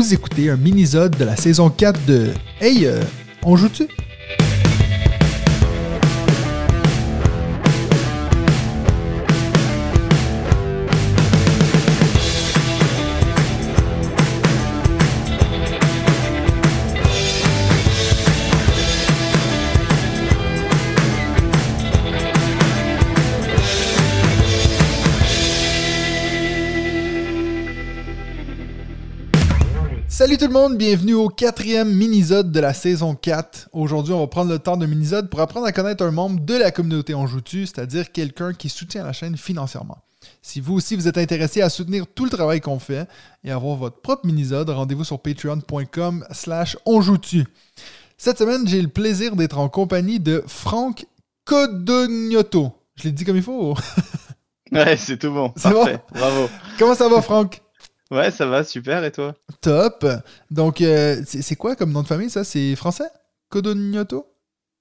Vous 0.00 0.14
écoutez 0.14 0.48
un 0.48 0.56
mini-sode 0.56 1.18
de 1.18 1.26
la 1.26 1.36
saison 1.36 1.68
4 1.68 2.06
de 2.06 2.28
Hey, 2.58 2.86
euh, 2.86 3.02
on 3.42 3.54
joue-tu? 3.54 3.86
Salut 30.30 30.38
tout 30.38 30.46
le 30.46 30.52
monde, 30.52 30.78
bienvenue 30.78 31.14
au 31.14 31.28
quatrième 31.28 31.92
mini-sode 31.92 32.52
de 32.52 32.60
la 32.60 32.72
saison 32.72 33.16
4. 33.16 33.70
Aujourd'hui, 33.72 34.14
on 34.14 34.20
va 34.20 34.28
prendre 34.28 34.48
le 34.48 34.60
temps 34.60 34.76
de 34.76 34.86
mini-sode 34.86 35.28
pour 35.28 35.40
apprendre 35.40 35.66
à 35.66 35.72
connaître 35.72 36.04
un 36.04 36.12
membre 36.12 36.38
de 36.38 36.54
la 36.54 36.70
communauté 36.70 37.16
On 37.16 37.26
Joue-Tu, 37.26 37.66
c'est-à-dire 37.66 38.12
quelqu'un 38.12 38.52
qui 38.52 38.68
soutient 38.68 39.02
la 39.02 39.12
chaîne 39.12 39.36
financièrement. 39.36 39.98
Si 40.40 40.60
vous 40.60 40.74
aussi 40.74 40.94
vous 40.94 41.08
êtes 41.08 41.18
intéressé 41.18 41.62
à 41.62 41.68
soutenir 41.68 42.06
tout 42.06 42.22
le 42.22 42.30
travail 42.30 42.60
qu'on 42.60 42.78
fait 42.78 43.08
et 43.42 43.50
avoir 43.50 43.74
votre 43.74 44.00
propre 44.02 44.24
mini-sode, 44.24 44.70
rendez-vous 44.70 45.02
sur 45.02 45.18
patreon.com 45.18 46.24
slash 46.30 46.76
onjoutu. 46.86 47.44
Cette 48.16 48.38
semaine, 48.38 48.68
j'ai 48.68 48.82
le 48.82 48.86
plaisir 48.86 49.34
d'être 49.34 49.58
en 49.58 49.68
compagnie 49.68 50.20
de 50.20 50.44
Franck 50.46 51.06
Codognoto. 51.44 52.70
Je 52.94 53.02
l'ai 53.02 53.12
dit 53.12 53.24
comme 53.24 53.36
il 53.36 53.42
faut? 53.42 53.74
Ouais, 54.72 54.96
c'est 54.96 55.18
tout 55.18 55.32
bon. 55.32 55.52
C'est 55.56 55.72
Parfait. 55.72 55.98
Bravo. 56.14 56.48
Comment 56.78 56.94
ça 56.94 57.08
va, 57.08 57.20
Franck? 57.20 57.60
Ouais, 58.10 58.30
ça 58.30 58.46
va, 58.46 58.62
super. 58.64 59.04
Et 59.04 59.12
toi? 59.12 59.34
Top. 59.60 60.06
Donc, 60.50 60.80
euh, 60.80 61.22
c'est 61.24 61.56
quoi 61.56 61.76
comme 61.76 61.92
nom 61.92 62.02
de 62.02 62.06
famille, 62.06 62.30
ça? 62.30 62.44
C'est 62.44 62.76
français? 62.76 63.08
Codognoto? 63.48 64.26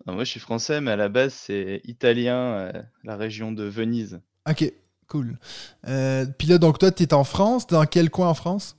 Ah, 0.08 0.12
Moi, 0.14 0.24
je 0.24 0.32
suis 0.32 0.40
français, 0.40 0.82
mais 0.82 0.92
à 0.92 0.96
la 0.96 1.10
base, 1.10 1.34
c'est 1.34 1.82
italien, 1.86 2.38
euh, 2.54 2.72
la 3.04 3.16
région 3.18 3.52
de 3.52 3.64
Venise. 3.64 4.22
Ok, 4.50 4.72
cool. 5.08 5.38
Euh, 5.88 6.26
Puis 6.38 6.48
là, 6.48 6.58
donc 6.58 6.80
toi, 6.80 6.92
tu 6.92 7.04
es 7.04 7.14
en 7.14 7.24
France. 7.24 7.68
Dans 7.68 7.86
quel 7.86 8.10
coin 8.10 8.30
en 8.30 8.34
France? 8.34 8.78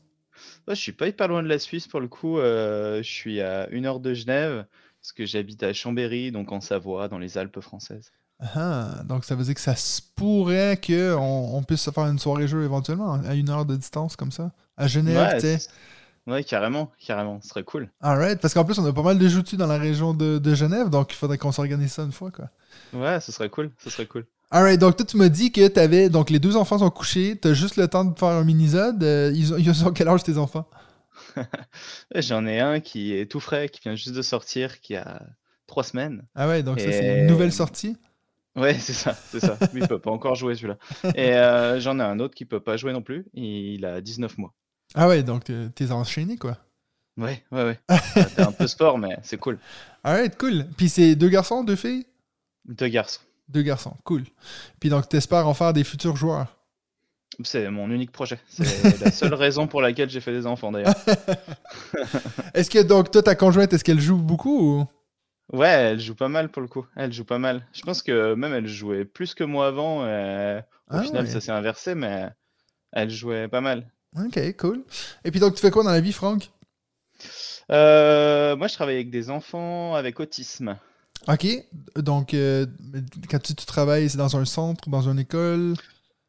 Moi, 0.67 0.75
je 0.75 0.81
suis 0.81 0.93
pas 0.93 1.09
hyper 1.09 1.29
loin 1.29 1.43
de 1.43 1.49
la 1.49 1.59
Suisse 1.59 1.87
pour 1.87 2.01
le 2.01 2.09
coup. 2.09 2.39
euh, 2.39 3.03
je 3.03 3.11
suis 3.11 3.41
à 3.41 3.69
une 3.71 3.87
heure 3.87 4.01
de 4.01 4.15
Genève, 4.15 4.67
parce 5.01 5.13
que 5.13 5.27
j'habite 5.27 5.63
à 5.63 5.73
Chambéry, 5.73 6.33
donc 6.33 6.53
en 6.53 6.61
Savoie, 6.61 7.09
dans 7.09 7.19
les 7.19 7.39
Alpes 7.39 7.61
françaises. 7.61 8.13
Ah, 8.55 9.03
donc 9.05 9.25
ça 9.25 9.35
veut 9.35 9.45
dire 9.45 9.55
que 9.55 9.61
ça 9.61 9.77
se 9.77 10.01
pourrait 10.17 10.81
qu'on 10.85 11.51
on 11.55 11.63
puisse 11.63 11.83
se 11.83 11.91
faire 11.91 12.07
une 12.07 12.19
soirée 12.19 12.49
jeu 12.49 12.65
éventuellement, 12.65 13.15
à 13.15 13.35
une 13.35 13.51
heure 13.51 13.67
de 13.67 13.77
distance 13.77 14.17
comme 14.17 14.33
ça. 14.33 14.51
À 14.77 14.87
Genève, 14.87 15.19
Ouais, 15.19 15.35
tu 15.35 15.41
sais. 15.41 15.59
c'est- 15.59 16.31
ouais, 16.31 16.43
carrément, 16.43 16.91
carrément. 17.05 17.41
Ce 17.43 17.49
serait 17.49 17.65
cool. 17.65 17.91
Alright, 18.01 18.41
parce 18.41 18.55
qu'en 18.55 18.65
plus, 18.65 18.79
on 18.79 18.87
a 18.87 18.93
pas 18.93 19.03
mal 19.03 19.19
de 19.19 19.29
jeux 19.29 19.43
dans 19.53 19.67
la 19.67 19.77
région 19.77 20.15
de, 20.15 20.39
de 20.39 20.55
Genève, 20.55 20.89
donc 20.89 21.13
il 21.13 21.17
faudrait 21.17 21.37
qu'on 21.37 21.53
s'organise 21.53 21.93
ça 21.93 22.03
une 22.03 22.13
fois, 22.13 22.31
quoi. 22.31 22.49
Ouais, 22.95 23.21
ce 23.21 23.31
serait 23.31 23.51
cool. 23.51 23.71
Ce 23.85 23.91
serait 23.91 24.07
cool. 24.07 24.27
Alright, 24.51 24.81
donc 24.81 24.97
toi, 24.97 25.07
tu 25.07 25.17
m'as 25.19 25.29
dit 25.29 25.53
que 25.53 25.69
t'avais. 25.69 26.09
Donc 26.09 26.31
les 26.31 26.39
deux 26.39 26.57
enfants 26.57 26.79
sont 26.79 26.91
couchés, 26.91 27.37
t'as 27.41 27.53
juste 27.53 27.77
le 27.77 27.89
temps 27.89 28.05
de 28.05 28.19
faire 28.19 28.29
un 28.29 28.45
mini-sode. 28.45 29.03
euh, 29.05 29.31
ils, 29.35 29.53
ont, 29.55 29.59
ils 29.59 29.87
ont 29.87 29.93
quel 29.93 30.09
âge 30.09 30.23
tes 30.25 30.39
enfants? 30.39 30.67
J'en 32.15 32.47
ai 32.47 32.59
un 32.61 32.81
qui 32.81 33.15
est 33.15 33.31
tout 33.31 33.41
frais, 33.41 33.69
qui 33.69 33.81
vient 33.83 33.95
juste 33.95 34.15
de 34.15 34.23
sortir, 34.23 34.81
qui 34.81 34.97
a 34.97 35.23
trois 35.67 35.85
semaines. 35.85 36.25
Ah 36.35 36.49
ouais, 36.49 36.63
donc 36.63 36.81
ça, 36.81 36.91
c'est 36.91 37.21
une 37.21 37.27
nouvelle 37.27 37.53
sortie? 37.53 37.97
Ouais, 38.61 38.79
c'est 38.79 38.93
ça, 38.93 39.17
c'est 39.31 39.41
ça. 39.41 39.57
Lui, 39.73 39.81
il 39.83 39.89
peut 39.89 39.99
pas 39.99 40.11
encore 40.11 40.35
jouer 40.35 40.55
celui-là. 40.55 40.77
Et 41.15 41.33
euh, 41.35 41.81
j'en 41.81 41.99
ai 41.99 42.03
un 42.03 42.21
autre 42.21 42.35
qui 42.35 42.45
peut 42.45 42.61
pas 42.61 42.77
jouer 42.77 42.93
non 42.93 43.03
plus. 43.03 43.27
Il 43.33 43.85
a 43.87 44.01
19 44.01 44.37
mois. 44.39 44.53
Ah 44.95 45.09
ouais, 45.09 45.23
donc 45.23 45.45
t'es 45.45 45.93
enchaîné, 45.93 46.37
quoi. 46.37 46.59
Ouais, 47.17 47.43
ouais, 47.53 47.65
ouais. 47.65 47.79
Fait 47.99 48.43
un 48.43 48.53
peu 48.53 48.67
sport, 48.67 48.99
mais 48.99 49.19
c'est 49.23 49.39
cool. 49.39 49.59
Alright, 50.05 50.37
cool. 50.37 50.67
Puis 50.77 50.89
c'est 50.89 51.15
deux 51.17 51.29
garçons, 51.29 51.65
deux 51.65 51.77
filles? 51.77 52.07
Deux 52.67 52.89
garçons. 52.89 53.21
Deux 53.49 53.63
garçons, 53.63 53.97
cool. 54.05 54.25
Puis 54.79 54.91
donc, 54.91 55.09
t'espères 55.09 55.49
en 55.49 55.55
faire 55.55 55.73
des 55.73 55.85
futurs 55.85 56.17
joueurs? 56.17 56.57
C'est 57.43 57.71
mon 57.71 57.91
unique 57.91 58.13
projet. 58.13 58.39
C'est 58.49 59.01
la 59.01 59.11
seule 59.11 59.35
raison 59.47 59.67
pour 59.67 59.81
laquelle 59.81 60.11
j'ai 60.11 60.21
fait 60.21 60.33
des 60.33 60.47
enfants 60.47 60.71
d'ailleurs. 60.71 60.95
Est-ce 62.55 62.69
que 62.69 62.83
donc 62.83 63.11
toi, 63.11 63.23
ta 63.23 63.35
conjointe, 63.35 63.73
est-ce 63.73 63.85
qu'elle 63.85 64.01
joue 64.01 64.19
beaucoup 64.19 64.81
ou... 64.81 64.87
Ouais, 65.53 65.69
elle 65.69 66.01
joue 66.01 66.15
pas 66.15 66.29
mal 66.29 66.49
pour 66.51 66.63
le 66.63 66.69
coup. 66.69 66.87
Elle 66.97 67.13
joue 67.13 67.25
pas 67.25 67.39
mal. 67.39 67.67
Je 67.73 67.83
pense 67.83 68.03
que 68.03 68.35
même 68.35 68.55
elle 68.55 68.67
jouait 68.69 69.05
plus 69.05 69.35
que 69.35 69.45
moi 69.45 69.67
avant. 69.69 70.05
euh, 70.05 70.61
au 70.91 70.97
Ah 70.97 71.03
final, 71.03 71.25
ouais. 71.25 71.31
ça 71.31 71.41
s'est 71.41 71.51
inversé, 71.53 71.95
mais 71.95 72.29
elle 72.93 73.11
jouait 73.11 73.49
pas 73.49 73.61
mal. 73.61 73.91
Ok, 74.17 74.57
cool. 74.57 74.85
Et 75.25 75.31
puis 75.31 75.41
donc, 75.41 75.55
tu 75.55 75.61
fais 75.61 75.71
quoi 75.71 75.85
dans 75.85 75.91
la 75.93 76.01
vie, 76.01 76.13
Franck? 76.13 76.51
Euh, 77.71 78.57
moi, 78.57 78.69
je 78.69 78.75
travaille 78.75 78.97
avec 78.97 79.11
des 79.11 79.31
enfants 79.31 79.95
avec 79.95 80.21
autisme. 80.21 80.77
Ok, 81.29 81.47
donc 81.97 82.33
euh, 82.33 82.67
quand 83.31 83.39
tu, 83.43 83.55
tu 83.55 83.67
travailles, 83.67 84.09
c'est 84.09 84.17
dans 84.17 84.37
un 84.37 84.45
centre, 84.47 84.89
dans 84.89 85.09
une 85.09 85.19
école? 85.19 85.75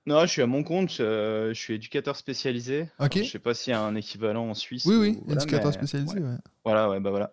Non, 0.08 0.22
je 0.22 0.28
suis 0.28 0.42
à 0.42 0.48
mon 0.48 0.64
compte. 0.64 0.98
euh, 1.00 1.54
je 1.54 1.60
suis 1.60 1.76
éducateur 1.76 2.16
spécialisé. 2.16 2.90
Ok. 3.00 3.18
Alors, 3.18 3.26
je 3.26 3.32
sais 3.32 3.40
pas 3.40 3.54
s'il 3.54 3.72
y 3.72 3.74
a 3.76 3.82
un 3.82 3.96
équivalent 3.96 4.50
en 4.50 4.54
Suisse. 4.56 4.86
Oui, 4.86 4.96
ou- 4.96 5.02
oui, 5.02 5.20
voilà, 5.26 5.42
éducateur 5.44 5.68
mais- 5.68 5.74
spécialisé, 5.78 6.16
ouais. 6.20 6.26
ouais. 6.28 6.38
Voilà, 6.66 6.90
ouais, 6.90 7.00
bah 7.00 7.12
voilà. 7.12 7.32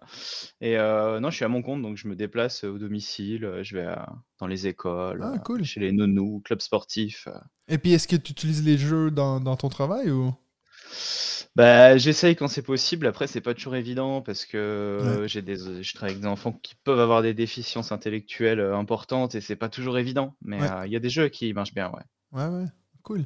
Et 0.60 0.76
euh, 0.78 1.18
non, 1.18 1.30
je 1.30 1.36
suis 1.36 1.44
à 1.46 1.48
mon 1.48 1.62
compte, 1.62 1.80
donc 1.80 1.96
je 1.96 2.06
me 2.08 2.14
déplace 2.14 2.64
au 2.64 2.76
domicile, 2.78 3.44
euh, 3.46 3.62
je 3.62 3.76
vais 3.76 3.84
à- 3.86 4.12
dans 4.38 4.46
les 4.46 4.66
écoles, 4.66 5.20
Ah, 5.22 5.32
euh, 5.34 5.38
cool. 5.38 5.64
chez 5.64 5.80
les 5.80 5.92
nounous, 5.92 6.40
clubs 6.44 6.60
sportifs. 6.60 7.26
euh. 7.28 7.38
Et 7.68 7.78
puis, 7.78 7.92
est-ce 7.94 8.06
que 8.06 8.16
tu 8.16 8.32
utilises 8.32 8.62
les 8.64 8.76
jeux 8.76 9.10
dans, 9.10 9.40
dans 9.40 9.56
ton 9.56 9.70
travail 9.70 10.10
ou... 10.10 10.34
Bah, 11.56 11.96
j'essaye 11.96 12.36
quand 12.36 12.46
c'est 12.48 12.62
possible. 12.62 13.06
Après, 13.06 13.26
c'est 13.26 13.40
pas 13.40 13.52
toujours 13.54 13.74
évident 13.74 14.22
parce 14.22 14.44
que 14.46 14.56
euh, 14.58 15.26
j'ai 15.26 15.42
des, 15.42 15.56
je 15.82 15.94
travaille 15.94 16.12
avec 16.12 16.22
des 16.22 16.28
enfants 16.28 16.52
qui 16.52 16.74
peuvent 16.84 17.00
avoir 17.00 17.20
des 17.22 17.34
déficiences 17.34 17.90
intellectuelles 17.90 18.60
euh, 18.60 18.76
importantes 18.76 19.34
et 19.34 19.40
c'est 19.40 19.56
pas 19.56 19.68
toujours 19.68 19.98
évident. 19.98 20.36
Mais 20.42 20.60
Ouais. 20.60 20.70
euh, 20.70 20.86
il 20.86 20.92
y 20.92 20.96
a 20.96 21.00
des 21.00 21.10
jeux 21.10 21.28
qui 21.28 21.52
marchent 21.52 21.74
bien, 21.74 21.88
ouais. 21.90 22.02
Ouais, 22.32 22.46
ouais, 22.46 22.66
cool. 23.02 23.24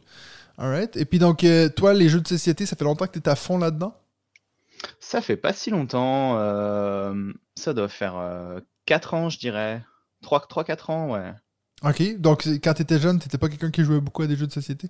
Alright. 0.59 0.97
Et 0.97 1.05
puis 1.05 1.19
donc, 1.19 1.45
euh, 1.45 1.69
toi, 1.69 1.93
les 1.95 2.09
jeux 2.09 2.21
de 2.21 2.29
société, 2.29 2.67
ça 2.67 2.77
fait 2.77 2.85
longtemps 2.85 3.07
que 3.07 3.13
tu 3.13 3.19
es 3.21 3.29
à 3.29 3.37
fond 3.37 3.59
là-dedans? 3.59 3.97
Ça 5.01 5.21
fait 5.21 5.37
pas 5.37 5.53
si 5.53 5.71
longtemps. 5.71 6.39
euh, 6.39 7.33
ça 7.57 7.75
doit 7.75 7.89
faire 7.89 8.61
4 8.87 9.15
ans, 9.15 9.29
je 9.29 9.39
dirais. 9.39 9.85
3-4 10.23 10.91
ans, 10.91 11.13
ouais. 11.13 11.33
Ok, 11.85 12.17
donc 12.21 12.47
quand 12.63 12.75
tu 12.75 12.83
étais 12.83 12.99
jeune, 13.01 13.19
t'étais 13.19 13.39
pas 13.39 13.49
quelqu'un 13.49 13.71
qui 13.73 13.83
jouait 13.83 14.01
beaucoup 14.01 14.23
à 14.23 14.27
des 14.29 14.37
jeux 14.37 14.47
de 14.47 14.53
société? 14.53 14.89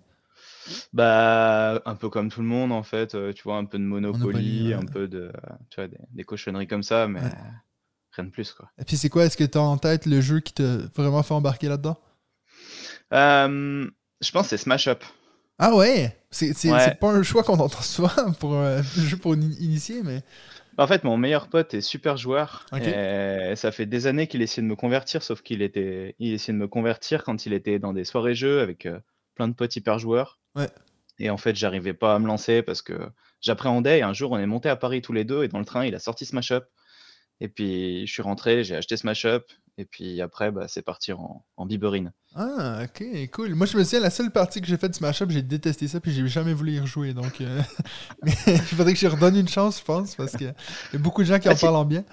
Bah, 0.92 1.80
un 1.86 1.94
peu 1.96 2.08
comme 2.10 2.30
tout 2.30 2.40
le 2.42 2.46
monde 2.46 2.70
en 2.70 2.82
fait, 2.82 3.14
euh, 3.14 3.32
tu 3.32 3.42
vois, 3.44 3.56
un 3.56 3.64
peu 3.64 3.78
de 3.78 3.82
Monopoly, 3.82 4.22
Monopoly, 4.22 4.68
ouais. 4.68 4.74
un 4.74 4.84
peu 4.84 5.08
de, 5.08 5.20
euh, 5.34 5.52
tu 5.70 5.76
vois, 5.80 5.88
des, 5.88 5.96
des 6.10 6.24
cochonneries 6.24 6.66
comme 6.68 6.82
ça, 6.82 7.08
mais 7.08 7.20
Ouais. 7.20 7.32
rien 8.12 8.24
de 8.26 8.30
plus 8.30 8.52
quoi. 8.52 8.70
Et 8.78 8.84
puis 8.84 8.96
c'est 8.96 9.08
quoi, 9.08 9.24
est-ce 9.24 9.36
que 9.38 9.44
tu 9.44 9.58
as 9.58 9.62
en 9.62 9.78
tête 9.78 10.04
le 10.06 10.20
jeu 10.20 10.40
qui 10.40 10.52
t'a 10.52 10.76
vraiment 10.94 11.22
fait 11.22 11.34
embarquer 11.34 11.68
là-dedans? 11.68 11.98
Euh, 14.22 14.26
je 14.26 14.32
pense 14.32 14.44
que 14.44 14.50
c'est 14.50 14.56
Smash 14.62 14.88
Up. 14.88 15.02
Ah 15.58 15.74
ouais! 15.74 16.16
C'est 16.30 16.54
Ouais. 16.70 16.94
pas 16.94 17.08
un 17.10 17.22
choix 17.22 17.42
qu'on 17.42 17.58
entend 17.58 17.82
souvent 17.82 18.08
pour 18.40 18.54
un 18.56 18.82
jeu 18.82 19.16
pour 19.16 19.34
une 19.34 19.52
initié, 19.60 20.02
mais... 20.02 20.22
En 20.78 20.86
fait, 20.86 21.04
mon 21.04 21.18
meilleur 21.18 21.48
pote 21.48 21.74
est 21.74 21.82
super 21.82 22.16
joueur 22.16 22.64
et 23.52 23.56
ça 23.56 23.70
fait 23.72 23.84
des 23.84 24.06
années 24.06 24.26
qu'il 24.26 24.40
essayait 24.40 24.62
de 24.62 24.68
me 24.70 24.74
convertir, 24.76 25.22
sauf 25.22 25.42
qu'il 25.42 25.60
était, 25.60 26.16
il 26.18 26.32
essayait 26.32 26.54
de 26.54 26.58
me 26.58 26.66
convertir 26.66 27.24
quand 27.24 27.44
il 27.44 27.52
était 27.52 27.78
dans 27.78 27.92
des 27.92 28.04
soirées 28.04 28.34
jeux 28.34 28.60
avec 28.60 28.86
euh, 28.86 28.98
plein 29.34 29.48
de 29.48 29.52
potes 29.52 29.76
hyper 29.76 29.98
joueurs. 29.98 30.38
Ouais. 30.56 30.70
Et 31.18 31.28
en 31.28 31.36
fait, 31.36 31.54
j'arrivais 31.56 31.92
pas 31.92 32.14
à 32.14 32.18
me 32.18 32.26
lancer 32.26 32.62
parce 32.62 32.80
que 32.80 32.94
j'appréhendais. 33.42 33.98
Et 33.98 34.02
un 34.02 34.14
jour, 34.14 34.32
on 34.32 34.38
est 34.38 34.46
monté 34.46 34.70
à 34.70 34.76
Paris 34.76 35.02
tous 35.02 35.12
les 35.12 35.24
deux 35.24 35.44
et 35.44 35.48
dans 35.48 35.58
le 35.58 35.66
train, 35.66 35.84
il 35.84 35.94
a 35.94 35.98
sorti 35.98 36.24
Smash 36.24 36.52
Up. 36.52 36.64
Et 37.40 37.48
puis, 37.48 38.06
je 38.06 38.12
suis 38.12 38.22
rentré, 38.22 38.64
j'ai 38.64 38.74
acheté 38.76 38.96
Smash 38.96 39.26
Up. 39.26 39.44
Et 39.78 39.84
puis 39.86 40.20
après, 40.20 40.50
bah, 40.50 40.66
c'est 40.68 40.82
parti 40.82 41.12
en, 41.12 41.44
en 41.56 41.66
biberine. 41.66 42.12
Ah, 42.34 42.82
ok, 42.84 43.04
cool. 43.32 43.54
Moi, 43.54 43.66
je 43.66 43.76
me 43.76 43.84
souviens, 43.84 44.00
la 44.00 44.10
seule 44.10 44.30
partie 44.30 44.60
que 44.60 44.66
j'ai 44.66 44.76
faite 44.76 44.90
de 44.90 44.96
Smash 44.96 45.22
Up, 45.22 45.30
j'ai 45.30 45.42
détesté 45.42 45.88
ça, 45.88 45.98
puis 46.00 46.12
j'ai 46.12 46.26
jamais 46.28 46.52
voulu 46.54 46.72
y 46.72 46.80
rejouer, 46.80 47.14
donc... 47.14 47.40
euh, 47.40 47.60
mais 48.22 48.32
il 48.46 48.58
faudrait 48.60 48.92
que 48.92 48.98
je 48.98 49.06
redonne 49.06 49.36
une 49.36 49.48
chance, 49.48 49.78
je 49.80 49.84
pense, 49.84 50.14
parce 50.14 50.32
qu'il 50.36 50.46
y 50.92 50.96
a 50.96 50.98
beaucoup 50.98 51.22
de 51.22 51.26
gens 51.26 51.38
qui 51.38 51.48
en 51.48 51.52
Ah, 51.52 51.56
si. 51.56 51.62
parlent 51.64 51.76
en 51.76 51.84
bien. 51.86 52.04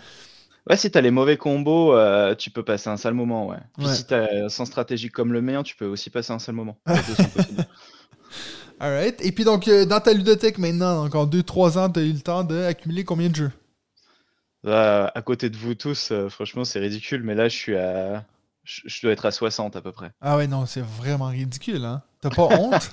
Ouais, 0.69 0.77
si 0.77 0.89
t'as 0.91 1.01
les 1.01 1.11
mauvais 1.11 1.35
combos, 1.37 1.93
euh, 1.95 2.35
tu 2.35 2.49
peux 2.51 2.63
passer 2.63 2.89
un 2.89 2.97
sale 2.97 3.13
moment, 3.13 3.47
ouais. 3.47 3.57
Puis 3.77 3.87
Ouais. 3.87 3.95
si 3.95 4.05
t'as 4.05 4.27
un 4.45 4.49
sens 4.49 4.67
stratégique 4.67 5.11
comme 5.13 5.33
le 5.33 5.41
mien, 5.41 5.63
tu 5.63 5.75
peux 5.75 5.85
aussi 5.87 6.09
passer 6.09 6.31
un 6.31 6.39
sale 6.39 6.55
moment. 6.55 6.77
Alright. 8.79 9.19
Et 9.25 9.31
puis 9.31 9.43
donc, 9.43 9.67
euh, 9.67 9.85
dans 9.85 9.99
ta 9.99 10.13
ludothèque 10.13 10.57
maintenant, 10.57 11.03
donc 11.03 11.15
en 11.15 11.25
2-3 11.25 11.77
ans, 11.77 11.89
t'as 11.89 12.01
eu 12.01 12.13
le 12.13 12.21
temps 12.21 12.43
d'accumuler 12.43 13.03
combien 13.03 13.29
de 13.29 13.35
jeux? 13.35 13.51
Là, 14.63 15.11
à 15.15 15.21
côté 15.21 15.49
de 15.49 15.55
vous 15.57 15.73
tous, 15.75 16.11
euh, 16.11 16.27
franchement, 16.29 16.65
c'est 16.65 16.79
ridicule, 16.79 17.23
mais 17.23 17.35
là, 17.35 17.47
je 17.47 17.55
suis 17.55 17.75
à. 17.77 18.25
Je, 18.65 18.81
je 18.85 19.01
dois 19.01 19.11
être 19.13 19.25
à 19.25 19.31
60 19.31 19.75
à 19.77 19.81
peu 19.81 19.91
près. 19.91 20.11
Ah 20.21 20.35
ouais, 20.37 20.47
non, 20.47 20.65
c'est 20.65 20.81
vraiment 20.83 21.27
ridicule, 21.27 21.85
hein? 21.85 22.03
T'as 22.21 22.29
pas 22.29 22.43
honte? 22.43 22.91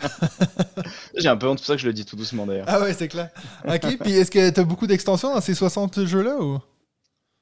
J'ai 1.17 1.29
un 1.29 1.37
peu 1.37 1.49
honte, 1.49 1.59
c'est 1.59 1.63
pour 1.65 1.67
ça 1.67 1.75
que 1.75 1.83
je 1.83 1.87
le 1.89 1.93
dis 1.93 2.05
tout 2.05 2.15
doucement 2.17 2.47
d'ailleurs. 2.47 2.67
ah 2.69 2.81
ouais, 2.81 2.95
c'est 2.95 3.09
clair. 3.09 3.31
Ok, 3.67 3.99
puis 4.01 4.13
est-ce 4.13 4.31
que 4.31 4.51
t'as 4.51 4.63
beaucoup 4.63 4.87
d'extensions 4.87 5.35
dans 5.35 5.41
ces 5.41 5.55
60 5.55 6.05
jeux-là, 6.07 6.37
ou? 6.41 6.61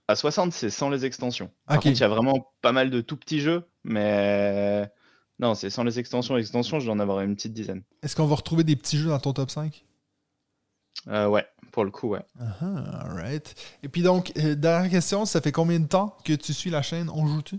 À 0.08 0.16
60, 0.16 0.52
c'est 0.52 0.70
sans 0.70 0.88
les 0.90 1.04
extensions. 1.04 1.50
Par 1.66 1.76
Ok. 1.76 1.82
contre, 1.84 1.96
il 1.96 2.00
y 2.00 2.04
a 2.04 2.08
vraiment 2.08 2.52
pas 2.62 2.72
mal 2.72 2.90
de 2.90 3.00
tout 3.02 3.16
petits 3.16 3.40
jeux, 3.40 3.64
mais. 3.84 4.90
Non, 5.38 5.54
c'est 5.54 5.68
sans 5.70 5.84
les 5.84 5.98
extensions. 5.98 6.36
Extensions, 6.38 6.80
je 6.80 6.86
dois 6.86 6.94
en 6.94 7.00
avoir 7.00 7.20
une 7.20 7.34
petite 7.36 7.52
dizaine. 7.52 7.82
Est-ce 8.02 8.16
qu'on 8.16 8.26
va 8.26 8.36
retrouver 8.36 8.64
des 8.64 8.76
petits 8.76 8.96
jeux 8.98 9.08
dans 9.10 9.18
ton 9.18 9.32
top 9.34 9.50
5? 9.50 9.84
Euh, 11.08 11.26
ouais, 11.26 11.44
pour 11.74 11.84
le 11.84 11.90
coup, 11.90 12.10
ouais. 12.10 12.22
Ah, 12.38 13.00
alright. 13.00 13.52
Et 13.82 13.88
puis 13.88 14.02
donc, 14.02 14.30
euh, 14.38 14.54
dernière 14.54 14.88
question, 14.88 15.24
ça 15.24 15.40
fait 15.40 15.50
combien 15.50 15.80
de 15.80 15.88
temps 15.88 16.16
que 16.24 16.32
tu 16.32 16.52
suis 16.54 16.70
la 16.70 16.82
chaîne 16.82 17.10
On 17.12 17.26
joue-tu? 17.26 17.58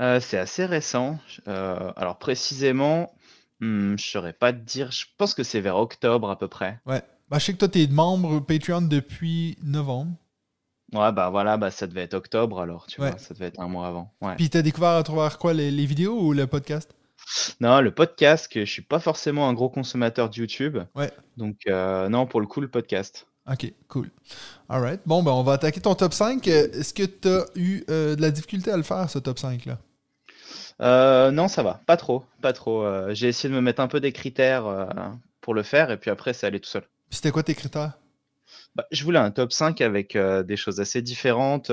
Euh, 0.00 0.18
c'est 0.18 0.38
assez 0.38 0.64
récent. 0.64 1.18
Euh, 1.46 1.92
alors 1.94 2.18
précisément, 2.18 3.12
hmm, 3.60 3.96
je 3.98 4.10
saurais 4.10 4.32
pas 4.32 4.54
te 4.54 4.58
dire. 4.60 4.90
Je 4.92 5.04
pense 5.18 5.34
que 5.34 5.42
c'est 5.42 5.60
vers 5.60 5.76
octobre 5.76 6.30
à 6.30 6.38
peu 6.38 6.48
près. 6.48 6.80
Ouais. 6.86 7.02
Bah, 7.28 7.38
je 7.38 7.44
sais 7.44 7.52
que 7.52 7.58
toi, 7.58 7.68
tu 7.68 7.82
es 7.82 7.86
membre 7.86 8.40
Patreon 8.40 8.80
depuis 8.80 9.58
novembre. 9.62 10.12
Ouais, 10.94 11.12
bah 11.12 11.28
voilà, 11.28 11.58
bah 11.58 11.70
ça 11.70 11.86
devait 11.86 12.04
être 12.04 12.14
octobre 12.14 12.60
alors, 12.62 12.86
tu 12.86 12.98
Ouais. 13.02 13.10
vois, 13.10 13.18
ça 13.18 13.34
devait 13.34 13.48
être 13.48 13.60
un 13.60 13.68
mois 13.68 13.88
avant. 13.88 14.10
Ouais. 14.22 14.36
Puis 14.36 14.48
t'as 14.48 14.62
découvert 14.62 14.92
à 14.92 15.02
travers 15.02 15.36
quoi 15.38 15.52
les, 15.52 15.70
les 15.70 15.84
vidéos 15.84 16.18
ou 16.18 16.32
le 16.32 16.46
podcast? 16.46 16.94
Non, 17.60 17.80
le 17.80 17.90
podcast, 17.90 18.50
que 18.50 18.64
je 18.64 18.70
suis 18.70 18.82
pas 18.82 19.00
forcément 19.00 19.48
un 19.48 19.52
gros 19.52 19.68
consommateur 19.68 20.30
de 20.30 20.36
YouTube. 20.36 20.78
Ouais. 20.94 21.10
Donc 21.36 21.56
euh, 21.66 22.08
non, 22.08 22.26
pour 22.26 22.40
le 22.40 22.46
coup, 22.46 22.60
le 22.60 22.68
podcast. 22.68 23.26
Ok, 23.50 23.72
cool. 23.88 24.10
Alright. 24.68 25.00
Bon, 25.06 25.22
ben 25.22 25.32
on 25.32 25.42
va 25.42 25.54
attaquer 25.54 25.80
ton 25.80 25.94
top 25.94 26.12
5. 26.12 26.46
Euh, 26.48 26.68
Est-ce 26.72 26.92
que 26.92 27.04
tu 27.04 27.28
as 27.28 27.46
eu 27.54 27.82
euh, 27.88 28.14
de 28.14 28.20
la 28.20 28.30
difficulté 28.30 28.70
à 28.70 28.76
le 28.76 28.82
faire, 28.82 29.08
ce 29.08 29.18
top 29.18 29.38
5 29.38 29.64
là 29.64 29.78
Euh, 30.82 31.30
non, 31.30 31.48
ça 31.48 31.62
va, 31.62 31.80
pas 31.86 31.96
trop, 31.96 32.24
pas 32.42 32.52
trop. 32.52 32.84
J'ai 33.14 33.28
essayé 33.28 33.48
de 33.48 33.54
me 33.54 33.62
mettre 33.62 33.80
un 33.80 33.88
peu 33.88 34.00
des 34.00 34.12
critères 34.12 34.88
pour 35.40 35.54
le 35.54 35.62
faire 35.62 35.90
et 35.90 35.96
puis 35.96 36.10
après, 36.10 36.34
c'est 36.34 36.46
allé 36.46 36.60
tout 36.60 36.68
seul. 36.68 36.84
C'était 37.10 37.30
quoi 37.30 37.42
tes 37.42 37.54
critères? 37.54 37.98
Bah, 38.74 38.84
je 38.92 39.02
voulais 39.02 39.18
un 39.18 39.30
top 39.30 39.52
5 39.52 39.80
avec 39.80 40.16
des 40.16 40.56
choses 40.56 40.80
assez 40.80 41.00
différentes 41.00 41.72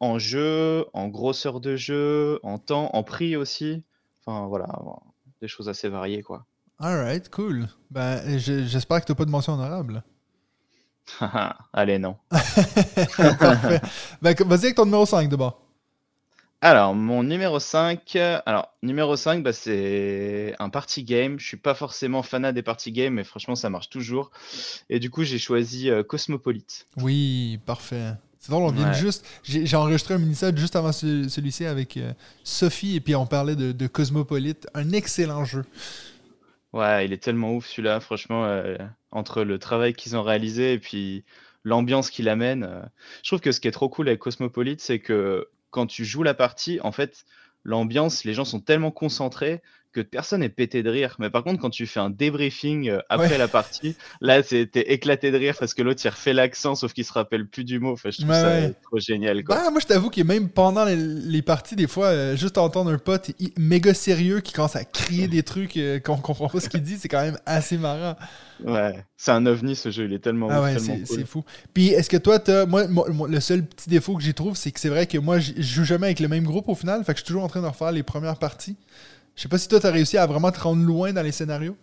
en 0.00 0.18
jeu, 0.18 0.86
en 0.94 1.08
grosseur 1.08 1.60
de 1.60 1.76
jeu, 1.76 2.40
en 2.42 2.58
temps, 2.58 2.90
en 2.94 3.02
prix 3.02 3.36
aussi. 3.36 3.84
Enfin 4.24 4.46
voilà, 4.46 4.66
des 5.40 5.48
choses 5.48 5.68
assez 5.68 5.88
variées 5.88 6.22
quoi. 6.22 6.44
Alright, 6.78 7.28
cool. 7.30 7.68
Ben, 7.90 8.38
je- 8.38 8.64
j'espère 8.64 9.00
que 9.00 9.06
t'as 9.06 9.14
pas 9.14 9.24
de 9.24 9.30
mention 9.30 9.52
honorable. 9.54 10.02
Allez, 11.72 11.98
non. 11.98 12.16
Parfait. 12.30 13.80
Ben, 14.22 14.34
vas-y 14.46 14.64
avec 14.66 14.74
ton 14.76 14.84
numéro 14.84 15.04
5 15.06 15.28
d'abord. 15.28 15.60
Alors, 16.62 16.94
mon 16.94 17.22
numéro 17.22 17.58
5, 17.58 18.16
euh, 18.16 18.38
alors, 18.44 18.68
numéro 18.82 19.16
5, 19.16 19.42
bah, 19.42 19.52
c'est 19.54 20.54
un 20.58 20.68
party 20.68 21.04
game. 21.04 21.38
Je 21.40 21.46
suis 21.46 21.56
pas 21.56 21.74
forcément 21.74 22.22
fanat 22.22 22.52
des 22.52 22.62
party 22.62 22.92
games, 22.92 23.14
mais 23.14 23.24
franchement, 23.24 23.54
ça 23.56 23.70
marche 23.70 23.88
toujours. 23.88 24.30
Et 24.90 25.00
du 25.00 25.08
coup, 25.10 25.22
j'ai 25.24 25.38
choisi 25.38 25.90
euh, 25.90 26.02
Cosmopolite. 26.02 26.86
Oui, 26.98 27.58
parfait. 27.64 28.12
C'est 28.40 28.50
drôle, 28.50 28.62
on 28.64 28.70
vient 28.72 28.88
Ouais. 28.88 28.94
juste. 28.94 29.26
J'ai 29.42 29.66
j'ai 29.66 29.76
enregistré 29.76 30.14
un 30.14 30.18
mini-sode 30.18 30.56
juste 30.58 30.74
avant 30.74 30.92
ce- 30.92 31.28
celui-ci 31.28 31.66
avec 31.66 31.96
euh, 31.98 32.12
Sophie 32.42 32.96
et 32.96 33.00
puis 33.00 33.14
on 33.14 33.26
parlait 33.26 33.54
de, 33.54 33.70
de 33.72 33.86
Cosmopolite. 33.86 34.66
Un 34.74 34.92
excellent 34.92 35.44
jeu. 35.44 35.64
Ouais, 36.72 37.04
il 37.04 37.12
est 37.12 37.22
tellement 37.22 37.54
ouf 37.54 37.66
celui-là, 37.66 38.00
franchement, 38.00 38.44
euh, 38.46 38.76
entre 39.10 39.42
le 39.42 39.58
travail 39.58 39.92
qu'ils 39.92 40.16
ont 40.16 40.22
réalisé 40.22 40.72
et 40.74 40.78
puis 40.78 41.24
l'ambiance 41.64 42.10
qu'il 42.10 42.28
amène. 42.28 42.64
euh, 42.64 42.80
Je 43.22 43.28
trouve 43.30 43.40
que 43.40 43.52
ce 43.52 43.60
qui 43.60 43.68
est 43.68 43.72
trop 43.72 43.88
cool 43.88 44.08
avec 44.08 44.20
Cosmopolite, 44.20 44.80
c'est 44.80 45.00
que 45.00 45.48
quand 45.70 45.86
tu 45.86 46.04
joues 46.04 46.22
la 46.22 46.34
partie, 46.34 46.80
en 46.82 46.92
fait, 46.92 47.24
l'ambiance, 47.64 48.24
les 48.24 48.32
gens 48.34 48.44
sont 48.46 48.60
tellement 48.60 48.90
concentrés 48.90 49.62
que 49.92 50.00
personne 50.00 50.40
n'est 50.40 50.48
pété 50.48 50.82
de 50.82 50.90
rire. 50.90 51.16
Mais 51.18 51.30
par 51.30 51.42
contre, 51.42 51.60
quand 51.60 51.70
tu 51.70 51.86
fais 51.86 51.98
un 52.00 52.10
débriefing 52.10 52.88
euh, 52.90 53.00
après 53.08 53.28
Ouais. 53.28 53.38
la 53.38 53.48
partie, 53.48 53.96
là, 54.20 54.42
c'est- 54.42 54.66
t'es 54.70 54.92
éclaté 54.92 55.30
de 55.32 55.36
rire 55.36 55.56
parce 55.58 55.74
que 55.74 55.82
l'autre, 55.82 56.00
il 56.04 56.08
refait 56.08 56.32
l'accent, 56.32 56.74
sauf 56.76 56.92
qu'il 56.92 57.04
se 57.04 57.12
rappelle 57.12 57.46
plus 57.46 57.64
du 57.64 57.80
mot. 57.80 57.92
Enfin, 57.92 58.10
je 58.10 58.18
trouve 58.18 58.30
Ouais, 58.30 58.40
ça 58.40 58.48
ouais. 58.48 58.74
trop 58.84 58.98
génial, 59.00 59.42
quoi. 59.42 59.56
Ben, 59.56 59.70
moi, 59.70 59.80
je 59.80 59.86
t'avoue 59.86 60.10
que 60.10 60.20
même 60.22 60.48
pendant 60.48 60.84
les, 60.84 60.94
les 60.96 61.42
parties, 61.42 61.74
des 61.76 61.88
fois, 61.88 62.06
euh, 62.06 62.36
juste 62.36 62.56
entendre 62.58 62.90
un 62.92 62.98
pote 62.98 63.32
méga 63.58 63.92
sérieux 63.94 64.40
qui 64.40 64.52
commence 64.52 64.76
à 64.76 64.84
crier 64.84 65.26
des 65.28 65.42
trucs 65.42 65.76
euh, 65.76 65.98
qu'on 65.98 66.16
comprend 66.18 66.48
pas 66.48 66.60
ce 66.60 66.68
qu'il 66.68 66.82
dit, 66.82 66.96
c'est 66.98 67.08
quand 67.08 67.22
même 67.22 67.38
assez 67.46 67.76
marrant. 67.76 68.16
Ouais, 68.64 69.02
c'est 69.16 69.30
un 69.32 69.44
ovni 69.46 69.74
ce 69.74 69.90
jeu, 69.90 70.04
il 70.04 70.12
est 70.12 70.18
tellement, 70.18 70.48
Ah 70.50 70.62
ouais, 70.62 70.74
tellement 70.76 70.94
c'est 71.04 71.06
cool. 71.08 71.16
c'est 71.18 71.26
fou. 71.26 71.44
Puis 71.74 71.88
est-ce 71.88 72.10
que 72.10 72.16
toi, 72.18 72.38
t'as. 72.38 72.66
Moi, 72.66 72.84
le 73.28 73.40
seul 73.40 73.64
petit 73.64 73.88
défaut 73.88 74.14
que 74.16 74.22
j'y 74.22 74.34
trouve, 74.34 74.56
c'est 74.56 74.70
que 74.70 74.78
c'est 74.78 74.88
vrai 74.90 75.06
que 75.06 75.18
moi, 75.18 75.38
je 75.40 75.52
joue 75.58 75.84
jamais 75.84 76.06
avec 76.06 76.20
le 76.20 76.28
même 76.28 76.44
groupe 76.44 76.68
au 76.68 76.74
final. 76.74 77.02
Fait 77.04 77.12
que 77.12 77.18
je 77.18 77.24
suis 77.24 77.26
toujours 77.28 77.42
en 77.44 77.48
train 77.48 77.62
de 77.62 77.66
refaire 77.66 77.90
les 77.90 78.02
premières 78.02 78.36
parties. 78.38 78.76
Je 79.34 79.42
sais 79.42 79.48
pas 79.48 79.58
si 79.58 79.66
toi, 79.66 79.80
t'as 79.80 79.90
réussi 79.90 80.18
à 80.18 80.26
vraiment 80.26 80.52
te 80.52 80.60
rendre 80.60 80.84
loin 80.84 81.12
dans 81.12 81.22
les 81.22 81.32
scénarios. 81.32 81.76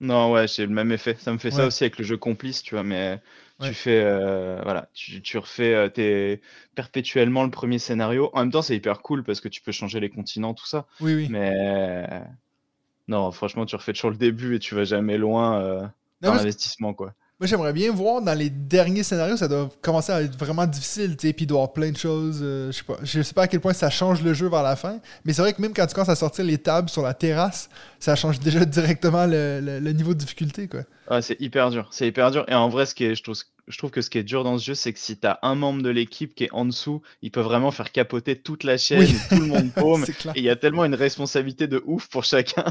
Non, 0.00 0.32
ouais, 0.32 0.46
j'ai 0.46 0.64
le 0.66 0.72
même 0.72 0.92
effet. 0.92 1.16
Ça 1.18 1.32
me 1.32 1.38
fait 1.38 1.50
ça 1.50 1.66
aussi 1.66 1.82
avec 1.84 1.98
le 1.98 2.04
jeu 2.04 2.16
complice, 2.16 2.62
tu 2.62 2.74
vois, 2.76 2.84
mais 2.84 3.20
Ouais. 3.60 3.68
tu 3.68 3.74
fais, 3.74 4.00
euh, 4.00 4.60
voilà, 4.62 4.88
tu, 4.94 5.20
tu 5.22 5.38
refais 5.38 5.74
euh, 5.74 5.88
tes- 5.88 6.40
perpétuellement 6.76 7.42
le 7.44 7.50
premier 7.50 7.80
scénario. 7.80 8.30
En 8.32 8.40
même 8.40 8.52
temps, 8.52 8.62
c'est 8.62 8.76
hyper 8.76 9.02
cool 9.02 9.24
parce 9.24 9.40
que 9.40 9.48
tu 9.48 9.60
peux 9.60 9.72
changer 9.72 9.98
les 9.98 10.08
continents, 10.10 10.54
tout 10.54 10.66
ça. 10.66 10.86
Oui, 11.00 11.14
oui. 11.14 11.30
Mais 11.30 12.22
non, 13.08 13.30
franchement, 13.32 13.66
tu 13.66 13.76
refais 13.76 13.92
toujours 13.92 14.10
le 14.10 14.16
début 14.16 14.56
et 14.56 14.58
tu 14.58 14.74
vas 14.74 14.84
jamais 14.84 15.18
loin 15.18 15.60
euh, 15.62 15.86
dans 16.20 16.34
l'investissement, 16.34 16.94
quoi. 16.94 17.14
Moi, 17.40 17.46
j'aimerais 17.46 17.72
bien 17.72 17.92
voir 17.92 18.20
dans 18.20 18.34
les 18.36 18.50
derniers 18.50 19.04
scénarios, 19.04 19.36
ça 19.36 19.46
doit 19.46 19.68
commencer 19.80 20.10
à 20.10 20.22
être 20.22 20.36
vraiment 20.36 20.66
difficile, 20.66 21.16
tu 21.16 21.28
sais, 21.28 21.32
puis 21.32 21.44
il 21.44 21.46
doit 21.46 21.58
y 21.58 21.60
avoir 21.60 21.72
plein 21.72 21.92
de 21.92 21.96
choses. 21.96 22.40
euh, 22.42 22.72
je 22.72 22.78
sais 22.78 22.82
pas. 22.84 22.96
Je 23.04 23.22
sais 23.22 23.32
pas 23.32 23.42
à 23.42 23.46
quel 23.46 23.60
point 23.60 23.72
ça 23.72 23.90
change 23.90 24.22
le 24.22 24.34
jeu 24.34 24.48
vers 24.48 24.64
la 24.64 24.74
fin, 24.74 24.98
mais 25.24 25.32
c'est 25.32 25.42
vrai 25.42 25.52
que 25.52 25.62
même 25.62 25.72
quand 25.72 25.86
tu 25.86 25.94
commences 25.94 26.08
à 26.08 26.16
sortir 26.16 26.44
les 26.44 26.58
tables 26.58 26.88
sur 26.88 27.02
la 27.02 27.14
terrasse, 27.14 27.68
ça 28.00 28.16
change 28.16 28.40
déjà 28.40 28.64
directement 28.64 29.24
le, 29.24 29.60
le- 29.62 29.78
le 29.78 29.92
niveau 29.92 30.14
de 30.14 30.18
difficulté, 30.18 30.66
quoi. 30.66 30.80
Ouais, 31.08 31.22
c'est 31.22 31.40
hyper 31.40 31.70
dur. 31.70 31.86
C'est 31.92 32.08
hyper 32.08 32.32
dur. 32.32 32.44
Et 32.48 32.54
en 32.54 32.68
vrai, 32.68 32.86
ce 32.86 32.94
qui 32.96 33.04
est, 33.04 33.14
je 33.14 33.22
trouve, 33.22 33.36
je 33.68 33.78
trouve 33.78 33.90
que 33.90 34.00
ce 34.00 34.10
qui 34.10 34.18
est 34.18 34.22
dur 34.22 34.44
dans 34.44 34.58
ce 34.58 34.64
jeu, 34.64 34.74
c'est 34.74 34.92
que 34.92 34.98
si 34.98 35.16
t'as 35.16 35.38
un 35.42 35.54
membre 35.54 35.82
de 35.82 35.90
l'équipe 35.90 36.34
qui 36.34 36.44
est 36.44 36.52
en 36.52 36.64
dessous, 36.64 37.02
il 37.22 37.30
peut 37.30 37.40
vraiment 37.40 37.70
faire 37.70 37.92
capoter 37.92 38.36
toute 38.36 38.64
la 38.64 38.76
chaîne, 38.78 39.00
Oui. 39.00 39.14
tout 39.28 39.36
le 39.40 39.46
monde 39.46 39.72
paume. 39.76 40.04
Et 40.34 40.38
il 40.38 40.44
y 40.44 40.50
a 40.50 40.56
tellement 40.56 40.84
une 40.84 40.94
responsabilité 40.94 41.66
de 41.66 41.82
ouf 41.86 42.08
pour 42.08 42.24
chacun. 42.24 42.64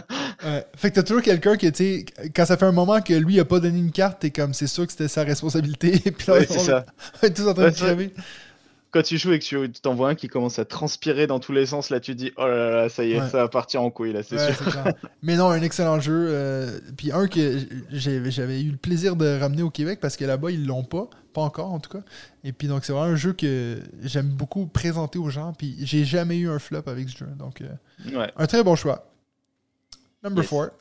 Ouais. 0.44 0.66
Fait 0.76 0.90
que 0.90 0.96
t'as 0.96 1.04
toujours 1.04 1.22
quelqu'un 1.24 1.56
qui, 1.58 1.72
tu 1.72 1.78
sais, 1.78 2.06
quand 2.36 2.46
ça 2.46 2.58
fait 2.58 2.66
un 2.66 2.72
moment 2.72 3.02
que 3.02 3.14
lui 3.14 3.40
a 3.40 3.46
pas 3.46 3.60
donné 3.60 3.80
une 3.80 3.92
carte, 3.92 4.20
t'es 4.22 4.32
comme, 4.32 4.54
c'est 4.54 4.68
sûr 4.68 4.86
que 4.86 4.92
c'était 4.92 5.08
sa 5.08 5.24
responsabilité, 5.24 6.02
et 6.06 6.12
puis 6.12 6.28
là, 6.28 6.34
Ouais, 6.40 6.48
on 6.50 6.54
c'est 6.54 6.60
ça. 6.60 6.86
on 7.24 7.26
est 7.28 7.34
tous 7.34 7.48
en 7.48 7.54
train 7.54 7.64
Ouais, 7.66 7.72
de 7.72 7.76
crever. 7.76 8.14
Quand 8.92 9.02
tu 9.04 9.18
joues 9.18 9.34
et 9.34 9.40
que 9.40 9.66
tu 9.68 9.72
t'en 9.82 9.94
vois 9.96 10.10
un 10.10 10.16
qui 10.16 10.28
commence 10.28 10.60
à 10.60 10.66
transpirer 10.66 11.28
dans 11.28 11.40
tous 11.40 11.52
les 11.52 11.66
sens, 11.66 11.90
là 11.90 12.00
tu 12.00 12.16
dis 12.16 12.32
oh 12.38 12.48
là 12.48 12.70
là, 12.84 12.90
ça 12.90 13.04
y 13.04 13.12
est, 13.14 13.22
Ouais. 13.22 13.30
ça 13.30 13.38
va 13.40 13.48
partir 13.50 13.82
en 13.82 13.90
couille 13.92 14.14
là, 14.14 14.24
c'est 14.24 14.36
Ouais, 14.38 14.54
sûr. 14.54 14.66
Mais 15.22 15.36
non, 15.36 15.50
un 15.50 15.62
excellent 15.62 16.00
jeu. 16.00 16.28
euh, 16.30 16.80
puis 16.98 17.12
un 17.12 17.28
que 17.28 17.60
j'avais 17.92 18.62
eu 18.62 18.72
le 18.72 18.78
plaisir 18.78 19.16
de 19.16 19.40
ramener 19.40 19.62
au 19.64 19.70
Québec 19.70 20.00
parce 20.02 20.16
que 20.18 20.26
là-bas, 20.26 20.52
ils 20.52 20.66
l'ont 20.66 20.84
pas. 20.84 21.10
Pas 21.34 21.42
encore, 21.42 21.72
en 21.72 21.80
tout 21.80 21.92
cas. 21.92 22.04
Et 22.44 22.52
puis, 22.52 22.68
donc, 22.68 22.84
c'est 22.84 22.94
vraiment 22.94 23.12
un 23.12 23.16
jeu 23.16 23.32
que 23.34 23.80
j'aime 24.02 24.30
beaucoup 24.30 24.66
présenter 24.66 25.20
aux 25.20 25.30
gens. 25.30 25.54
Puis, 25.54 25.76
j'ai 25.82 26.04
jamais 26.04 26.38
eu 26.40 26.50
un 26.50 26.58
flop 26.58 26.82
avec 26.88 27.10
ce 27.10 27.18
jeu. 27.20 27.28
Donc, 27.38 27.62
euh, 27.62 27.68
Ouais. 28.18 28.32
un 28.36 28.48
très 28.48 28.64
bon 28.64 28.76
choix. 28.76 29.12
Number 30.24 30.44
Yes. 30.44 30.50
4. 30.50 30.74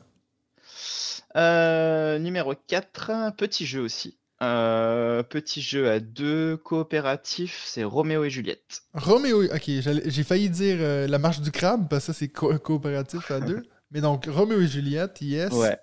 Euh, 1.35 2.17
numéro 2.19 2.53
4, 2.67 3.35
petit 3.37 3.65
jeu 3.67 3.81
aussi. 3.81 4.17
Euh, 4.43 5.23
petit 5.23 5.61
jeu 5.61 5.89
à 5.89 5.99
deux, 5.99 6.57
coopératif, 6.57 7.63
c'est 7.65 7.83
Roméo 7.83 8.23
et 8.23 8.29
Juliette. 8.29 8.81
Roméo. 8.93 9.43
Ok, 9.45 9.63
j'ai 9.67 10.23
failli 10.23 10.49
dire 10.49 10.77
euh, 10.79 11.07
La 11.07 11.17
marche 11.17 11.41
du 11.41 11.49
crabe 11.51 11.87
parce 11.89 12.05
que 12.07 12.13
ça, 12.13 12.19
c'est 12.19 12.27
co- 12.27 12.57
coopératif 12.59 13.31
à 13.31 13.39
deux. 13.39 13.63
Mais 13.91 14.01
donc, 14.01 14.25
Roméo 14.27 14.59
et 14.61 14.67
Juliette, 14.67 15.21
yes. 15.21 15.51
Ouais. 15.53 15.77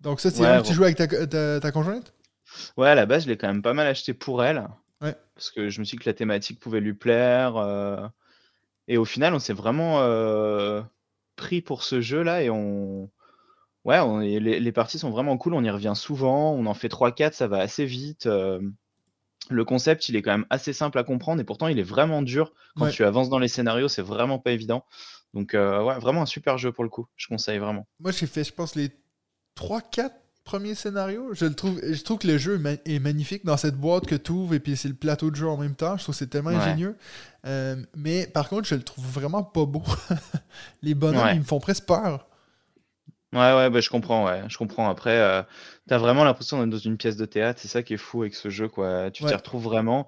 Donc, 0.00 0.20
ça, 0.20 0.30
c'est 0.30 0.40
Ouais, 0.42 0.48
un 0.48 0.62
que 0.62 0.66
tu 0.66 0.72
joues 0.74 0.82
avec 0.84 0.96
ta, 0.96 1.06
ta, 1.06 1.60
ta 1.60 1.70
conjointe? 1.72 2.12
Ouais, 2.76 2.88
à 2.88 2.94
la 2.96 3.06
base, 3.06 3.24
je 3.24 3.28
l'ai 3.28 3.36
quand 3.36 3.46
même 3.46 3.62
pas 3.62 3.72
mal 3.74 3.86
acheté 3.86 4.14
pour 4.14 4.42
elle. 4.42 4.66
Ouais. 5.00 5.14
Parce 5.36 5.50
que 5.50 5.68
je 5.70 5.78
me 5.80 5.84
suis 5.84 5.96
dit 5.96 6.02
que 6.04 6.08
la 6.10 6.14
thématique 6.14 6.58
pouvait 6.58 6.80
lui 6.80 6.94
plaire. 6.94 7.56
euh, 7.56 8.06
Et 8.88 8.96
au 8.98 9.04
final, 9.04 9.32
on 9.34 9.38
s'est 9.38 9.52
vraiment 9.52 10.00
euh, 10.00 10.82
pris 11.36 11.60
pour 11.60 11.84
ce 11.84 12.00
jeu-là 12.00 12.42
et 12.42 12.50
on. 12.50 13.08
Ouais, 13.84 13.98
on 13.98 14.20
est- 14.20 14.38
les, 14.40 14.60
les 14.60 14.72
parties 14.72 14.98
sont 14.98 15.10
vraiment 15.10 15.36
cool, 15.36 15.54
on 15.54 15.62
y 15.64 15.70
revient 15.70 15.94
souvent, 15.96 16.52
on 16.52 16.66
en 16.66 16.74
fait 16.74 16.88
3-4, 16.88 17.32
ça 17.34 17.48
va 17.48 17.58
assez 17.58 17.84
vite. 17.84 18.26
euh, 18.26 18.60
Le 19.50 19.64
concept, 19.64 20.08
il 20.08 20.14
est 20.14 20.22
quand 20.22 20.30
même 20.30 20.46
assez 20.50 20.72
simple 20.72 20.96
à 20.98 21.02
comprendre 21.04 21.40
et 21.40 21.44
pourtant, 21.44 21.66
il 21.66 21.78
est 21.80 21.82
vraiment 21.82 22.22
dur. 22.22 22.52
Quand 22.76 22.84
Ouais. 22.84 22.90
tu 22.92 23.04
avances 23.04 23.28
dans 23.28 23.40
les 23.40 23.48
scénarios, 23.48 23.88
c'est 23.88 24.00
vraiment 24.02 24.38
pas 24.38 24.52
évident. 24.52 24.84
Donc, 25.34 25.54
euh, 25.54 25.82
ouais, 25.82 25.98
vraiment 25.98 26.22
un 26.22 26.26
super 26.26 26.58
jeu 26.58 26.70
pour 26.70 26.84
le 26.84 26.90
coup. 26.90 27.06
Je 27.16 27.26
conseille 27.26 27.58
vraiment. 27.58 27.86
Moi, 27.98 28.12
j'ai 28.12 28.26
fait, 28.26 28.44
je 28.44 28.52
pense, 28.52 28.76
les 28.76 28.90
3-4 29.56 30.12
premiers 30.44 30.74
scénarios. 30.76 31.34
Je, 31.34 31.46
le 31.46 31.54
trouve, 31.54 31.80
je 31.82 32.02
trouve 32.02 32.18
que 32.18 32.26
le 32.28 32.38
jeu 32.38 32.54
est, 32.54 32.58
ma- 32.58 32.70
est 32.84 32.98
magnifique 33.00 33.44
dans 33.44 33.56
cette 33.56 33.76
boîte 33.76 34.06
que 34.06 34.14
tu 34.14 34.30
ouvres 34.32 34.54
et 34.54 34.60
puis 34.60 34.76
c'est 34.76 34.88
le 34.88 34.94
plateau 34.94 35.30
de 35.30 35.36
jeu 35.36 35.48
en 35.48 35.56
même 35.56 35.74
temps. 35.74 35.96
Je 35.96 36.04
trouve 36.04 36.14
que 36.14 36.18
c'est 36.20 36.28
tellement 36.28 36.50
Ouais. 36.50 36.56
ingénieux. 36.56 36.96
Euh, 37.46 37.76
mais 37.96 38.26
par 38.28 38.48
contre, 38.48 38.68
je 38.68 38.74
le 38.76 38.82
trouve 38.82 39.04
vraiment 39.06 39.42
pas 39.42 39.64
beau. 39.66 39.82
Les 40.82 40.94
bonhommes, 40.94 41.24
Ouais. 41.24 41.34
ils 41.34 41.40
me 41.40 41.44
font 41.44 41.58
presque 41.60 41.84
peur. 41.86 42.26
Ouais, 43.32 43.54
ouais, 43.56 43.70
bah, 43.70 43.80
je 43.80 43.88
comprends, 43.88 44.26
ouais, 44.26 44.42
je 44.48 44.58
comprends. 44.58 44.90
Après, 44.90 45.16
euh, 45.18 45.42
t'as 45.88 45.96
vraiment 45.98 46.22
l'impression 46.24 46.60
d'être 46.60 46.68
dans 46.70 46.76
une 46.78 46.98
pièce 46.98 47.16
de 47.16 47.24
théâtre, 47.24 47.60
c'est 47.62 47.68
ça 47.68 47.82
qui 47.82 47.94
est 47.94 47.98
fou 47.98 48.22
avec 48.22 48.34
ce 48.34 48.50
jeu, 48.50 48.68
quoi. 48.68 49.10
Tu 49.10 49.22
t'y 49.22 49.28
Ouais. 49.30 49.34
retrouves 49.34 49.62
vraiment. 49.64 50.06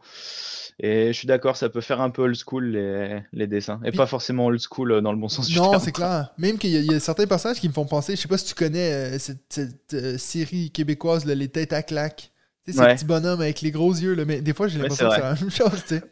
Et 0.80 1.06
je 1.08 1.12
suis 1.12 1.26
d'accord, 1.26 1.56
ça 1.56 1.68
peut 1.70 1.80
faire 1.80 2.00
un 2.02 2.10
peu 2.10 2.22
old 2.22 2.36
school 2.36 2.66
les, 2.66 3.22
les 3.32 3.46
dessins. 3.46 3.80
Et 3.84 3.90
Puis- 3.90 3.96
pas 3.96 4.06
forcément 4.06 4.46
old 4.46 4.60
school 4.60 4.92
euh, 4.92 5.00
dans 5.00 5.12
le 5.12 5.18
bon 5.18 5.28
sens 5.28 5.46
du 5.48 5.56
Non, 5.56 5.70
terme. 5.70 5.82
c'est 5.82 5.92
clair. 5.92 6.32
Même 6.36 6.58
qu'il 6.58 6.70
y, 6.70 6.76
a- 6.76 6.80
il 6.80 6.92
y 6.92 6.94
a 6.94 7.00
certains 7.00 7.26
personnages 7.26 7.60
qui 7.60 7.68
me 7.68 7.72
font 7.72 7.86
penser, 7.86 8.16
je 8.16 8.20
sais 8.20 8.28
pas 8.28 8.36
si 8.38 8.46
tu 8.46 8.54
connais 8.54 8.92
euh, 8.92 9.18
cette, 9.18 9.44
cette, 9.48 9.94
euh, 9.94 10.18
série 10.18 10.70
québécoise, 10.70 11.24
là, 11.24 11.34
Les 11.34 11.48
Têtes 11.48 11.72
à 11.72 11.82
claques. 11.82 12.30
Tu 12.66 12.72
sais, 12.72 12.78
ces 12.78 12.84
Ouais. 12.84 12.94
petits 12.94 13.04
bonhommes 13.04 13.40
avec 13.40 13.60
les 13.62 13.70
gros 13.70 13.92
yeux, 13.92 14.14
là, 14.14 14.24
mais 14.24 14.40
des 14.40 14.52
fois 14.54 14.68
j'ai 14.68 14.76
Ouais, 14.76 14.88
l'impression 14.88 15.08
que 15.08 15.14
c'est 15.14 15.20
la 15.20 15.34
même 15.34 15.50
chose, 15.50 15.82
tu 15.86 15.96
sais. 15.96 16.02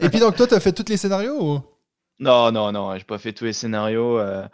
Et 0.00 0.08
puis 0.10 0.20
donc 0.20 0.36
toi, 0.36 0.46
t'as 0.46 0.60
fait 0.60 0.72
tous 0.72 0.84
les 0.88 0.96
scénarios 0.96 1.42
ou? 1.56 1.60
Non, 2.20 2.52
non, 2.52 2.72
non, 2.72 2.96
j'ai 2.96 3.04
pas 3.04 3.18
fait 3.18 3.32
tous 3.32 3.44
les 3.46 3.52
scénarios. 3.52 4.18
euh, 4.18 4.44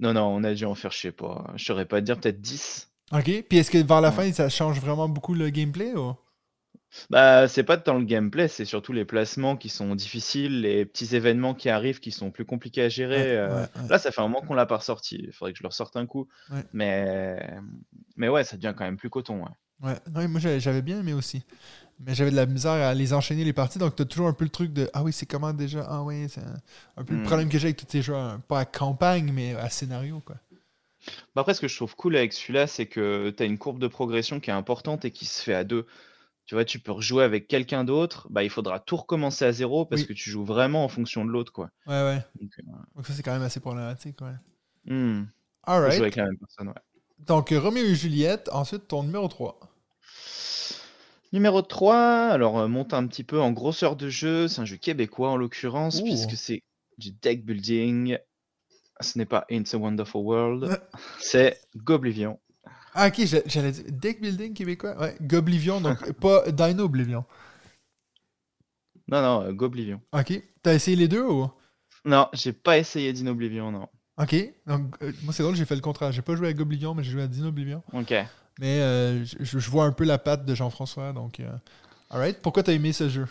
Non, 0.00 0.12
non, 0.12 0.26
on 0.26 0.44
a 0.44 0.54
dû 0.54 0.64
en 0.64 0.74
faire, 0.74 0.92
je 0.92 0.98
sais 0.98 1.12
pas, 1.12 1.52
je 1.56 1.64
saurais 1.64 1.86
pas 1.86 2.00
dire, 2.00 2.18
peut-être 2.18 2.40
10. 2.40 2.90
Ok. 3.12 3.44
Puis 3.48 3.58
est-ce 3.58 3.70
que 3.70 3.78
vers 3.78 4.00
la 4.00 4.12
fin, 4.12 4.30
ça 4.32 4.48
change 4.48 4.80
vraiment 4.80 5.08
beaucoup 5.08 5.34
le 5.34 5.50
gameplay 5.50 5.94
ou? 5.94 6.14
Bah, 7.10 7.46
c'est 7.46 7.62
pas 7.62 7.76
tant 7.76 7.98
le 7.98 8.04
gameplay, 8.04 8.48
c'est 8.48 8.64
surtout 8.64 8.92
les 8.92 9.04
placements 9.04 9.56
qui 9.56 9.68
sont 9.68 9.94
difficiles, 9.94 10.62
les 10.62 10.86
petits 10.86 11.14
événements 11.14 11.54
qui 11.54 11.68
arrivent 11.68 12.00
qui 12.00 12.10
sont 12.10 12.30
plus 12.30 12.44
compliqués 12.44 12.82
à 12.82 12.88
gérer. 12.88 13.16
Ouais, 13.16 13.36
euh. 13.36 13.62
ouais. 13.62 13.88
Là, 13.88 13.98
ça 13.98 14.10
fait 14.10 14.20
un 14.20 14.28
moment 14.28 14.40
qu'on 14.40 14.54
l'a 14.54 14.66
pas 14.66 14.78
ressorti. 14.78 15.20
Il 15.22 15.32
faudrait 15.32 15.52
que 15.52 15.58
je 15.58 15.62
le 15.62 15.68
ressorte 15.68 15.96
un 15.96 16.06
coup. 16.06 16.28
Mais... 16.72 17.38
mais 18.16 18.28
ouais, 18.28 18.44
ça 18.44 18.56
devient 18.56 18.74
quand 18.76 18.84
même 18.84 18.96
plus 18.96 19.10
coton. 19.10 19.44
Ouais. 19.44 19.50
Ouais, 20.14 20.26
moi 20.26 20.40
j'avais 20.40 20.82
bien 20.82 21.00
aimé 21.00 21.12
aussi. 21.12 21.44
Mais 21.98 22.14
j'avais 22.14 22.30
de 22.30 22.36
la 22.36 22.46
misère 22.46 22.72
à 22.72 22.94
les 22.94 23.12
enchaîner 23.14 23.44
les 23.44 23.52
parties, 23.54 23.78
donc 23.78 23.96
t'as 23.96 24.04
toujours 24.04 24.28
un 24.28 24.32
peu 24.34 24.44
le 24.44 24.50
truc 24.50 24.72
de 24.72 24.88
Ah 24.92 25.02
oui, 25.02 25.12
c'est 25.12 25.26
comment 25.26 25.52
déjà? 25.54 25.84
Ah 25.88 26.02
oui, 26.02 26.28
c'est 26.28 26.42
un, 26.42 26.60
un 26.98 27.04
peu 27.04 27.14
le 27.14 27.20
Hmm. 27.20 27.22
problème 27.22 27.48
que 27.48 27.58
j'ai 27.58 27.68
avec 27.68 27.76
tous 27.78 27.86
ces 27.88 28.02
jeux, 28.02 28.14
hein, 28.14 28.40
pas 28.48 28.60
à 28.60 28.64
campagne, 28.66 29.32
mais 29.32 29.54
à 29.54 29.70
scénario 29.70 30.20
quoi. 30.20 30.36
Bah, 31.34 31.42
après, 31.42 31.54
ce 31.54 31.60
que 31.60 31.68
je 31.68 31.76
trouve 31.76 31.94
cool 31.96 32.16
avec 32.16 32.32
celui-là, 32.32 32.66
c'est 32.66 32.86
que 32.86 33.30
tu 33.30 33.42
as 33.42 33.46
une 33.46 33.58
courbe 33.58 33.78
de 33.78 33.86
progression 33.88 34.40
qui 34.40 34.50
est 34.50 34.52
importante 34.52 35.04
et 35.04 35.10
qui 35.12 35.24
se 35.24 35.42
fait 35.42 35.54
à 35.54 35.64
deux. 35.64 35.86
Tu 36.46 36.54
vois, 36.56 36.64
tu 36.64 36.80
peux 36.80 36.92
rejouer 36.92 37.24
avec 37.24 37.48
quelqu'un 37.48 37.84
d'autre, 37.84 38.28
bah, 38.30 38.44
il 38.44 38.50
faudra 38.50 38.80
tout 38.80 38.96
recommencer 38.96 39.44
à 39.46 39.52
zéro 39.52 39.86
parce 39.86 40.02
Oui. 40.02 40.08
que 40.08 40.12
tu 40.14 40.30
joues 40.30 40.44
vraiment 40.44 40.84
en 40.84 40.88
fonction 40.88 41.24
de 41.24 41.30
l'autre, 41.30 41.52
quoi. 41.52 41.70
Ouais, 41.86 42.02
ouais. 42.02 42.24
Donc, 42.40 42.50
euh, 42.58 42.62
Donc 42.96 43.06
ça 43.06 43.12
c'est 43.14 43.22
quand 43.22 43.32
même 43.32 43.42
assez 43.42 43.60
problématique, 43.60 44.20
ouais. 44.22 44.34
hmm, 44.84 45.24
jouer 45.90 46.00
avec 46.02 46.16
la 46.16 46.24
même 46.24 46.38
personne, 46.38 46.68
ouais. 46.68 46.74
Donc 47.18 47.50
Roméo 47.50 47.84
et 47.84 47.94
Juliette, 47.94 48.48
ensuite 48.52 48.88
ton 48.88 49.02
numéro 49.02 49.28
3. 49.28 49.58
Numéro 51.32 51.60
3, 51.62 52.28
alors 52.28 52.58
euh, 52.58 52.68
monte 52.68 52.94
un 52.94 53.06
petit 53.06 53.24
peu 53.24 53.40
en 53.40 53.50
grosseur 53.52 53.96
de 53.96 54.08
jeu, 54.08 54.48
c'est 54.48 54.60
un 54.60 54.64
jeu 54.64 54.76
québécois 54.76 55.30
en 55.30 55.36
l'occurrence, 55.36 56.00
Ouh. 56.00 56.04
puisque 56.04 56.36
c'est 56.36 56.62
du 56.98 57.10
deck 57.10 57.44
building. 57.44 58.18
Ce 59.00 59.18
n'est 59.18 59.26
pas 59.26 59.44
It's 59.50 59.74
a 59.74 59.78
Wonderful 59.78 60.22
World, 60.22 60.64
Ouais. 60.64 60.78
c'est 61.18 61.60
Goblivion. 61.76 62.38
Ah 62.94 63.08
ok, 63.08 63.26
j'a- 63.26 63.42
j'allais 63.46 63.72
dire 63.72 63.84
deck 63.88 64.20
building 64.22 64.54
québécois, 64.54 64.98
ouais, 64.98 65.16
Goblivion, 65.20 65.80
donc 65.82 66.12
pas 66.20 66.50
Dino 66.50 66.84
Oblivion. 66.84 67.24
Non, 69.08 69.20
non, 69.22 69.42
euh, 69.42 69.52
Goblivion. 69.52 70.00
Ok, 70.12 70.42
t'as 70.62 70.74
essayé 70.74 70.96
les 70.96 71.08
deux 71.08 71.22
ou? 71.22 71.50
Non, 72.04 72.28
j'ai 72.32 72.52
pas 72.52 72.78
essayé 72.78 73.12
Dino 73.12 73.32
Oblivion, 73.32 73.70
non. 73.70 73.88
Ok, 74.18 74.34
donc 74.66 74.94
euh, 75.02 75.12
moi 75.24 75.32
c'est 75.34 75.42
drôle, 75.42 75.56
j'ai 75.56 75.66
fait 75.66 75.74
le 75.74 75.82
contraire. 75.82 76.10
J'ai 76.12 76.22
pas 76.22 76.36
joué 76.36 76.48
à 76.48 76.52
Goblivion, 76.52 76.94
mais 76.94 77.04
j'ai 77.04 77.12
joué 77.12 77.22
à 77.22 77.26
Dino 77.26 77.48
Oblivion. 77.48 77.82
Ok. 77.92 78.14
Mais 78.58 78.80
euh, 78.80 79.24
je, 79.24 79.58
je 79.58 79.70
vois 79.70 79.84
un 79.84 79.92
peu 79.92 80.04
la 80.04 80.16
patte 80.18 80.46
de 80.46 80.54
Jean-François, 80.54 81.12
donc. 81.12 81.40
euh, 81.40 81.50
Alright, 82.08 82.40
pourquoi 82.40 82.62
t'as 82.62 82.72
aimé 82.72 82.92
ce 82.94 83.08
jeu? 83.10 83.26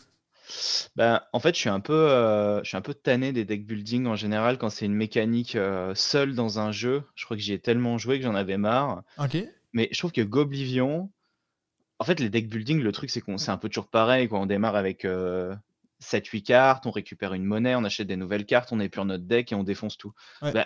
Ben, 0.96 1.22
en 1.34 1.40
fait, 1.40 1.56
je 1.56 1.60
suis 1.60 1.70
un 1.70 1.80
peu, 1.80 1.94
euh, 1.94 2.60
je 2.64 2.68
suis 2.68 2.78
un 2.78 2.82
peu 2.82 2.94
tanné 2.94 3.34
des 3.34 3.46
deck 3.46 3.66
building 3.66 4.06
en 4.06 4.16
général 4.16 4.60
quand 4.60 4.70
c'est 4.70 4.86
une 4.86 4.94
mécanique 4.94 5.56
euh, 5.56 5.96
seule 5.96 6.36
dans 6.36 6.60
un 6.60 6.72
jeu. 6.72 7.02
Je 7.16 7.26
crois 7.26 7.36
que 7.36 7.42
j'y 7.42 7.54
ai 7.54 7.60
tellement 7.60 7.98
joué 7.98 8.20
que 8.20 8.26
j'en 8.26 8.36
avais 8.36 8.58
marre. 8.58 9.02
Ok. 9.18 9.38
Mais 9.74 9.90
je 9.92 9.98
trouve 9.98 10.12
que 10.12 10.22
Goblivion, 10.22 11.10
en 11.98 12.04
fait, 12.04 12.20
les 12.20 12.30
deck 12.30 12.48
building, 12.48 12.80
le 12.80 12.92
truc, 12.92 13.10
c'est 13.10 13.22
qu'on 13.22 13.40
c'est 13.40 13.50
un 13.50 13.58
peu 13.58 13.70
toujours 13.70 13.88
pareil. 13.88 14.30
Quoi. 14.30 14.40
On 14.40 14.46
démarre 14.46 14.76
avec 14.76 15.04
euh, 15.04 15.56
7-8 16.02 16.44
cartes, 16.44 16.86
on 16.86 16.92
récupère 16.92 17.34
une 17.34 17.46
monnaie, 17.46 17.76
on 17.76 17.84
achète 17.84 18.08
des 18.08 18.16
nouvelles 18.16 18.46
cartes, 18.46 18.72
on 18.72 18.80
épure 18.80 19.06
notre 19.06 19.26
deck 19.26 19.52
et 19.52 19.56
on 19.56 19.64
défonce 19.64 19.98
tout. 19.98 20.14
Ouais. 20.42 20.52
Ben, 20.52 20.66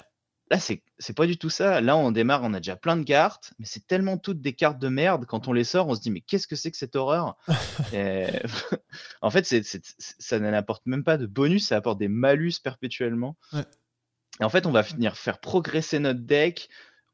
là, 0.51 0.57
c'est 0.59 1.15
pas 1.15 1.27
du 1.27 1.37
tout 1.37 1.49
ça. 1.49 1.81
Là, 1.81 1.95
on 1.95 2.11
démarre, 2.11 2.41
on 2.43 2.53
a 2.53 2.59
déjà 2.59 2.75
plein 2.75 2.97
de 2.97 3.03
cartes, 3.03 3.53
mais 3.59 3.65
c'est 3.65 3.85
tellement 3.85 4.17
toutes 4.17 4.41
des 4.41 4.53
cartes 4.53 4.79
de 4.79 4.87
merde. 4.87 5.25
Quand 5.25 5.47
on 5.47 5.53
les 5.53 5.63
sort, 5.63 5.87
on 5.87 5.95
se 5.95 6.01
dit, 6.01 6.11
mais 6.11 6.21
qu'est-ce 6.21 6.47
que 6.47 6.55
c'est 6.55 6.71
que 6.71 6.77
cette 6.77 6.95
horreur? 6.95 7.37
Et, 7.93 8.27
En 9.21 9.29
fait, 9.29 9.45
ça 10.19 10.39
n'apporte 10.39 10.85
même 10.85 11.03
pas 11.03 11.17
de 11.17 11.25
bonus, 11.25 11.67
ça 11.67 11.77
apporte 11.77 11.99
des 11.99 12.07
malus 12.07 12.59
perpétuellement. 12.63 13.37
Ouais. 13.53 13.65
Et 14.39 14.43
en 14.43 14.49
fait, 14.49 14.65
on 14.65 14.71
va 14.71 14.83
finir 14.83 15.17
faire 15.17 15.39
progresser 15.39 15.99
notre 15.99 16.21
deck. 16.21 16.69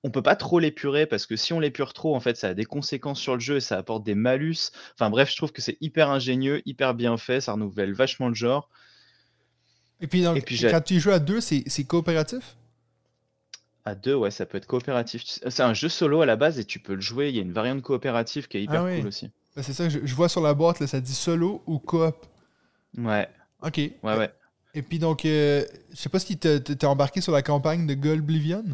On 0.05 0.11
peut 0.11 0.21
pas 0.21 0.35
trop 0.35 0.59
l'épurer 0.59 1.07
parce 1.07 1.25
que 1.25 1.35
si 1.35 1.51
on 1.51 1.59
l'épure 1.59 1.91
trop, 1.93 2.15
en 2.15 2.19
fait, 2.19 2.37
ça 2.37 2.49
a 2.49 2.53
des 2.53 2.63
conséquences 2.63 3.19
sur 3.19 3.33
le 3.33 3.39
jeu 3.39 3.55
et 3.57 3.59
ça 3.59 3.75
apporte 3.79 4.03
des 4.03 4.13
malus. 4.13 4.69
Enfin 4.93 5.09
bref, 5.09 5.31
je 5.31 5.35
trouve 5.35 5.51
que 5.51 5.63
c'est 5.63 5.77
hyper 5.81 6.11
ingénieux, 6.11 6.61
hyper 6.67 6.93
bien 6.93 7.17
fait, 7.17 7.41
ça 7.41 7.53
renouvelle 7.53 7.91
vachement 7.91 8.27
le 8.29 8.35
genre. 8.35 8.69
Et 10.01 10.05
puis, 10.07 10.21
donc, 10.21 10.37
Et 10.37 10.41
puis 10.41 10.57
j'ai- 10.57 10.69
quand 10.69 10.81
tu 10.81 10.99
joues 10.99 11.09
à 11.09 11.17
deux, 11.17 11.41
c'est 11.41 11.63
coopératif? 11.85 12.55
À 13.83 13.95
deux, 13.95 14.13
ouais, 14.13 14.29
ça 14.31 14.45
peut 14.45 14.57
être 14.57 14.67
coopératif. 14.67 15.23
C'est 15.25 15.63
un 15.63 15.73
jeu 15.73 15.89
solo 15.89 16.21
à 16.21 16.25
la 16.27 16.35
base 16.35 16.59
et 16.59 16.65
tu 16.65 16.79
peux 16.79 16.93
le 16.95 17.01
jouer. 17.01 17.29
Il 17.29 17.35
y 17.35 17.39
a 17.39 17.41
une 17.41 17.53
variante 17.53 17.81
coopérative 17.81 18.47
qui 18.47 18.57
est 18.57 18.63
hyper 18.63 18.81
Ah 18.81 18.85
oui. 18.85 18.97
cool 18.97 19.07
aussi. 19.07 19.31
Ben, 19.55 19.63
C'est 19.63 19.73
ça, 19.73 19.89
je, 19.89 19.99
je 20.03 20.15
vois 20.15 20.29
sur 20.29 20.41
la 20.41 20.53
boîte, 20.53 20.79
là, 20.79 20.87
ça 20.87 20.99
dit 21.01 21.13
solo 21.15 21.63
ou 21.65 21.79
coop. 21.79 22.15
Ouais, 22.97 23.27
Ok. 23.61 23.77
ouais, 23.77 23.93
ouais. 24.03 24.31
Et 24.73 24.81
puis 24.81 24.99
donc, 24.99 25.25
euh, 25.25 25.65
je 25.91 25.95
sais 25.97 26.09
pas 26.09 26.19
si 26.19 26.37
t'es 26.37 26.85
embarqué 26.85 27.21
sur 27.21 27.31
la 27.31 27.41
campagne 27.41 27.87
de 27.87 27.93
Golblivion. 27.93 28.65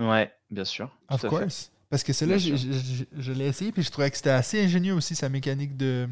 Ouais, 0.00 0.32
bien 0.50 0.64
sûr. 0.64 0.90
Of 1.08 1.22
course. 1.26 1.70
Parce 1.90 2.02
que 2.04 2.12
celle-là, 2.12 2.36
je, 2.38 2.54
je- 2.56 2.72
je- 2.72 3.04
je 3.16 3.32
l'ai 3.32 3.46
essayé, 3.46 3.72
puis 3.72 3.82
je 3.82 3.90
trouvais 3.90 4.10
que 4.10 4.16
c'était 4.16 4.30
assez 4.30 4.62
ingénieux 4.62 4.92
aussi, 4.94 5.14
sa 5.14 5.28
mécanique 5.30 5.76
de, 5.76 6.06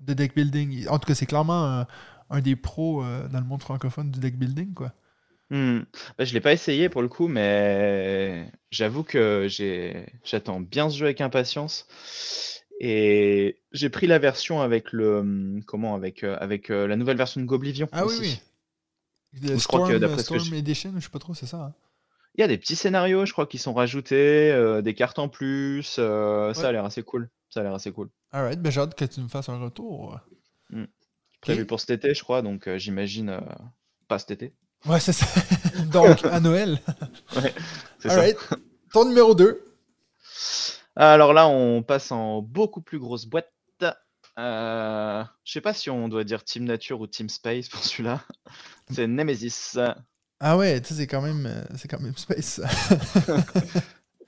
de 0.00 0.12
deck 0.14 0.34
building. 0.34 0.86
En 0.88 0.98
tout 0.98 1.06
cas, 1.06 1.14
c'est 1.14 1.26
clairement 1.26 1.64
un, 1.80 1.86
un 2.28 2.40
des 2.40 2.54
pros 2.54 3.02
euh, 3.02 3.28
dans 3.28 3.40
le 3.40 3.46
monde 3.46 3.62
francophone 3.62 4.10
du 4.10 4.20
deck 4.20 4.36
building, 4.36 4.74
quoi. 4.74 4.92
Hmm. 5.50 5.80
Bah, 6.18 6.24
je 6.24 6.32
l'ai 6.34 6.40
pas 6.40 6.52
essayé 6.52 6.88
pour 6.88 7.02
le 7.02 7.08
coup, 7.08 7.28
mais 7.28 8.50
j'avoue 8.70 9.02
que 9.04 9.46
j'attends 10.24 10.60
bien 10.60 10.88
ce 10.90 10.98
jeu 10.98 11.06
avec 11.06 11.20
impatience. 11.20 11.86
Et 12.80 13.58
j'ai 13.72 13.90
pris 13.90 14.06
la 14.06 14.18
version 14.18 14.60
avec 14.60 14.92
le 14.92 15.18
hum, 15.18 15.62
comment 15.66 15.94
avec 15.94 16.24
euh, 16.24 16.36
avec 16.40 16.70
euh, 16.70 16.86
la 16.86 16.96
nouvelle 16.96 17.16
version 17.16 17.40
de 17.40 17.46
Goblivion 17.46 17.88
Ah 17.92 18.04
oui, 18.06 18.12
aussi. 18.12 18.40
oui. 19.34 19.40
Le 19.48 19.58
Je 19.58 19.66
crois 19.66 19.80
que 19.80 19.86
Storm, 19.86 20.00
d'après 20.00 20.22
ce 20.22 20.30
que 20.30 20.54
Edition, 20.54 20.92
je 20.96 21.00
sais 21.00 21.08
pas 21.10 21.18
trop, 21.18 21.34
c'est 21.34 21.46
ça. 21.46 21.58
hein? 21.58 21.74
Il 22.36 22.40
y 22.40 22.44
a 22.44 22.48
des 22.48 22.56
petits 22.58 22.76
scénarios, 22.76 23.26
je 23.26 23.32
crois, 23.32 23.46
qui 23.46 23.58
sont 23.58 23.74
rajoutés, 23.74 24.50
euh, 24.52 24.80
des 24.82 24.94
cartes 24.94 25.18
en 25.18 25.28
plus. 25.28 25.96
euh, 25.98 26.52
Ça 26.54 26.62
Ouais. 26.62 26.66
a 26.68 26.72
l'air 26.72 26.84
assez 26.84 27.02
cool. 27.02 27.28
Ça 27.50 27.60
a 27.60 27.62
l'air 27.62 27.74
assez 27.74 27.92
cool. 27.92 28.08
Alright, 28.30 28.60
ben 28.60 28.70
j'ai 28.72 28.80
hâte 28.80 28.94
que 28.94 29.04
tu 29.04 29.20
me 29.20 29.28
fasses 29.28 29.48
un 29.50 29.58
retour. 29.58 30.18
Ok. 30.72 30.88
Prévu 31.42 31.66
pour 31.66 31.80
cet 31.80 31.90
été, 31.90 32.14
je 32.14 32.22
crois, 32.22 32.40
donc 32.40 32.68
euh, 32.68 32.78
j'imagine 32.78 33.28
euh, 33.30 33.40
pas 34.08 34.18
cet 34.18 34.30
été. 34.30 34.54
Ouais, 34.86 35.00
c'est 35.00 35.12
ça. 35.12 35.26
donc, 35.92 36.24
à 36.24 36.40
Noël. 36.40 36.78
C'est 37.98 38.08
ça. 38.08 38.14
Alright. 38.14 38.38
Ton 38.92 39.04
numéro 39.04 39.34
2. 39.34 39.62
Alors 40.96 41.32
là, 41.32 41.46
on 41.48 41.82
passe 41.82 42.10
en 42.12 42.42
beaucoup 42.42 42.80
plus 42.80 42.98
grosse 42.98 43.26
boîte. 43.26 43.50
Euh, 44.38 45.22
je 45.44 45.52
sais 45.52 45.60
pas 45.60 45.74
si 45.74 45.90
on 45.90 46.08
doit 46.08 46.24
dire 46.24 46.42
Team 46.42 46.64
Nature 46.64 47.00
ou 47.00 47.06
Team 47.06 47.28
Space 47.28 47.68
pour 47.68 47.80
celui-là. 47.84 48.22
C'est 48.90 49.06
Nemesis. 49.06 49.76
Ah 50.44 50.56
ouais, 50.56 50.80
tu 50.80 50.88
sais, 50.88 50.94
c'est 50.94 51.06
quand 51.06 51.22
même, 51.22 51.46
euh, 51.46 51.62
c'est 51.76 51.86
quand 51.88 52.00
même 52.00 52.14
space. 52.16 52.60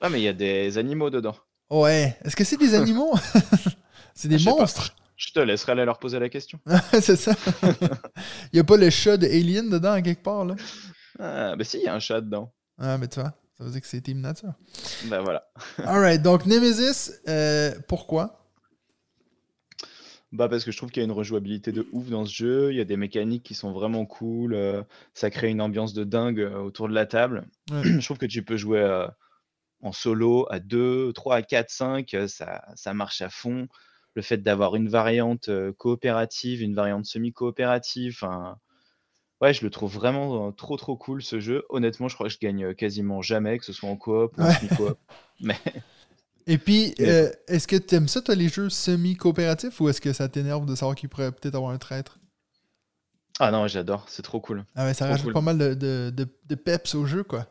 Ah, 0.01 0.09
mais 0.09 0.19
il 0.19 0.23
y 0.23 0.27
a 0.27 0.33
des 0.33 0.77
animaux 0.77 1.09
dedans. 1.09 1.35
ouais. 1.69 2.15
Est-ce 2.23 2.35
que 2.35 2.43
c'est 2.43 2.57
des 2.57 2.75
animaux? 2.75 3.15
C'est 4.13 4.27
des 4.27 4.37
Je 4.37 4.43
sais 4.43 4.49
pas. 4.51 4.57
monstres. 4.57 4.95
Je 5.17 5.31
te 5.31 5.39
laisserai 5.39 5.71
aller 5.73 5.83
leur 5.85 5.97
poser 5.99 6.19
la 6.19 6.29
question. 6.29 6.59
c'est 7.01 7.15
ça. 7.15 7.33
Il 8.53 8.57
y 8.57 8.59
a 8.59 8.63
pas 8.63 8.77
le 8.77 8.89
chat 8.89 9.17
de 9.17 9.25
Alien 9.25 9.69
dedans, 9.69 9.93
à 9.93 10.01
quelque 10.01 10.21
part, 10.23 10.45
là? 10.45 10.55
Ah, 11.19 11.55
bah 11.57 11.63
si, 11.63 11.77
il 11.77 11.83
y 11.83 11.87
a 11.87 11.93
un 11.95 11.99
chat 11.99 12.21
dedans. 12.21 12.53
Ah, 12.77 12.97
mais 12.97 13.07
tu 13.07 13.19
vois, 13.19 13.33
ça 13.57 13.63
veut 13.63 13.71
dire 13.71 13.81
que 13.81 13.87
c'est 13.87 13.99
Team 14.01 14.19
Nature. 14.21 14.53
Bah 15.05 15.21
voilà. 15.21 15.47
Alright, 15.83 16.21
donc 16.21 16.45
Nemesis, 16.45 17.11
euh, 17.27 17.73
pourquoi? 17.87 18.44
Bah 20.35 20.49
parce 20.49 20.65
que 20.65 20.71
je 20.71 20.77
trouve 20.77 20.91
qu'il 20.91 21.01
y 21.01 21.05
a 21.05 21.07
une 21.07 21.13
rejouabilité 21.13 21.71
de 21.71 21.87
ouf 21.93 22.09
dans 22.09 22.25
ce 22.25 22.33
jeu. 22.33 22.71
Il 22.73 22.77
y 22.77 22.81
a 22.81 22.85
des 22.85 22.97
mécaniques 22.97 23.43
qui 23.43 23.53
sont 23.53 23.71
vraiment 23.71 24.05
cool. 24.05 24.53
euh, 24.53 24.83
ça 25.13 25.29
crée 25.29 25.49
une 25.49 25.61
ambiance 25.61 25.93
de 25.93 26.03
dingue 26.03 26.41
euh, 26.41 26.59
autour 26.59 26.89
de 26.89 26.93
la 26.93 27.05
table. 27.05 27.47
Ouais. 27.71 27.83
je 27.83 28.03
trouve 28.03 28.17
que 28.17 28.25
tu 28.25 28.43
peux 28.43 28.57
jouer 28.57 28.79
euh, 28.79 29.07
en 29.81 29.93
solo 29.93 30.45
à 30.49 30.59
2, 30.59 31.13
3, 31.13 31.41
4, 31.41 31.69
5. 31.69 32.15
Ça, 32.27 32.65
ça 32.75 32.93
marche 32.93 33.21
à 33.21 33.29
fond. 33.29 33.67
Le 34.13 34.21
fait 34.21 34.37
d'avoir 34.37 34.75
une 34.75 34.89
variante 34.89 35.49
coopérative, 35.77 36.61
une 36.61 36.75
variante 36.75 37.05
semi-coopérative. 37.05 38.19
Ouais, 39.41 39.53
je 39.53 39.63
le 39.63 39.69
trouve 39.69 39.93
vraiment 39.93 40.51
trop 40.53 40.77
trop 40.77 40.95
cool 40.95 41.21
ce 41.21 41.39
jeu. 41.41 41.63
Honnêtement, 41.69 42.07
je 42.07 42.15
crois 42.15 42.27
que 42.27 42.33
je 42.33 42.39
gagne 42.39 42.73
quasiment 42.73 43.21
jamais, 43.21 43.57
que 43.57 43.65
ce 43.65 43.73
soit 43.73 43.89
en 43.89 43.97
coop 43.97 44.37
ou 44.37 44.41
en 44.41 44.45
Ouais. 44.45 44.53
semi-coop. 44.53 44.97
Mais 45.41 45.57
Et 46.47 46.57
puis, 46.57 46.93
euh, 46.99 47.31
est-ce 47.47 47.67
que 47.67 47.75
tu 47.75 47.95
aimes 47.95 48.07
ça, 48.07 48.21
toi, 48.21 48.35
les 48.35 48.49
jeux 48.49 48.69
semi-coopératifs, 48.69 49.81
ou 49.81 49.89
est-ce 49.89 49.99
que 50.01 50.13
ça 50.13 50.29
t'énerve 50.29 50.65
de 50.65 50.75
savoir 50.75 50.95
qu'il 50.95 51.09
pourrait 51.09 51.31
peut-être 51.31 51.55
avoir 51.55 51.71
un 51.71 51.77
traître? 51.77 52.19
Ah 53.39 53.51
non, 53.51 53.67
j'adore, 53.67 54.05
c'est 54.09 54.21
trop 54.21 54.39
cool. 54.39 54.63
Ah 54.75 54.85
ouais, 54.85 54.93
ça 54.93 55.07
rajoute 55.07 55.25
cool. 55.25 55.33
pas 55.33 55.41
mal 55.41 55.57
de, 55.57 55.73
de, 55.73 56.09
de- 56.15 56.27
de 56.47 56.55
peps 56.55 56.95
au 56.95 57.05
jeu, 57.05 57.23
quoi. 57.23 57.47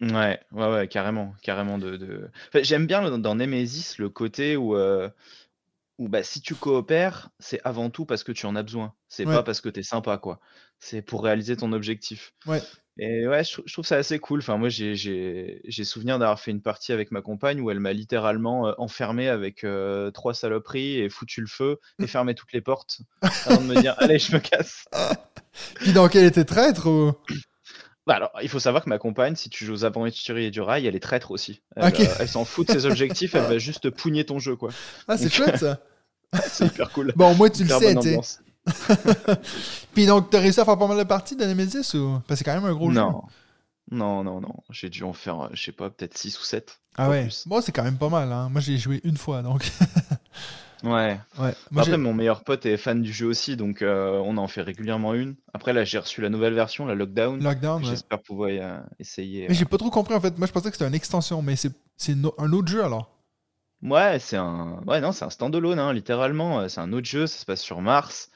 Ouais, 0.00 0.40
ouais, 0.52 0.72
ouais, 0.72 0.88
carrément, 0.88 1.34
carrément 1.42 1.78
de. 1.78 1.96
de... 1.96 2.30
Enfin, 2.48 2.62
j'aime 2.62 2.86
bien 2.86 3.02
le- 3.02 3.18
dans 3.18 3.34
Nemesis 3.34 3.98
le 3.98 4.08
côté 4.08 4.56
où, 4.56 4.76
euh, 4.76 5.08
où 5.98 6.08
bah, 6.08 6.22
si 6.22 6.40
tu 6.40 6.54
coopères, 6.54 7.30
c'est 7.40 7.60
avant 7.64 7.90
tout 7.90 8.04
parce 8.06 8.24
que 8.24 8.32
tu 8.32 8.46
en 8.46 8.56
as 8.56 8.62
besoin. 8.62 8.94
C'est 9.08 9.26
Ouais. 9.26 9.34
pas 9.34 9.42
parce 9.42 9.60
que 9.60 9.68
t'es 9.68 9.82
sympa, 9.82 10.18
quoi. 10.18 10.40
C'est 10.80 11.02
pour 11.02 11.22
réaliser 11.24 11.56
ton 11.56 11.72
objectif. 11.72 12.32
Ouais. 12.46 12.62
Et 13.00 13.28
ouais, 13.28 13.44
je, 13.44 13.52
trou- 13.52 13.62
je 13.64 13.72
trouve 13.72 13.86
ça 13.86 13.96
assez 13.96 14.18
cool. 14.18 14.40
Enfin, 14.40 14.56
moi, 14.56 14.68
j'ai, 14.68 14.94
j'ai, 14.96 15.60
j'ai 15.64 15.84
souvenir 15.84 16.18
d'avoir 16.18 16.40
fait 16.40 16.50
une 16.50 16.60
partie 16.62 16.92
avec 16.92 17.10
ma 17.12 17.22
compagne 17.22 17.60
où 17.60 17.70
elle 17.70 17.78
m'a 17.80 17.92
littéralement 17.92 18.68
euh, 18.68 18.72
enfermé 18.78 19.28
avec 19.28 19.62
euh, 19.62 20.10
trois 20.10 20.34
saloperies 20.34 20.98
et 20.98 21.08
foutu 21.08 21.40
le 21.40 21.46
feu 21.46 21.78
et 22.02 22.06
fermé 22.08 22.34
toutes 22.34 22.52
les 22.52 22.60
portes 22.60 22.98
avant 23.46 23.60
de 23.60 23.66
me 23.66 23.80
dire, 23.80 23.94
allez, 23.98 24.18
je 24.18 24.32
me 24.34 24.40
casse. 24.40 24.86
Puis 25.76 25.92
donc, 25.92 26.16
elle 26.16 26.24
était 26.24 26.44
traître 26.44 26.86
ou... 26.88 27.12
Bah 28.06 28.14
alors, 28.14 28.30
il 28.42 28.48
faut 28.48 28.58
savoir 28.58 28.82
que 28.82 28.88
ma 28.88 28.96
compagne, 28.98 29.36
si 29.36 29.50
tu 29.50 29.66
joues 29.66 29.74
aux 29.74 29.84
aventuriers 29.84 30.50
du 30.50 30.62
rail, 30.62 30.86
elle 30.86 30.96
est 30.96 31.00
traître 31.00 31.30
aussi. 31.30 31.60
Elle, 31.76 31.92
euh, 31.94 32.26
s'en 32.26 32.44
fout 32.46 32.66
de 32.66 32.72
ses 32.72 32.86
objectifs, 32.86 33.34
elle 33.34 33.42
va 33.42 33.58
juste 33.58 33.90
pougner 33.90 34.24
ton 34.24 34.38
jeu, 34.38 34.56
quoi. 34.56 34.70
Ah, 35.06 35.18
c'est 35.18 35.24
Donc- 35.24 35.32
chouette 35.34 35.58
ça. 35.58 35.80
C'est 36.48 36.66
hyper 36.66 36.90
cool. 36.90 37.12
Bon, 37.16 37.34
moi, 37.34 37.48
tu 37.50 37.64
le 37.64 37.66
Hyper 37.66 38.02
sais. 38.02 38.18
Puis 39.94 40.06
donc, 40.06 40.30
t'as 40.30 40.40
réussi 40.40 40.60
à 40.60 40.64
faire 40.64 40.78
pas 40.78 40.86
mal 40.86 40.98
de 40.98 41.04
parties 41.04 41.36
Nemesis 41.36 41.94
ou? 41.94 42.20
Parce 42.26 42.28
que 42.28 42.34
c'est 42.36 42.44
quand 42.44 42.54
même 42.54 42.64
un 42.70 42.74
gros 42.74 42.90
jeu. 42.90 43.00
Non. 43.00 43.22
Non, 43.90 44.22
non, 44.22 44.40
non. 44.40 44.54
J'ai 44.70 44.90
dû 44.90 45.02
en 45.02 45.14
faire, 45.14 45.40
euh, 45.40 45.48
je 45.54 45.62
sais 45.64 45.72
pas, 45.72 45.88
peut-être 45.88 46.16
6 46.18 46.38
ou 46.38 46.42
7. 46.44 46.78
Ah 46.96 47.08
ouais. 47.08 47.22
plus. 47.22 47.44
Bon, 47.46 47.60
c'est 47.62 47.72
quand 47.72 47.84
même 47.84 47.96
pas 47.96 48.10
mal. 48.10 48.30
Hein. 48.32 48.48
Moi, 48.50 48.60
j'ai 48.60 48.76
joué 48.76 49.00
une 49.04 49.16
fois 49.16 49.42
donc. 49.42 49.70
Ouais. 50.84 51.18
ouais. 51.40 51.54
Moi, 51.72 51.82
Après, 51.82 51.98
mon 51.98 52.14
meilleur 52.14 52.44
pote 52.44 52.64
est 52.64 52.76
fan 52.76 53.02
du 53.02 53.12
jeu 53.12 53.26
aussi, 53.26 53.56
donc 53.56 53.82
euh, 53.82 54.22
on 54.24 54.36
en 54.36 54.46
fait 54.46 54.62
régulièrement 54.62 55.12
une. 55.14 55.34
Après, 55.52 55.72
là, 55.72 55.82
j'ai 55.82 55.98
reçu 55.98 56.20
la 56.20 56.28
nouvelle 56.28 56.54
version, 56.54 56.86
la 56.86 56.94
Lockdown. 56.94 57.42
Lockdown. 57.42 57.82
ouais. 57.82 57.88
J'espère 57.90 58.22
pouvoir 58.22 58.50
euh, 58.52 58.78
essayer. 59.00 59.46
Mais 59.48 59.54
euh. 59.54 59.58
j'ai 59.58 59.64
pas 59.64 59.76
trop 59.76 59.90
compris 59.90 60.14
en 60.14 60.20
fait. 60.20 60.38
Moi, 60.38 60.46
je 60.46 60.52
pensais 60.52 60.70
que 60.70 60.76
c'était 60.76 60.86
une 60.86 60.94
extension, 60.94 61.42
mais 61.42 61.56
c'est 61.56 61.72
c'est 61.96 62.14
no- 62.14 62.32
un 62.38 62.52
autre 62.52 62.68
jeu 62.68 62.84
alors. 62.84 63.10
Ouais, 63.82 64.20
c'est 64.20 64.36
un, 64.36 64.80
ouais, 64.86 65.00
non, 65.00 65.10
c'est 65.10 65.24
un 65.24 65.30
standalone, 65.30 65.80
hein, 65.80 65.92
littéralement. 65.92 66.60
euh, 66.60 66.68
C'est 66.68 66.80
un 66.80 66.92
autre 66.92 67.06
jeu, 67.08 67.26
ça 67.26 67.38
se 67.40 67.44
passe 67.44 67.60
sur 67.60 67.80
Mars. 67.80 68.30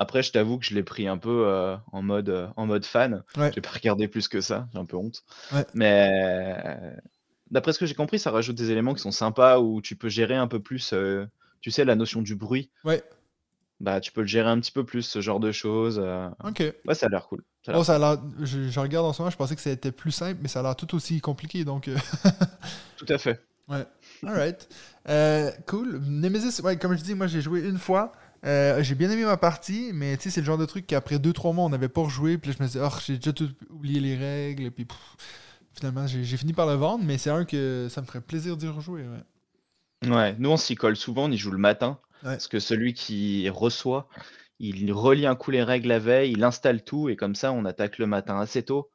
Après, 0.00 0.22
je 0.22 0.32
t'avoue 0.32 0.58
que 0.58 0.64
je 0.64 0.74
l'ai 0.74 0.82
pris 0.82 1.06
un 1.06 1.18
peu 1.18 1.44
euh, 1.46 1.76
en 1.92 2.00
mode, 2.00 2.30
euh, 2.30 2.48
en 2.56 2.64
mode 2.64 2.86
fan. 2.86 3.22
Ouais. 3.36 3.52
J'ai 3.54 3.60
pas 3.60 3.68
regardé 3.68 4.08
plus 4.08 4.28
que 4.28 4.40
ça, 4.40 4.66
j'ai 4.72 4.78
un 4.78 4.86
peu 4.86 4.96
honte. 4.96 5.24
Ouais. 5.52 5.66
Mais 5.74 6.10
euh, 6.64 6.96
d'après 7.50 7.74
ce 7.74 7.78
que 7.78 7.84
j'ai 7.84 7.94
compris, 7.94 8.18
ça 8.18 8.30
rajoute 8.30 8.56
des 8.56 8.70
éléments 8.70 8.94
qui 8.94 9.02
sont 9.02 9.10
sympas 9.10 9.58
où 9.58 9.82
tu 9.82 9.96
peux 9.96 10.08
gérer 10.08 10.36
un 10.36 10.46
peu 10.46 10.58
plus, 10.58 10.94
euh, 10.94 11.26
tu 11.60 11.70
sais, 11.70 11.84
la 11.84 11.96
notion 11.96 12.22
du 12.22 12.34
bruit. 12.34 12.70
Ouais. 12.82 13.04
Bah, 13.78 14.00
tu 14.00 14.10
peux 14.10 14.22
le 14.22 14.26
gérer 14.26 14.48
un 14.48 14.58
petit 14.58 14.72
peu 14.72 14.84
plus, 14.84 15.02
ce 15.02 15.20
genre 15.20 15.38
de 15.38 15.52
choses. 15.52 16.02
Ok. 16.44 16.64
Ouais, 16.86 16.94
ça 16.94 17.04
a 17.04 17.08
l'air 17.10 17.26
cool. 17.28 17.44
Ça 17.66 17.76
a 17.76 17.84
ça. 17.84 18.22
Je, 18.40 18.70
je 18.70 18.80
regarde 18.80 19.04
en 19.04 19.12
ce 19.12 19.20
moment, 19.20 19.30
je 19.30 19.36
pensais 19.36 19.54
que 19.54 19.60
c'était 19.60 19.92
plus 19.92 20.12
simple, 20.12 20.38
mais 20.40 20.48
ça 20.48 20.60
a 20.60 20.62
l'air 20.62 20.76
tout 20.76 20.94
aussi 20.94 21.20
compliqué 21.20 21.66
donc. 21.66 21.90
Tout 22.96 23.06
à 23.10 23.18
fait. 23.18 23.38
Alright. 24.22 24.68
Euh, 25.08 25.50
cool. 25.66 26.00
Nemesis, 26.06 26.60
ouais, 26.62 26.76
comme 26.76 26.96
je 26.96 27.02
dis, 27.02 27.14
moi 27.14 27.26
j'ai 27.26 27.40
joué 27.40 27.60
une 27.60 27.78
fois. 27.78 28.12
Euh, 28.44 28.82
j'ai 28.82 28.94
bien 28.94 29.10
aimé 29.10 29.24
ma 29.24 29.36
partie, 29.36 29.90
mais 29.92 30.16
tu 30.16 30.24
sais, 30.24 30.30
c'est 30.30 30.40
le 30.40 30.46
genre 30.46 30.58
de 30.58 30.64
truc 30.66 30.86
qu'après 30.86 31.18
2-3 31.18 31.52
mois, 31.54 31.64
on 31.64 31.68
n'avait 31.68 31.88
pas 31.88 32.00
rejoué. 32.02 32.38
Puis 32.38 32.50
là, 32.50 32.56
je 32.58 32.62
me 32.62 32.68
disais, 32.68 32.80
oh, 32.82 32.88
j'ai 33.04 33.16
déjà 33.16 33.32
tout 33.32 33.50
oublié 33.68 34.00
les 34.00 34.16
règles. 34.16 34.70
Puis 34.70 34.86
pff, 34.86 34.98
finalement, 35.74 36.06
j'ai 36.06 36.24
fini 36.36 36.52
par 36.52 36.66
le 36.66 36.74
vendre, 36.74 37.04
mais 37.04 37.18
c'est 37.18 37.30
un 37.30 37.44
que 37.44 37.88
ça 37.90 38.00
me 38.00 38.06
ferait 38.06 38.20
plaisir 38.22 38.56
d'y 38.56 38.68
rejouer. 38.68 39.02
Ouais. 39.02 40.10
Ouais, 40.10 40.34
nous 40.38 40.48
on 40.50 40.56
s'y 40.56 40.76
colle 40.76 40.96
souvent, 40.96 41.24
on 41.24 41.30
y 41.30 41.36
joue 41.36 41.50
le 41.50 41.58
matin. 41.58 41.98
Ouais. 42.22 42.30
Parce 42.32 42.48
que 42.48 42.58
celui 42.58 42.94
qui 42.94 43.46
reçoit, 43.50 44.08
il 44.58 44.90
relit 44.92 45.26
un 45.26 45.34
coup 45.34 45.50
les 45.50 45.62
règles 45.62 45.88
la 45.88 45.98
veille, 45.98 46.32
il 46.32 46.42
installe 46.42 46.82
tout, 46.82 47.10
et 47.10 47.16
comme 47.16 47.34
ça 47.34 47.52
on 47.52 47.66
attaque 47.66 47.98
le 47.98 48.06
matin 48.06 48.40
assez 48.40 48.62
tôt. 48.62 48.90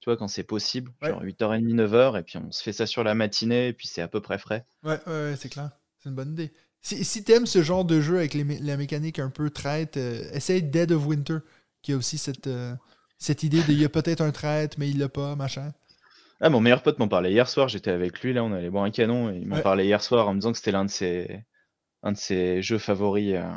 Tu 0.00 0.10
vois, 0.10 0.16
quand 0.16 0.28
c'est 0.28 0.44
possible, 0.44 0.92
Ouais. 1.02 1.08
genre 1.08 1.22
8h30, 1.24 1.74
9h, 1.74 2.20
et 2.20 2.22
puis 2.22 2.36
on 2.38 2.52
se 2.52 2.62
fait 2.62 2.72
ça 2.72 2.86
sur 2.86 3.02
la 3.02 3.14
matinée, 3.16 3.68
et 3.68 3.72
puis 3.72 3.88
c'est 3.88 4.02
à 4.02 4.06
peu 4.06 4.20
près 4.20 4.38
frais. 4.38 4.64
Ouais, 4.84 5.00
ouais, 5.08 5.34
c'est 5.36 5.48
clair. 5.48 5.70
C'est 5.98 6.08
une 6.10 6.14
bonne 6.14 6.32
idée. 6.32 6.52
Si, 6.84 7.04
si 7.04 7.24
t'aimes 7.24 7.46
ce 7.46 7.62
genre 7.62 7.84
de 7.84 8.00
jeu 8.00 8.18
avec 8.18 8.34
les 8.34 8.44
mé- 8.44 8.60
la 8.62 8.76
mécanique 8.76 9.18
un 9.18 9.30
peu 9.30 9.50
traite, 9.50 9.96
euh, 9.96 10.22
essaye 10.32 10.62
Dead 10.62 10.92
of 10.92 11.06
Winter, 11.06 11.38
qui 11.82 11.92
a 11.92 11.96
aussi 11.96 12.18
cette, 12.18 12.46
euh, 12.46 12.74
cette 13.18 13.42
idée 13.42 13.62
de 13.64 13.72
il 13.72 13.80
y 13.80 13.84
a 13.84 13.88
peut-être 13.88 14.20
un 14.20 14.32
traite, 14.32 14.78
mais 14.78 14.88
il 14.90 14.98
l'a 14.98 15.08
pas, 15.08 15.34
machin. 15.34 15.72
Ah, 16.40 16.50
mon 16.50 16.60
meilleur 16.60 16.82
pote 16.82 16.98
m'en 16.98 17.08
parlait 17.08 17.32
hier 17.32 17.48
soir, 17.48 17.68
j'étais 17.68 17.90
avec 17.90 18.20
lui, 18.20 18.32
là 18.34 18.44
on 18.44 18.52
allait 18.52 18.70
boire 18.70 18.84
un 18.84 18.90
canon, 18.90 19.30
et 19.32 19.38
il 19.38 19.48
m'en 19.48 19.56
Ouais. 19.56 19.62
parlait 19.62 19.86
hier 19.86 20.02
soir 20.02 20.28
en 20.28 20.34
me 20.34 20.40
disant 20.40 20.52
que 20.52 20.58
c'était 20.58 20.72
l'un 20.72 20.84
de 20.84 20.90
ses, 20.90 21.42
un 22.02 22.12
de 22.12 22.18
ses 22.18 22.62
jeux 22.62 22.78
favoris. 22.78 23.34
euh. 23.36 23.50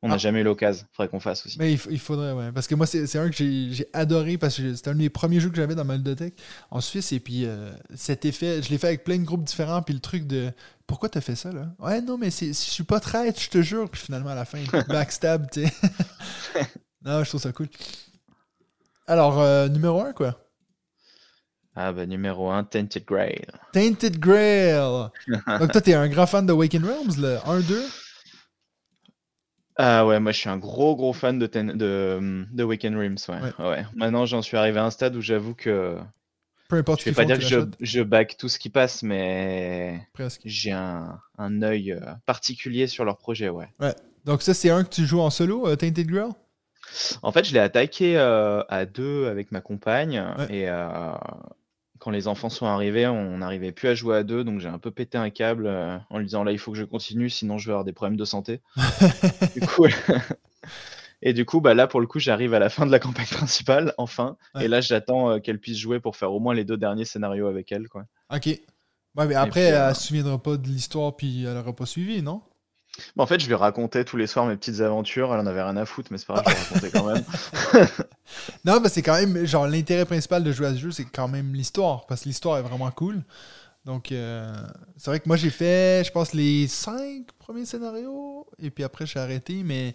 On 0.00 0.08
n'a 0.08 0.14
Ah. 0.14 0.18
jamais 0.18 0.40
eu 0.40 0.44
l'occasion, 0.44 0.86
faudrait 0.92 1.08
qu'on 1.08 1.18
fasse 1.18 1.44
aussi. 1.44 1.58
Mais 1.58 1.72
il, 1.72 1.80
il 1.90 1.98
faudrait, 1.98 2.32
ouais. 2.32 2.52
Parce 2.52 2.68
que 2.68 2.74
moi, 2.76 2.86
c'est 2.86 3.16
un 3.18 3.28
que 3.30 3.34
j'ai 3.36 3.88
adoré 3.92 4.38
parce 4.38 4.56
que 4.56 4.74
c'était 4.74 4.90
un 4.90 4.94
des 4.94 5.10
premiers 5.10 5.40
jeux 5.40 5.50
que 5.50 5.56
j'avais 5.56 5.74
dans 5.74 5.84
ma 5.84 5.96
ludothèque 5.96 6.34
en 6.70 6.80
Suisse. 6.80 7.10
Et 7.12 7.18
puis, 7.18 7.46
euh, 7.46 7.72
cet 7.96 8.24
effet, 8.24 8.62
je 8.62 8.70
l'ai 8.70 8.78
fait 8.78 8.86
avec 8.88 9.02
plein 9.02 9.18
de 9.18 9.24
groupes 9.24 9.42
différents. 9.42 9.82
Puis 9.82 9.94
le 9.94 10.00
truc 10.00 10.26
de 10.28 10.52
pourquoi 10.86 11.08
t'as 11.08 11.20
fait 11.20 11.34
ça, 11.34 11.50
là? 11.50 11.66
Ouais, 11.80 12.00
non, 12.00 12.16
mais 12.16 12.30
je 12.30 12.52
suis 12.52 12.84
pas 12.84 13.00
traître, 13.00 13.40
je 13.40 13.50
te 13.50 13.60
jure. 13.60 13.90
Puis 13.90 14.00
finalement, 14.00 14.30
à 14.30 14.34
la 14.36 14.44
fin, 14.44 14.58
backstab, 14.88 15.50
tu 15.50 15.64
sais. 15.66 15.72
non, 17.04 17.24
je 17.24 17.28
trouve 17.30 17.40
ça 17.40 17.50
cool. 17.52 17.68
Alors, 19.08 19.40
euh, 19.40 19.66
numéro 19.68 20.00
1, 20.00 20.12
quoi? 20.12 20.38
Ah 21.80 21.92
bah 21.92 22.06
numéro 22.06 22.50
1, 22.50 22.64
Tainted 22.64 23.04
Grail. 23.04 23.44
Tainted 23.72 24.18
Grail. 24.18 25.10
Donc, 25.60 25.72
toi, 25.72 25.80
t'es 25.80 25.94
un 25.94 26.08
grand 26.08 26.26
fan 26.26 26.44
de 26.46 26.52
Waken 26.52 26.84
Realms, 26.84 27.20
le 27.20 27.36
1-2. 27.38 27.82
Ah 29.78 30.04
ouais, 30.06 30.18
moi 30.20 30.32
je 30.32 30.38
suis 30.38 30.48
un 30.48 30.56
gros 30.58 30.96
gros 30.96 31.12
fan 31.12 31.38
de, 31.38 31.46
Ten- 31.46 31.72
de, 31.76 32.44
de 32.50 32.64
Weekend 32.64 32.96
Realms, 32.96 33.16
ouais. 33.28 33.40
Ouais. 33.58 33.68
ouais. 33.68 33.86
Maintenant 33.94 34.26
j'en 34.26 34.42
suis 34.42 34.56
arrivé 34.56 34.78
à 34.80 34.84
un 34.84 34.90
stade 34.90 35.14
où 35.14 35.20
j'avoue 35.20 35.54
que 35.54 35.96
Peu 36.68 36.76
importe 36.76 37.00
je 37.00 37.10
vais 37.10 37.14
pas 37.14 37.24
dire 37.24 37.38
que 37.38 37.44
je, 37.44 37.60
je 37.80 38.02
back 38.02 38.36
tout 38.36 38.48
ce 38.48 38.58
qui 38.58 38.70
passe, 38.70 39.02
mais 39.04 40.00
j'ai 40.44 40.72
un, 40.72 41.20
un 41.38 41.62
œil 41.62 41.92
euh, 41.92 42.00
particulier 42.26 42.88
sur 42.88 43.04
leur 43.04 43.18
projet, 43.18 43.48
ouais. 43.48 43.68
Donc, 44.24 44.42
ça, 44.42 44.52
c'est 44.52 44.68
un 44.68 44.84
que 44.84 44.90
tu 44.90 45.06
joues 45.06 45.20
en 45.20 45.30
solo, 45.30 45.66
euh, 45.68 45.76
Tainted 45.76 46.06
Grail 46.06 46.32
En 47.22 47.32
fait, 47.32 47.44
je 47.44 47.54
l'ai 47.54 47.60
attaqué 47.60 48.18
euh, 48.18 48.62
à 48.68 48.84
deux 48.84 49.26
avec 49.28 49.52
ma 49.52 49.60
compagne 49.62 50.20
Ouais. 50.38 50.46
et 50.54 50.68
euh, 50.68 51.12
quand 51.98 52.10
les 52.10 52.28
enfants 52.28 52.48
sont 52.48 52.66
arrivés, 52.66 53.06
on 53.06 53.38
n'arrivait 53.38 53.72
plus 53.72 53.88
à 53.88 53.94
jouer 53.94 54.16
à 54.16 54.22
deux, 54.22 54.44
donc 54.44 54.60
j'ai 54.60 54.68
un 54.68 54.78
peu 54.78 54.90
pété 54.90 55.18
un 55.18 55.30
câble 55.30 55.66
euh, 55.66 55.98
en 56.10 56.18
lui 56.18 56.26
disant 56.26 56.44
là 56.44 56.52
il 56.52 56.58
faut 56.58 56.72
que 56.72 56.78
je 56.78 56.84
continue, 56.84 57.28
sinon 57.30 57.58
je 57.58 57.66
vais 57.66 57.72
avoir 57.72 57.84
des 57.84 57.92
problèmes 57.92 58.16
de 58.16 58.24
santé. 58.24 58.60
du 59.54 59.60
coup, 59.60 59.86
et 61.22 61.32
du 61.32 61.44
coup, 61.44 61.60
bah 61.60 61.74
là 61.74 61.86
pour 61.86 62.00
le 62.00 62.06
coup, 62.06 62.18
j'arrive 62.18 62.54
à 62.54 62.58
la 62.58 62.68
fin 62.68 62.86
de 62.86 62.90
la 62.92 62.98
campagne 62.98 63.26
principale, 63.26 63.94
enfin, 63.98 64.36
Ouais. 64.54 64.64
et 64.64 64.68
là 64.68 64.80
j'attends 64.80 65.30
euh, 65.30 65.38
qu'elle 65.38 65.58
puisse 65.58 65.78
jouer 65.78 66.00
pour 66.00 66.16
faire 66.16 66.32
au 66.32 66.40
moins 66.40 66.54
les 66.54 66.64
deux 66.64 66.76
derniers 66.76 67.04
scénarios 67.04 67.46
avec 67.46 67.72
elle, 67.72 67.88
quoi. 67.88 68.04
Ok. 68.34 68.46
Ouais, 69.16 69.26
mais 69.26 69.34
après, 69.34 69.68
puis, 69.68 69.74
euh, 69.76 69.88
elle 69.88 69.96
se 69.96 70.06
souviendra 70.06 70.40
pas 70.40 70.56
de 70.56 70.66
l'histoire, 70.68 71.16
puis 71.16 71.44
elle 71.44 71.56
aura 71.56 71.74
pas 71.74 71.86
suivi, 71.86 72.22
non? 72.22 72.42
En 73.16 73.26
fait, 73.26 73.40
je 73.40 73.46
lui 73.46 73.54
racontais 73.54 74.04
tous 74.04 74.16
les 74.16 74.26
soirs 74.26 74.46
mes 74.46 74.56
petites 74.56 74.80
aventures, 74.80 75.32
elle 75.32 75.40
en 75.40 75.46
avait 75.46 75.62
rien 75.62 75.76
à 75.76 75.86
foutre, 75.86 76.08
mais 76.10 76.18
c'est 76.18 76.26
pas 76.26 76.42
grave, 76.42 76.54
je 76.56 76.74
racontais 76.74 76.90
quand 76.90 77.06
même. 77.06 77.24
Non, 78.64 78.80
mais 78.80 78.88
c'est 78.88 79.02
quand 79.02 79.18
même, 79.18 79.46
genre, 79.46 79.66
l'intérêt 79.66 80.04
principal 80.04 80.44
de 80.44 80.52
jouer 80.52 80.66
à 80.66 80.74
ce 80.74 80.78
jeu, 80.78 80.90
c'est 80.90 81.04
quand 81.04 81.28
même 81.28 81.54
l'histoire, 81.54 82.06
parce 82.06 82.22
que 82.22 82.28
l'histoire 82.28 82.58
est 82.58 82.62
vraiment 82.62 82.90
cool. 82.90 83.22
Donc, 83.84 84.12
euh, 84.12 84.52
c'est 84.96 85.10
vrai 85.10 85.20
que 85.20 85.28
moi, 85.28 85.36
j'ai 85.36 85.50
fait, 85.50 86.04
je 86.04 86.12
pense, 86.12 86.34
les 86.34 86.66
cinq 86.66 87.26
premiers 87.38 87.64
scénarios, 87.64 88.46
et 88.58 88.70
puis 88.70 88.84
après, 88.84 89.06
j'ai 89.06 89.18
arrêté, 89.18 89.62
mais 89.64 89.94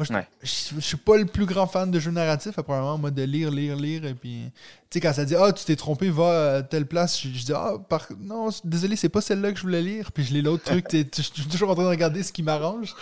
moi, 0.00 0.06
je, 0.08 0.14
Ouais. 0.14 0.26
je, 0.42 0.76
je 0.76 0.80
suis 0.80 0.96
pas 0.96 1.18
le 1.18 1.26
plus 1.26 1.44
grand 1.44 1.66
fan 1.66 1.90
de 1.90 2.00
jeux 2.00 2.10
narratifs, 2.10 2.58
apparemment, 2.58 2.96
moi, 2.96 3.10
de 3.10 3.22
lire, 3.22 3.50
lire, 3.50 3.76
lire, 3.76 4.06
et 4.06 4.14
puis, 4.14 4.44
tu 4.88 4.94
sais, 4.94 5.00
quand 5.00 5.12
ça 5.12 5.26
dit, 5.26 5.34
ah, 5.36 5.52
tu 5.52 5.62
t'es 5.66 5.76
trompé, 5.76 6.08
va 6.08 6.54
à 6.56 6.62
telle 6.62 6.86
place, 6.86 7.20
je, 7.20 7.28
je 7.28 7.44
dis, 7.44 7.52
ah, 7.54 7.74
par... 7.86 8.08
non, 8.18 8.48
désolé, 8.64 8.96
c'est 8.96 9.10
pas 9.10 9.20
celle-là 9.20 9.52
que 9.52 9.58
je 9.58 9.62
voulais 9.62 9.82
lire, 9.82 10.10
puis 10.12 10.24
je 10.24 10.32
lis 10.32 10.40
l'autre 10.40 10.64
truc, 10.64 10.86
je 10.90 11.20
suis 11.22 11.44
toujours 11.50 11.68
en 11.68 11.74
train 11.74 11.84
de 11.84 11.88
regarder 11.90 12.22
ce 12.22 12.32
qui 12.32 12.42
m'arrange. 12.42 12.94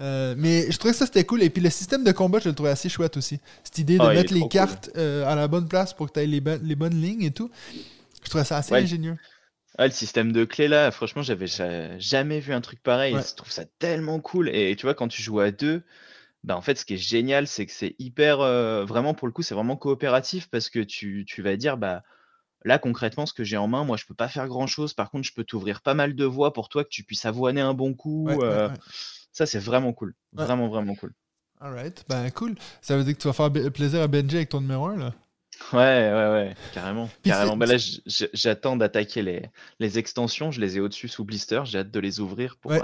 Euh, 0.00 0.34
mais 0.36 0.70
je 0.70 0.76
trouvais 0.78 0.92
que 0.92 0.98
ça 0.98 1.06
c'était 1.06 1.24
cool. 1.24 1.42
Et 1.42 1.50
puis 1.50 1.62
le 1.62 1.70
système 1.70 2.02
de 2.02 2.12
combat, 2.12 2.38
je 2.38 2.48
le 2.48 2.54
trouvais 2.54 2.70
assez 2.70 2.88
chouette 2.88 3.16
aussi. 3.16 3.38
Cette 3.62 3.78
idée 3.78 3.98
de 3.98 4.02
Ah, 4.02 4.12
mettre 4.12 4.32
les 4.32 4.40
cool. 4.40 4.48
cartes 4.48 4.90
euh, 4.96 5.26
à 5.30 5.34
la 5.34 5.48
bonne 5.48 5.68
place 5.68 5.92
pour 5.94 6.08
que 6.08 6.12
tu 6.14 6.20
aies 6.20 6.26
les, 6.26 6.40
bo- 6.40 6.58
les 6.62 6.74
bonnes 6.74 7.00
lignes 7.00 7.22
et 7.22 7.30
tout. 7.30 7.50
Je 8.24 8.28
trouvais 8.28 8.44
ça 8.44 8.56
assez 8.56 8.72
Ouais. 8.72 8.82
ingénieux. 8.82 9.16
Ah, 9.78 9.86
le 9.86 9.92
système 9.92 10.32
de 10.32 10.44
clés 10.44 10.66
là, 10.68 10.90
franchement, 10.90 11.22
j'avais 11.22 11.46
ja- 11.46 11.96
jamais 11.98 12.40
vu 12.40 12.52
un 12.52 12.60
truc 12.62 12.82
pareil. 12.82 13.14
Ouais. 13.14 13.22
Je 13.26 13.34
trouve 13.34 13.50
ça 13.52 13.64
tellement 13.78 14.18
cool. 14.20 14.48
Et 14.48 14.74
tu 14.76 14.86
vois, 14.86 14.94
quand 14.94 15.08
tu 15.08 15.22
joues 15.22 15.40
à 15.40 15.50
deux, 15.50 15.82
bah 16.44 16.56
en 16.56 16.60
fait, 16.60 16.76
ce 16.76 16.84
qui 16.84 16.94
est 16.94 16.96
génial, 16.98 17.46
c'est 17.46 17.66
que 17.66 17.72
c'est 17.72 17.94
hyper, 17.98 18.40
euh, 18.40 18.84
vraiment 18.84 19.14
pour 19.14 19.28
le 19.28 19.32
coup, 19.32 19.42
c'est 19.42 19.54
vraiment 19.54 19.76
coopératif 19.76 20.48
parce 20.50 20.70
que 20.70 20.80
tu, 20.80 21.24
tu 21.26 21.42
vas 21.42 21.56
dire, 21.56 21.76
bah 21.76 22.02
là 22.64 22.78
concrètement, 22.78 23.26
ce 23.26 23.32
que 23.32 23.44
j'ai 23.44 23.56
en 23.56 23.68
main, 23.68 23.84
moi, 23.84 23.96
je 23.96 24.04
peux 24.06 24.14
pas 24.14 24.28
faire 24.28 24.48
grand 24.48 24.66
chose. 24.66 24.94
Par 24.94 25.10
contre, 25.10 25.24
je 25.26 25.32
peux 25.34 25.44
t'ouvrir 25.44 25.82
pas 25.82 25.94
mal 25.94 26.14
de 26.14 26.24
voies 26.24 26.52
pour 26.52 26.68
toi 26.68 26.84
que 26.84 26.88
tu 26.90 27.04
puisses 27.04 27.24
avoiner 27.26 27.60
un 27.60 27.74
bon 27.74 27.94
coup. 27.94 28.26
Ouais, 28.26 28.36
ouais, 28.36 28.44
euh, 28.44 28.68
ouais. 28.68 28.74
Ça, 29.32 29.46
c'est 29.46 29.58
vraiment 29.58 29.92
cool. 29.92 30.14
Vraiment, 30.32 30.68
vraiment 30.68 30.94
cool. 30.94 31.12
Alright. 31.60 32.04
Ben 32.08 32.30
cool. 32.32 32.56
Ça 32.80 32.96
veut 32.96 33.04
dire 33.04 33.14
que 33.14 33.20
tu 33.22 33.28
vas 33.28 33.32
faire 33.32 33.52
plaisir 33.72 34.02
à 34.02 34.08
Benji 34.08 34.36
avec 34.36 34.48
ton 34.48 34.60
numéro 34.60 34.86
1 34.86 34.96
là? 34.96 35.14
Ouais, 35.72 35.78
ouais, 35.78 36.30
ouais, 36.32 36.54
carrément. 36.74 37.08
Carrément. 37.22 37.56
Bah 37.56 37.66
là, 37.66 37.76
j'attends 38.32 38.74
d'attaquer 38.76 39.22
les, 39.22 39.42
les 39.78 39.98
extensions. 39.98 40.50
Je 40.50 40.60
les 40.60 40.76
ai 40.76 40.80
au-dessus 40.80 41.06
sous 41.08 41.24
blister. 41.24 41.60
J'ai 41.64 41.78
hâte 41.78 41.90
de 41.92 42.00
les 42.00 42.18
ouvrir 42.18 42.56
pour. 42.56 42.72
Euh, 42.72 42.80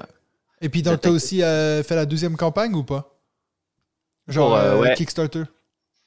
Et 0.60 0.68
puis 0.68 0.82
donc 0.82 1.00
t'as 1.00 1.08
J'attaque. 1.08 1.12
aussi 1.12 1.38
fait 1.40 1.96
la 1.96 2.06
deuxième 2.06 2.36
campagne 2.36 2.74
ou 2.74 2.84
pas? 2.84 3.17
Genre 4.28 4.48
Pour, 4.48 4.56
euh, 4.56 4.74
euh, 4.76 4.80
ouais. 4.80 4.94
Kickstarter. 4.94 5.44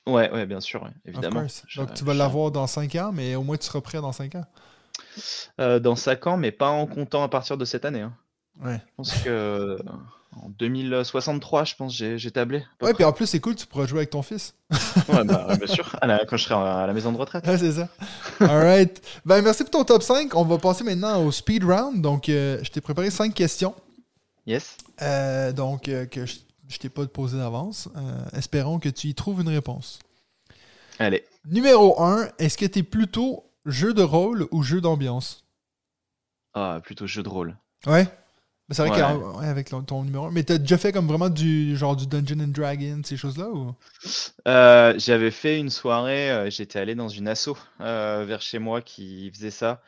Ouais, 0.08 0.32
ouais, 0.32 0.46
bien 0.46 0.60
sûr, 0.62 0.82
ouais, 0.84 0.90
évidemment. 1.06 1.46
Donc 1.76 1.94
tu 1.94 2.04
vas 2.04 2.14
l'avoir 2.14 2.52
dans 2.52 2.66
5 2.68 2.96
ans, 2.96 3.12
mais 3.14 3.36
au 3.36 3.44
moins 3.44 3.58
tu 3.58 3.66
seras 3.66 3.82
prêt 3.82 4.00
dans 4.02 4.12
5 4.12 4.36
ans. 4.36 4.46
Euh, 5.60 5.80
dans 5.80 5.96
5 5.96 6.26
ans, 6.28 6.38
mais 6.38 6.52
pas 6.52 6.70
en 6.70 6.88
comptant 6.88 7.24
à 7.24 7.28
partir 7.30 7.58
de 7.58 7.66
cette 7.66 7.86
année. 7.86 8.02
hein. 8.02 8.14
Ouais. 8.64 8.78
Je 8.88 8.94
pense 8.98 9.14
que 9.24 9.78
en 10.42 10.50
2063, 10.50 11.66
je 11.66 11.76
pense, 11.76 11.96
j'ai 11.96 12.18
j'ai 12.18 12.32
tablé. 12.32 12.64
Ouais, 12.82 12.94
puis 12.94 13.04
en 13.04 13.12
plus 13.14 13.28
c'est 13.28 13.40
cool, 13.40 13.56
tu 13.56 13.66
pourras 13.68 13.86
jouer 13.86 14.00
avec 14.00 14.10
ton 14.12 14.22
fils. 14.22 14.54
Ouais, 15.10 15.24
bah, 15.24 15.48
bien 15.58 15.68
sûr. 15.68 15.96
À 16.02 16.08
la- 16.08 16.26
quand 16.26 16.38
je 16.38 16.44
serai 16.46 16.56
à 16.56 16.88
la 16.88 16.94
maison 16.94 17.12
de 17.12 17.18
retraite. 17.18 17.46
Ouais, 17.46 17.58
c'est 17.58 17.74
ça. 17.74 17.88
Alright. 18.40 19.02
Ben, 19.26 19.42
merci 19.42 19.64
pour 19.64 19.72
ton 19.72 19.84
top 19.84 20.02
5. 20.04 20.34
On 20.36 20.44
va 20.46 20.58
passer 20.58 20.84
maintenant 20.84 21.24
au 21.24 21.32
speed 21.32 21.64
round. 21.64 22.02
Donc, 22.02 22.30
euh, 22.30 22.60
je 22.64 22.72
t'ai 22.72 22.82
préparé 22.82 23.10
5 23.12 23.34
questions. 23.34 23.76
Yes. 24.48 24.78
Euh, 25.02 25.52
donc, 25.52 25.88
euh, 25.90 26.06
que 26.06 26.26
je, 26.26 26.36
je 26.72 26.78
t'ai 26.80 26.90
pas 26.90 27.06
posé 27.08 27.38
d'avance. 27.38 27.90
Euh, 27.96 28.26
espérons 28.34 28.80
que 28.80 28.90
tu 28.90 29.08
y 29.08 29.14
trouves 29.16 29.42
une 29.42 29.50
réponse. 29.50 30.00
Allez. 31.00 31.24
Numéro 31.46 32.02
1, 32.02 32.30
est-ce 32.40 32.58
que 32.58 32.66
t'es 32.66 32.84
plutôt 32.84 33.44
jeu 33.66 33.94
de 33.94 34.02
rôle 34.04 34.48
ou 34.52 34.64
jeu 34.64 34.82
d'ambiance? 34.82 35.44
Ah, 36.54 36.80
plutôt 36.84 37.08
jeu 37.08 37.24
de 37.24 37.30
rôle. 37.30 37.56
Ouais. 37.88 38.06
Mais 38.70 38.76
C'est 38.76 38.88
vrai 38.88 38.92
Ouais. 39.04 39.42
qu'avec 39.42 39.70
ton- 39.86 40.04
numéro 40.04 40.28
1. 40.28 40.32
Mais 40.32 40.44
t'as 40.44 40.58
déjà 40.58 40.78
fait 40.78 40.92
comme 40.94 41.08
vraiment 41.08 41.30
du 41.30 41.76
genre 41.76 41.96
du 41.96 42.08
Dungeon 42.08 42.40
and 42.42 42.48
Dragon, 42.50 43.02
ces 43.04 43.18
choses-là 43.18 43.50
ou? 43.50 43.74
Euh, 44.48 44.94
j'avais 44.98 45.32
fait 45.32 45.60
une 45.60 45.70
soirée, 45.70 46.32
euh, 46.32 46.50
j'étais 46.50 46.80
allé 46.80 46.96
dans 46.96 47.10
une 47.10 47.28
asso 47.28 47.50
vers 47.80 48.42
chez 48.42 48.60
moi 48.60 48.82
qui 48.82 49.30
faisait 49.32 49.52
ça. 49.52 49.82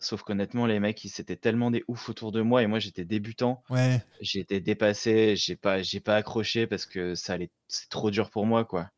Sauf 0.00 0.22
qu'honnêtement, 0.22 0.66
les 0.66 0.80
mecs, 0.80 1.04
ils 1.04 1.10
c'était 1.10 1.36
tellement 1.36 1.70
des 1.70 1.84
oufs 1.86 2.08
autour 2.08 2.32
de 2.32 2.40
moi 2.40 2.62
et 2.62 2.66
moi 2.66 2.78
j'étais 2.78 3.04
débutant. 3.04 3.62
Ouais. 3.70 4.02
Été 4.34 4.60
dépassé, 4.60 5.36
j'ai 5.36 5.56
pas, 5.56 5.82
j'ai 5.82 6.00
pas 6.00 6.16
accroché 6.16 6.66
parce 6.66 6.86
que 6.86 7.14
ça 7.14 7.34
allait, 7.34 7.50
c'est 7.68 7.88
trop 7.90 8.10
dur 8.10 8.30
pour 8.30 8.46
moi, 8.46 8.64
quoi. 8.64 8.90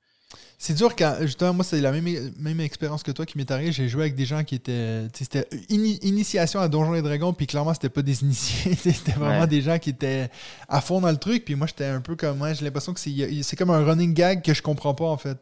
C'est 0.58 0.74
dur 0.74 0.94
quand. 0.96 1.16
Justement, 1.22 1.52
moi, 1.54 1.64
c'est 1.64 1.80
la 1.80 1.90
même, 1.92 2.32
même 2.38 2.60
expérience 2.60 3.02
que 3.02 3.10
toi 3.10 3.26
qui 3.26 3.36
m'est 3.36 3.50
arrivée. 3.50 3.72
J'ai 3.72 3.88
joué 3.88 4.02
avec 4.02 4.14
des 4.14 4.24
gens 4.24 4.44
qui 4.44 4.54
étaient. 4.54 5.08
C'était 5.12 5.46
ini- 5.68 5.98
initiation 6.02 6.60
à 6.60 6.68
Donjons 6.68 6.94
et 6.94 7.02
Dragons, 7.02 7.32
puis 7.34 7.46
clairement, 7.46 7.74
c'était 7.74 7.88
pas 7.88 8.02
des 8.02 8.22
initiés. 8.22 8.74
C'était 8.76 9.12
vraiment 9.12 9.40
Ouais. 9.42 9.46
des 9.46 9.60
gens 9.60 9.78
qui 9.78 9.90
étaient 9.90 10.30
à 10.68 10.80
fond 10.80 11.00
dans 11.00 11.10
le 11.10 11.16
truc. 11.16 11.44
Puis 11.44 11.54
moi, 11.56 11.66
j'étais 11.66 11.86
un 11.86 12.00
peu 12.00 12.16
comme. 12.16 12.40
Ouais, 12.40 12.54
j'ai 12.54 12.64
l'impression 12.64 12.94
que 12.94 13.00
c'est 13.00 13.42
c'est 13.42 13.56
comme 13.56 13.70
un 13.70 13.84
running 13.84 14.14
gag 14.14 14.42
que 14.42 14.54
je 14.54 14.62
comprends 14.62 14.94
pas, 14.94 15.06
en 15.06 15.18
fait. 15.18 15.38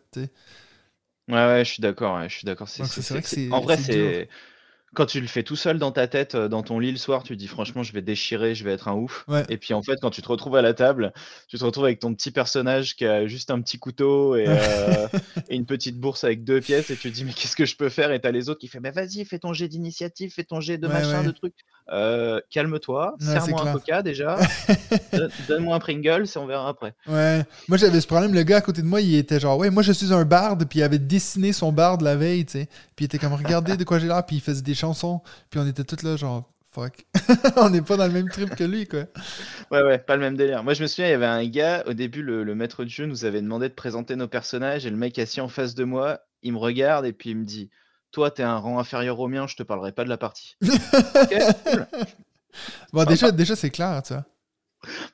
Ouais, 1.28 1.34
ouais, 1.36 1.64
je 1.64 1.72
suis 1.72 1.80
d'accord, 1.80 2.16
ouais, 2.18 2.28
je 2.28 2.36
suis 2.38 2.44
d'accord. 2.44 2.68
C'est, 2.68 2.84
c'est- 2.84 3.12
vrai 3.14 3.22
que 3.22 3.28
c'est- 3.28 3.50
en 3.52 3.60
vrai, 3.60 3.76
c'est 3.76 4.28
quand 4.94 5.06
tu 5.06 5.20
le 5.20 5.26
fais 5.28 5.42
tout 5.44 5.56
seul 5.56 5.78
dans 5.78 5.92
ta 5.92 6.08
tête, 6.08 6.34
euh, 6.34 6.48
dans 6.48 6.62
ton 6.62 6.78
lit 6.80 6.90
le 6.90 6.98
soir, 6.98 7.22
tu 7.22 7.36
dis 7.36 7.46
franchement, 7.46 7.82
je 7.84 7.92
vais 7.92 8.02
déchirer, 8.02 8.54
je 8.54 8.64
vais 8.64 8.72
être 8.72 8.88
un 8.88 8.94
ouf. 8.94 9.24
Ouais. 9.28 9.44
Et 9.48 9.56
puis 9.56 9.72
en 9.72 9.82
fait, 9.82 9.96
quand 10.00 10.10
tu 10.10 10.20
te 10.20 10.28
retrouves 10.28 10.56
à 10.56 10.62
la 10.62 10.74
table, 10.74 11.12
tu 11.48 11.58
te 11.58 11.64
retrouves 11.64 11.84
avec 11.84 12.00
ton 12.00 12.12
petit 12.14 12.30
personnage 12.32 12.96
qui 12.96 13.06
a 13.06 13.26
juste 13.28 13.50
un 13.50 13.60
petit 13.60 13.78
couteau 13.78 14.34
et, 14.34 14.46
euh, 14.48 15.06
et 15.48 15.54
une 15.56 15.66
petite 15.66 15.98
bourse 16.00 16.24
avec 16.24 16.42
deux 16.42 16.60
pièces, 16.60 16.90
et 16.90 16.96
tu 16.96 17.10
te 17.10 17.14
dis 17.14 17.24
mais 17.24 17.32
qu'est-ce 17.32 17.54
que 17.56 17.66
je 17.66 17.76
peux 17.76 17.88
faire? 17.88 18.10
Et 18.10 18.20
t'as 18.20 18.32
les 18.32 18.48
autres 18.48 18.60
qui 18.60 18.68
font 18.68 18.80
mais 18.82 18.90
vas-y, 18.90 19.24
fais 19.24 19.38
ton 19.38 19.52
jet 19.52 19.68
d'initiative, 19.68 20.32
fais 20.32 20.44
ton 20.44 20.60
jet 20.60 20.78
de 20.78 20.88
Ouais, 20.88 20.94
machin, 20.94 21.20
ouais. 21.20 21.26
de 21.26 21.30
trucs. 21.30 21.54
Euh, 21.92 22.40
calme-toi, 22.50 23.16
c'est 23.18 23.26
serre-moi 23.32 23.68
un 23.68 23.72
coca 23.72 24.02
déjà, 24.02 24.38
Donne- 25.12 25.30
donne-moi 25.48 25.74
un 25.74 25.80
Pringles 25.80 26.24
et 26.32 26.38
on 26.38 26.46
verra 26.46 26.68
après. 26.68 26.94
Ouais. 27.08 27.44
Moi, 27.68 27.78
j'avais 27.78 28.00
ce 28.00 28.06
problème. 28.06 28.32
Le 28.32 28.42
gars 28.44 28.58
à 28.58 28.60
côté 28.60 28.80
de 28.82 28.86
moi, 28.86 29.00
il 29.00 29.16
était 29.16 29.40
genre, 29.40 29.58
ouais, 29.58 29.70
moi, 29.70 29.82
je 29.82 29.90
suis 29.90 30.12
un 30.12 30.24
barde, 30.24 30.64
puis 30.68 30.78
il 30.78 30.82
avait 30.84 31.00
dessiné 31.00 31.52
son 31.52 31.72
barde 31.72 32.02
la 32.02 32.14
veille, 32.14 32.46
tu 32.46 32.52
sais. 32.52 32.68
Puis 32.94 33.04
il 33.04 33.06
était 33.06 33.18
comme, 33.18 33.32
regardez 33.34 33.76
de 33.76 33.82
quoi 33.82 33.98
j'ai 33.98 34.06
l'air, 34.06 34.24
puis 34.24 34.36
il 34.36 34.40
faisait 34.42 34.62
des 34.62 34.74
chansons. 34.74 35.20
Puis 35.50 35.58
on 35.58 35.66
était 35.66 35.82
tous 35.82 36.02
là, 36.04 36.16
genre, 36.16 36.48
fuck. 36.70 36.92
on 37.56 37.70
n'est 37.70 37.82
pas 37.82 37.96
dans 37.96 38.06
le 38.06 38.12
même 38.12 38.28
trip 38.28 38.54
que 38.54 38.62
lui, 38.62 38.86
quoi. 38.86 39.06
Ouais, 39.72 39.82
ouais, 39.82 39.98
pas 39.98 40.14
le 40.14 40.22
même 40.22 40.36
délire. 40.36 40.62
Moi, 40.62 40.74
je 40.74 40.82
me 40.82 40.86
souviens, 40.86 41.08
il 41.08 41.10
y 41.10 41.14
avait 41.14 41.26
un 41.26 41.44
gars, 41.46 41.82
au 41.88 41.92
début, 41.92 42.22
le, 42.22 42.44
le 42.44 42.54
maître 42.54 42.84
de 42.84 42.88
jeu 42.88 43.06
nous 43.06 43.24
avait 43.24 43.42
demandé 43.42 43.68
de 43.68 43.74
présenter 43.74 44.14
nos 44.14 44.28
personnages, 44.28 44.86
et 44.86 44.90
le 44.90 44.96
mec 44.96 45.18
assis 45.18 45.40
en 45.40 45.48
face 45.48 45.74
de 45.74 45.82
moi, 45.82 46.20
il 46.44 46.52
me 46.52 46.58
regarde, 46.58 47.04
et 47.04 47.12
puis 47.12 47.30
il 47.30 47.36
me 47.36 47.44
dit 47.44 47.68
Toi, 48.12 48.30
t'es 48.30 48.42
un 48.42 48.56
rang 48.56 48.78
inférieur 48.78 49.20
au 49.20 49.28
mien, 49.28 49.46
je 49.46 49.56
te 49.56 49.62
parlerai 49.62 49.92
pas 49.92 50.04
de 50.04 50.08
la 50.08 50.18
partie. 50.18 50.56
Cool. 51.32 51.86
Bon, 52.92 53.04
déjà, 53.04 53.30
déjà 53.30 53.54
c'est 53.54 53.70
clair, 53.70 54.02
tu 54.02 54.12
vois. 54.12 54.24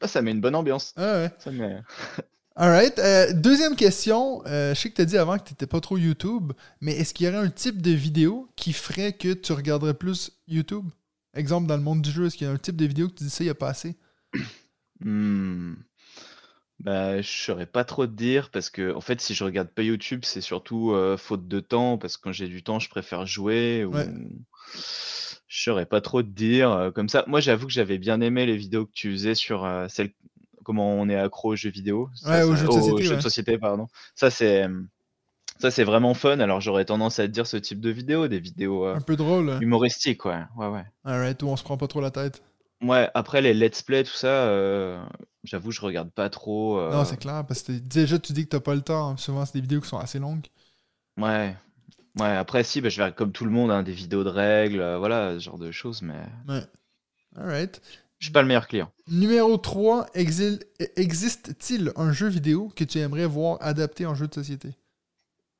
Bah, 0.00 0.08
ça 0.08 0.22
met 0.22 0.30
une 0.30 0.40
bonne 0.40 0.54
ambiance. 0.54 0.94
Ah 0.96 1.12
ouais. 1.20 1.30
Ça 1.38 1.50
met... 1.50 1.82
Alright. 2.56 2.98
Euh, 2.98 3.34
deuxième 3.34 3.76
question. 3.76 4.42
Euh, 4.46 4.74
je 4.74 4.80
sais 4.80 4.90
que 4.90 4.94
tu 4.96 5.02
as 5.02 5.04
dit 5.04 5.18
avant 5.18 5.36
que 5.36 5.44
tu 5.44 5.52
n'étais 5.52 5.66
pas 5.66 5.80
trop 5.80 5.98
YouTube, 5.98 6.52
mais 6.80 6.92
est-ce 6.92 7.12
qu'il 7.12 7.26
y 7.26 7.28
aurait 7.28 7.38
un 7.46 7.50
type 7.50 7.82
de 7.82 7.90
vidéo 7.90 8.48
qui 8.56 8.72
ferait 8.72 9.12
que 9.12 9.34
tu 9.34 9.52
regarderais 9.52 9.92
plus 9.92 10.32
YouTube? 10.48 10.88
Exemple, 11.34 11.66
dans 11.66 11.76
le 11.76 11.82
monde 11.82 12.00
du 12.00 12.10
jeu, 12.10 12.26
est-ce 12.26 12.36
qu'il 12.38 12.46
y 12.46 12.50
a 12.50 12.52
un 12.52 12.56
type 12.56 12.76
de 12.76 12.86
vidéo 12.86 13.08
que 13.08 13.14
tu 13.14 13.24
dis 13.24 13.30
ça, 13.30 13.44
il 13.44 13.48
n'y 13.48 13.50
a 13.50 13.54
pas 13.54 13.68
assez? 13.68 13.96
Hmm. 15.04 15.74
Bah, 16.80 17.20
je 17.22 17.28
saurais 17.28 17.66
pas 17.66 17.84
trop 17.84 18.06
te 18.06 18.12
dire, 18.12 18.50
parce 18.50 18.68
que, 18.70 18.94
en 18.94 19.00
fait, 19.00 19.20
si 19.20 19.34
je 19.34 19.44
regarde 19.44 19.68
pas 19.68 19.82
YouTube, 19.82 20.20
c'est 20.24 20.40
surtout 20.42 20.94
faute 21.18 21.48
de 21.48 21.60
temps, 21.60 21.96
parce 21.98 22.16
que 22.16 22.22
quand 22.22 22.32
j'ai 22.32 22.48
du 22.48 22.62
temps, 22.62 22.78
je 22.78 22.88
préfère 22.90 23.26
jouer, 23.26 23.84
ou... 23.84 23.94
Ouais. 23.94 24.06
Je 25.48 25.62
saurais 25.62 25.86
pas 25.86 26.00
trop 26.00 26.22
te 26.22 26.28
dire. 26.28 26.90
comme 26.94 27.08
ça, 27.08 27.24
moi, 27.28 27.40
j'avoue 27.40 27.66
que 27.66 27.72
j'avais 27.72 27.98
bien 27.98 28.20
aimé 28.20 28.46
les 28.46 28.56
vidéos 28.56 28.84
que 28.86 28.92
tu 28.92 29.12
faisais 29.12 29.34
sur 29.34 29.66
celle... 29.88 30.10
comment 30.64 30.94
on 30.94 31.08
est 31.08 31.16
accro 31.16 31.52
aux 31.52 31.56
jeux 31.56 31.70
vidéo. 31.70 32.10
Ça, 32.14 32.30
Ouais, 32.30 32.42
aux 32.42 32.54
ça- 32.56 32.60
jeux 32.62 32.66
de 32.66 32.72
aux 32.72 32.80
société, 32.80 33.02
jeux 33.04 33.10
de 33.10 33.14
ouais. 33.16 33.22
société, 33.22 33.58
pardon. 33.58 33.86
Ça, 34.14 34.30
c'est... 34.30 34.66
Ça, 35.58 35.70
c'est 35.70 35.84
vraiment 35.84 36.12
fun. 36.12 36.40
Alors, 36.40 36.60
j'aurais 36.60 36.84
tendance 36.84 37.18
à 37.18 37.26
te 37.26 37.32
dire 37.32 37.46
ce 37.46 37.56
type 37.56 37.80
de 37.80 37.88
vidéos, 37.88 38.28
des 38.28 38.40
vidéos 38.40 38.84
Un 38.84 39.00
peu 39.00 39.16
drôle. 39.16 39.48
hein? 39.48 39.60
humoristiques, 39.60 40.26
ouais. 40.26 40.42
Ouais, 40.56 40.66
ouais. 40.68 40.84
Alright, 41.04 41.42
où 41.42 41.46
on 41.46 41.56
se 41.56 41.64
prend 41.64 41.78
pas 41.78 41.86
trop 41.86 42.02
la 42.02 42.10
tête. 42.10 42.42
Ouais, 42.82 43.10
après, 43.14 43.40
les 43.40 43.54
let's 43.54 43.82
play, 43.82 44.04
tout 44.04 44.12
ça, 44.12 44.48
euh, 44.48 45.02
j'avoue, 45.44 45.70
je 45.70 45.80
regarde 45.80 46.10
pas 46.10 46.28
trop. 46.28 46.78
euh, 46.78 46.92
Non, 46.92 47.04
c'est 47.04 47.16
clair, 47.16 47.44
parce 47.46 47.62
que 47.62 47.72
déjà, 47.72 48.18
tu 48.18 48.32
dis 48.32 48.44
que 48.44 48.50
t'as 48.50 48.60
pas 48.60 48.74
le 48.74 48.82
temps. 48.82 49.10
hein. 49.10 49.16
Souvent, 49.16 49.44
c'est 49.46 49.54
des 49.54 49.62
vidéos 49.62 49.80
qui 49.80 49.88
sont 49.88 49.98
assez 49.98 50.18
longues. 50.18 50.46
Ouais. 51.16 51.56
Ouais, 52.18 52.28
après, 52.36 52.64
si, 52.64 52.80
bah, 52.80 52.88
je 52.88 53.02
vais 53.02 53.12
comme 53.12 53.32
tout 53.32 53.44
le 53.44 53.50
monde, 53.50 53.70
hein, 53.70 53.82
des 53.82 53.92
vidéos 53.92 54.24
de 54.24 54.28
règles, 54.30 54.80
euh, 54.80 54.98
voilà, 54.98 55.34
ce 55.34 55.44
genre 55.44 55.58
de 55.58 55.70
choses, 55.70 56.02
mais 56.02 56.20
Ouais. 56.48 56.64
Alright. 57.36 57.80
je 58.18 58.26
suis 58.26 58.32
pas 58.32 58.42
le 58.42 58.48
meilleur 58.48 58.66
client. 58.68 58.90
Numéro 59.08 59.56
3, 59.58 60.06
exil- 60.14 60.60
existe-t-il 60.96 61.92
un 61.96 62.12
jeu 62.12 62.28
vidéo 62.28 62.72
que 62.76 62.84
tu 62.84 62.98
aimerais 62.98 63.26
voir 63.26 63.58
adapté 63.60 64.06
en 64.06 64.14
jeu 64.14 64.28
de 64.28 64.34
société? 64.34 64.70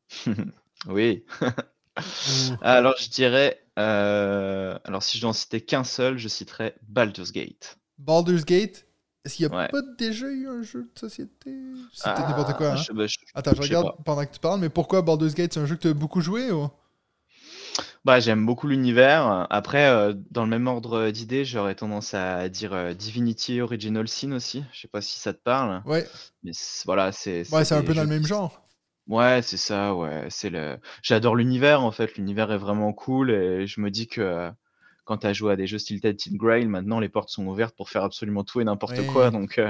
Oui. 0.87 1.25
Ou- 1.99 2.57
Alors, 2.61 2.95
je 2.99 3.09
dirais. 3.11 3.61
Euh, 3.79 4.79
Alors, 4.85 5.03
si 5.03 5.17
je 5.19 5.23
dois 5.23 5.31
en 5.31 5.35
citer 5.35 5.61
qu'un 5.61 5.85
seul, 5.85 6.19
je 6.19 6.29
citerais 6.29 6.77
Baldur's 6.89 7.33
Gate. 7.33 7.79
Baldur's 7.99 8.45
Gate 8.45 8.87
Est-ce 9.25 9.37
qu'il 9.37 9.47
n'y 9.49 9.53
a 9.55 9.57
Ouais. 9.59 9.69
pas 9.69 9.83
déjà 9.99 10.27
eu 10.29 10.49
un 10.49 10.63
jeu 10.63 10.91
de 10.95 10.99
société? 10.99 11.51
Peut-être 12.05 12.29
n'importe 12.29 12.53
quoi. 12.55 12.69
hein. 12.73 12.77
je- 12.77 12.93
bah, 12.93 13.07
je- 13.07 13.17
Attends, 13.35 13.53
je 13.57 13.63
regarde 13.63 13.93
pendant 14.05 14.25
que 14.25 14.33
tu 14.33 14.39
parles, 14.41 14.61
mais 14.61 14.69
pourquoi 14.69 15.03
Baldur's 15.03 15.35
Gate 15.35 15.53
C'est 15.53 15.61
un 15.61 15.67
jeu 15.67 15.75
que 15.77 15.81
tu 15.83 15.89
as 15.89 15.95
beaucoup 15.95 16.21
joué 16.21 16.53
ou? 16.53 16.69
Bah, 18.05 18.21
j'aime 18.21 18.47
beaucoup 18.47 18.69
l'univers. 18.69 19.47
Après, 19.51 19.87
euh, 19.89 20.15
dans 20.31 20.45
le 20.45 20.49
même 20.51 20.67
ordre 20.67 21.11
d'idée, 21.11 21.45
j'aurais 21.45 21.75
tendance 21.75 22.15
à 22.15 22.49
dire 22.49 22.73
euh, 22.73 22.95
Divinity 22.95 23.61
Original 23.61 24.07
Sin 24.09 24.33
aussi. 24.33 24.65
Je 24.73 24.81
sais 24.83 24.89
pas 24.89 25.01
si 25.01 25.19
ça 25.19 25.33
te 25.35 25.43
parle, 25.43 25.83
Ouais, 25.85 26.07
mais 26.43 26.53
voilà, 26.85 27.13
c'est. 27.13 27.51
ouais 27.53 27.65
c'est 27.65 27.75
un 27.75 27.83
peu 27.83 27.95
dans 27.95 28.03
le 28.03 28.09
même 28.09 28.25
genre. 28.27 28.66
Ouais, 29.09 29.41
c'est 29.43 29.57
ça, 29.57 29.95
ouais. 29.95 30.27
C'est 30.31 30.51
le... 30.51 30.79
J'adore 31.03 31.37
l'univers, 31.37 31.83
en 31.83 31.93
fait. 31.93 32.17
L'univers 32.17 32.51
est 32.53 32.59
vraiment 32.59 32.93
cool 32.93 33.31
et 33.31 33.67
je 33.67 33.81
me 33.81 33.91
dis 33.91 34.09
que 34.09 34.51
quand 35.05 35.19
tu 35.19 35.27
as 35.29 35.33
joué 35.33 35.53
à 35.53 35.57
des 35.57 35.67
jeux 35.69 35.79
style 35.79 36.01
Team 36.01 36.37
Grail, 36.37 36.67
maintenant 36.67 36.99
les 36.99 37.09
portes 37.09 37.29
sont 37.31 37.47
ouvertes 37.47 37.77
pour 37.77 37.89
faire 37.91 38.03
absolument 38.03 38.43
tout 38.43 38.61
et 38.61 38.65
n'importe 38.65 38.99
Ouais. 38.99 39.07
quoi. 39.07 39.31
Donc, 39.31 39.61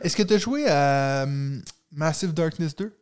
Est-ce 0.00 0.16
que 0.16 0.22
tu 0.24 0.34
as 0.34 0.38
joué 0.38 0.66
à 0.68 1.22
hum, 1.24 1.62
Massive 1.92 2.34
Darkness 2.34 2.74
2 2.76 2.96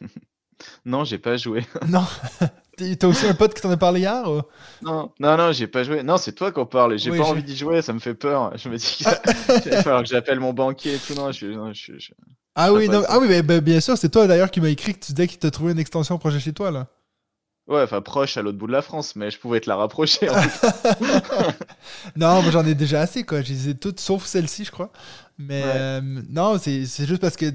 non, 0.84 1.02
j'ai 1.04 1.18
pas 1.18 1.36
joué. 1.36 1.64
Non. 1.88 2.04
T'as 2.98 3.06
aussi 3.06 3.26
un 3.26 3.34
pote 3.34 3.54
qui 3.54 3.62
t'en 3.62 3.70
a 3.70 3.76
parlé 3.76 4.00
hier 4.00 4.28
ou? 4.28 4.40
Non, 4.82 5.12
non, 5.20 5.36
non, 5.36 5.52
j'ai 5.52 5.66
pas 5.66 5.84
joué. 5.84 6.02
Non, 6.02 6.16
c'est 6.16 6.32
toi 6.32 6.50
qu'on 6.52 6.66
parle. 6.66 6.98
J'ai 6.98 7.10
Oui, 7.10 7.18
pas 7.18 7.24
j'ai- 7.24 7.30
envie 7.30 7.42
d'y 7.44 7.56
jouer, 7.56 7.82
ça 7.82 7.92
me 7.92 8.00
fait 8.00 8.14
peur. 8.14 8.50
Je 8.56 8.68
me 8.68 8.76
dis 8.76 8.84
qu'il 9.62 9.70
va 9.72 9.82
falloir 9.82 10.02
que 10.02 10.08
j'appelle 10.08 10.40
mon 10.40 10.52
banquier 10.52 10.94
et 10.94 10.98
tout. 10.98 11.14
Non, 11.14 11.30
je, 11.32 11.46
non, 11.46 11.72
je- 11.72 11.98
je- 11.98 12.12
Ah 12.56 12.72
oui, 12.72 12.88
non, 12.88 13.02
ah 13.08 13.18
oui 13.18 13.26
mais, 13.28 13.42
ben, 13.42 13.60
bien 13.60 13.80
sûr, 13.80 13.96
c'est 13.96 14.08
toi 14.08 14.26
d'ailleurs 14.26 14.50
qui 14.50 14.60
m'a 14.60 14.68
écrit 14.70 14.94
que 14.94 15.04
tu 15.04 15.12
disais 15.12 15.26
qu'il 15.28 15.38
t'a 15.38 15.50
trouvé 15.50 15.72
une 15.72 15.78
extension 15.78 16.18
projet 16.18 16.40
chez 16.40 16.52
toi 16.52 16.70
là. 16.70 16.88
Ouais, 17.66 17.80
enfin, 17.82 18.02
proche 18.02 18.36
à 18.36 18.42
l'autre 18.42 18.58
bout 18.58 18.66
de 18.66 18.72
la 18.72 18.82
France, 18.82 19.16
mais 19.16 19.30
je 19.30 19.38
pouvais 19.38 19.58
te 19.58 19.70
la 19.70 19.76
rapprocher. 19.76 20.28
en 20.28 20.34
non, 22.16 22.42
moi 22.42 22.50
j'en 22.50 22.64
ai 22.66 22.74
déjà 22.74 23.00
assez 23.00 23.24
quoi. 23.24 23.40
Je 23.42 23.52
les 23.52 23.68
ai 23.70 23.74
toutes 23.74 24.00
sauf 24.00 24.24
celle-ci, 24.24 24.64
je 24.64 24.70
crois. 24.70 24.90
Mais 25.38 25.62
Ouais. 25.62 25.70
euh, 25.74 26.00
non, 26.28 26.58
c'est 26.58 26.84
juste 26.84 27.20
parce 27.20 27.36
que 27.36 27.46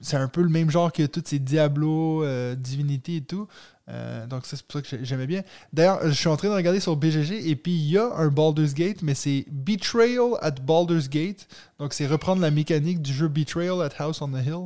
c'est 0.00 0.16
un 0.16 0.28
peu 0.28 0.42
le 0.42 0.48
même 0.48 0.70
genre 0.70 0.92
que 0.92 1.04
toutes 1.04 1.28
ces 1.28 1.38
Diablo, 1.38 2.22
euh, 2.24 2.54
Divinity 2.54 3.16
et 3.16 3.22
tout. 3.24 3.46
Euh, 3.88 4.26
donc 4.26 4.46
ça, 4.46 4.56
c'est 4.56 4.66
pour 4.66 4.72
ça 4.80 4.82
que 4.82 4.88
j'ai- 4.88 5.04
j'aimais 5.04 5.26
bien. 5.28 5.42
D'ailleurs, 5.72 6.00
je 6.04 6.10
suis 6.10 6.28
en 6.28 6.36
train 6.36 6.48
de 6.48 6.54
regarder 6.54 6.80
sur 6.80 6.96
BGG 6.96 7.48
et 7.48 7.54
puis 7.56 7.72
il 7.72 7.90
y 7.90 7.98
a 7.98 8.12
un 8.16 8.28
Baldur's 8.28 8.74
Gate, 8.74 9.02
mais 9.02 9.14
c'est 9.14 9.44
Betrayal 9.50 10.30
at 10.42 10.52
Baldur's 10.62 11.08
Gate. 11.08 11.46
Donc 11.78 11.92
c'est 11.94 12.06
reprendre 12.06 12.42
la 12.42 12.50
mécanique 12.50 13.00
du 13.00 13.12
jeu 13.12 13.28
Betrayal 13.28 13.80
at 13.82 13.90
House 13.98 14.20
on 14.22 14.28
the 14.28 14.44
Hill. 14.44 14.64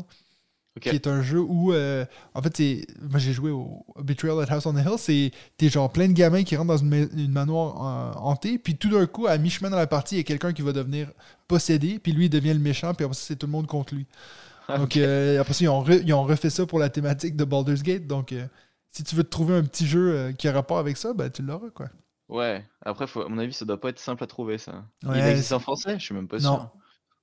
Qui 0.80 0.88
est 0.90 1.08
un 1.08 1.20
jeu 1.20 1.40
où, 1.40 1.74
euh, 1.74 2.06
en 2.32 2.40
fait, 2.40 2.56
c'est. 2.56 2.86
Moi 3.02 3.18
j'ai 3.18 3.32
joué 3.34 3.50
au 3.50 3.84
Betrayal 4.02 4.40
at 4.40 4.50
House 4.54 4.64
on 4.64 4.72
the 4.72 4.78
Hill. 4.78 4.94
C'est. 4.96 5.30
T'es 5.58 5.68
genre 5.68 5.92
plein 5.92 6.06
de 6.08 6.12
gamins 6.14 6.42
qui 6.44 6.56
rentrent 6.56 6.68
dans 6.68 6.76
une, 6.78 6.88
ma- 6.88 6.96
une 7.22 7.32
manoir 7.32 8.14
euh, 8.16 8.18
hantée, 8.20 8.56
puis 8.56 8.76
tout 8.76 8.88
d'un 8.88 9.04
coup, 9.04 9.26
à 9.26 9.36
mi-chemin 9.36 9.68
dans 9.68 9.76
la 9.76 9.88
partie, 9.88 10.14
il 10.14 10.18
y 10.18 10.20
a 10.20 10.24
quelqu'un 10.24 10.52
qui 10.54 10.62
va 10.62 10.72
devenir 10.72 11.10
possédé, 11.48 11.98
puis 11.98 12.12
lui 12.12 12.26
il 12.26 12.30
devient 12.30 12.54
le 12.54 12.60
méchant, 12.60 12.94
puis 12.94 13.04
après 13.04 13.14
ça, 13.16 13.24
c'est 13.26 13.36
tout 13.36 13.46
le 13.46 13.52
monde 13.52 13.66
contre 13.66 13.94
lui. 13.94 14.06
Donc 14.68 14.96
après 14.96 15.52
ça, 15.52 15.64
ils 15.64 15.68
ont, 15.68 15.82
re- 15.84 16.02
ils 16.06 16.14
ont 16.14 16.22
refait 16.22 16.48
ça 16.50 16.64
pour 16.64 16.78
la 16.78 16.88
thématique 16.88 17.36
de 17.36 17.44
Baldur's 17.44 17.82
Gate. 17.82 18.06
Donc 18.06 18.32
euh, 18.32 18.46
si 18.90 19.04
tu 19.04 19.14
veux 19.16 19.24
te 19.24 19.30
trouver 19.30 19.56
un 19.56 19.62
petit 19.62 19.86
jeu 19.86 20.12
euh, 20.14 20.32
qui 20.32 20.48
a 20.48 20.52
rapport 20.52 20.78
avec 20.78 20.96
ça, 20.96 21.12
ben 21.14 21.30
tu 21.30 21.42
l'auras 21.42 21.70
quoi. 21.74 21.86
Ouais, 22.28 22.64
après, 22.84 23.06
faut- 23.08 23.22
à 23.22 23.28
mon 23.28 23.38
avis, 23.38 23.52
ça 23.52 23.64
doit 23.64 23.80
pas 23.80 23.88
être 23.88 23.98
simple 23.98 24.22
à 24.22 24.26
trouver, 24.28 24.58
ça. 24.58 24.84
Ouais, 25.04 25.18
Il 25.18 25.26
existe 25.26 25.52
en 25.52 25.58
français? 25.60 25.98
Je 25.98 26.04
suis 26.04 26.14
même 26.14 26.28
pas 26.28 26.38
Non. 26.38 26.58
sûr. 26.58 26.68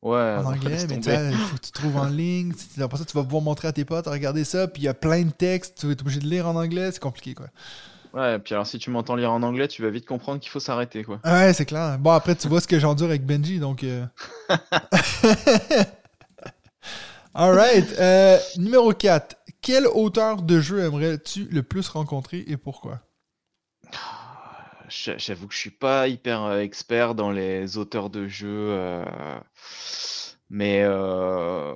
Ouais, 0.04 0.36
En 0.38 0.46
anglais, 0.46 0.86
mais 0.90 1.00
tu 1.00 1.02
tomber. 1.02 1.16
sais, 1.16 1.32
il 1.32 1.38
faut 1.38 1.56
que 1.56 1.62
tu 1.62 1.72
trouves 1.72 1.98
en 1.98 2.08
ligne. 2.10 2.54
Tu- 2.54 2.84
Après 2.84 2.98
ça, 2.98 3.06
tu 3.06 3.16
vas 3.18 3.24
pouvoir 3.24 3.42
montrer 3.42 3.68
à 3.70 3.74
tes 3.74 3.86
potes, 3.86 4.06
regarder 4.08 4.44
ça, 4.44 4.68
puis 4.68 4.84
il 4.84 4.86
y 4.86 4.90
a 4.90 4.94
plein 4.94 5.24
de 5.24 5.32
textes, 5.32 5.80
tu 5.80 5.86
vas 5.88 5.94
être 5.94 6.02
obligé 6.02 6.20
de 6.20 6.28
lire 6.28 6.48
en 6.48 6.56
anglais, 6.56 6.92
c'est 6.92 7.00
compliqué 7.02 7.34
quoi. 7.34 7.48
Ouais, 8.14 8.38
puis 8.40 8.54
alors 8.54 8.66
si 8.68 8.80
tu 8.80 8.90
m'entends 8.90 9.16
lire 9.16 9.32
en 9.32 9.42
anglais, 9.44 9.68
tu 9.68 9.82
vas 9.82 9.90
vite 9.90 10.06
comprendre 10.06 10.40
qu'il 10.40 10.50
faut 10.52 10.60
s'arrêter, 10.60 11.04
quoi. 11.04 11.20
Ouais, 11.26 11.54
c'est 11.54 11.66
clair. 11.66 11.98
Bon, 12.00 12.12
après, 12.12 12.36
tu 12.36 12.48
vois 12.48 12.62
ce 12.62 12.68
que 12.68 12.80
j'endure 12.80 13.08
avec 13.08 13.26
Benji, 13.26 13.60
donc. 13.60 13.84
euh. 13.84 14.06
Alright. 17.34 17.94
Euh, 18.00 18.38
numéro 18.58 18.94
4. 18.94 19.36
Quel 19.68 19.86
auteur 19.86 20.44
de 20.44 20.62
jeu 20.62 20.80
aimerais-tu 20.80 21.44
le 21.52 21.62
plus 21.62 21.90
rencontrer 21.90 22.46
et 22.48 22.56
pourquoi? 22.56 23.02
J'a- 24.88 25.18
J'avoue 25.18 25.48
que 25.48 25.54
je 25.54 25.60
suis 25.60 25.72
pas 25.72 26.08
hyper 26.08 26.42
euh, 26.44 26.60
expert 26.62 27.16
dans 27.16 27.32
les 27.32 27.78
auteurs 27.78 28.10
de 28.10 28.30
jeux, 28.30 28.48
euh, 28.72 29.04
mais 30.50 30.84
euh, 30.84 31.76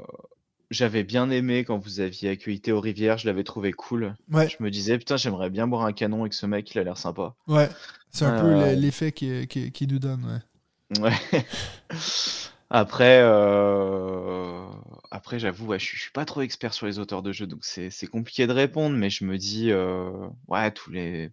j'avais 0.70 1.04
bien 1.04 1.30
aimé 1.30 1.66
quand 1.66 1.78
vous 1.78 2.00
aviez 2.00 2.30
accueilli 2.30 2.62
Théo 2.62 2.80
Rivière, 2.80 3.18
je 3.18 3.28
l'avais 3.28 3.44
trouvé 3.44 3.74
cool. 3.74 4.16
Ouais, 4.32 4.48
Je 4.48 4.64
me 4.64 4.72
disais, 4.72 4.98
putain, 4.98 5.18
j'aimerais 5.18 5.50
bien 5.50 5.68
boire 5.68 5.84
un 5.86 5.92
canon 5.92 6.22
avec 6.22 6.34
ce 6.34 6.46
mec, 6.46 6.72
il 6.74 6.80
a 6.80 6.84
l'air 6.86 6.98
sympa. 6.98 7.36
ouais. 7.50 7.68
C'est 8.14 8.24
un 8.26 8.32
peu 8.40 8.54
Euh, 8.54 8.74
le- 8.76 8.80
l'effet 8.80 9.12
qu'il 9.12 9.48
qui, 9.50 9.72
qui 9.74 9.88
nous 9.88 10.00
donne. 10.00 10.42
Ouais. 11.00 11.10
Ouais. 11.10 11.46
Après, 12.74 13.20
euh, 13.22 14.66
après, 15.12 15.40
j'avoue, 15.40 15.68
ouais, 15.68 15.78
je 15.80 15.86
suis 15.86 15.98
je 15.98 16.04
suis 16.04 16.12
pas 16.12 16.24
trop 16.24 16.42
expert 16.42 16.74
sur 16.74 16.86
les 16.86 17.00
auteurs 17.00 17.22
de 17.22 17.34
jeux, 17.34 17.46
donc 17.46 17.66
c'est 17.66 17.90
c'est 17.90 18.08
compliqué 18.08 18.48
de 18.48 18.54
répondre, 18.54 18.96
mais 18.96 19.10
je 19.10 19.26
me 19.26 19.38
dis, 19.38 19.72
euh, 19.72 20.10
ouais, 20.48 20.72
tous 20.72 20.90
les. 20.90 21.32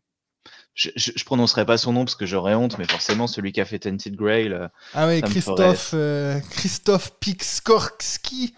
Je, 0.74 0.90
je, 0.96 1.12
je 1.14 1.24
prononcerai 1.24 1.64
pas 1.64 1.78
son 1.78 1.92
nom 1.92 2.04
parce 2.04 2.16
que 2.16 2.26
j'aurais 2.26 2.54
honte, 2.54 2.76
mais 2.78 2.86
forcément, 2.86 3.28
celui 3.28 3.52
qui 3.52 3.60
a 3.60 3.64
fait 3.64 3.78
Tented 3.78 4.16
Grail. 4.16 4.48
là. 4.48 4.72
Ah 4.94 5.06
Ça 5.20 5.26
me 5.26 5.30
Christophe, 5.30 5.90
euh, 5.94 6.40
Christophe 6.50 7.12
Pixkorski. 7.20 8.54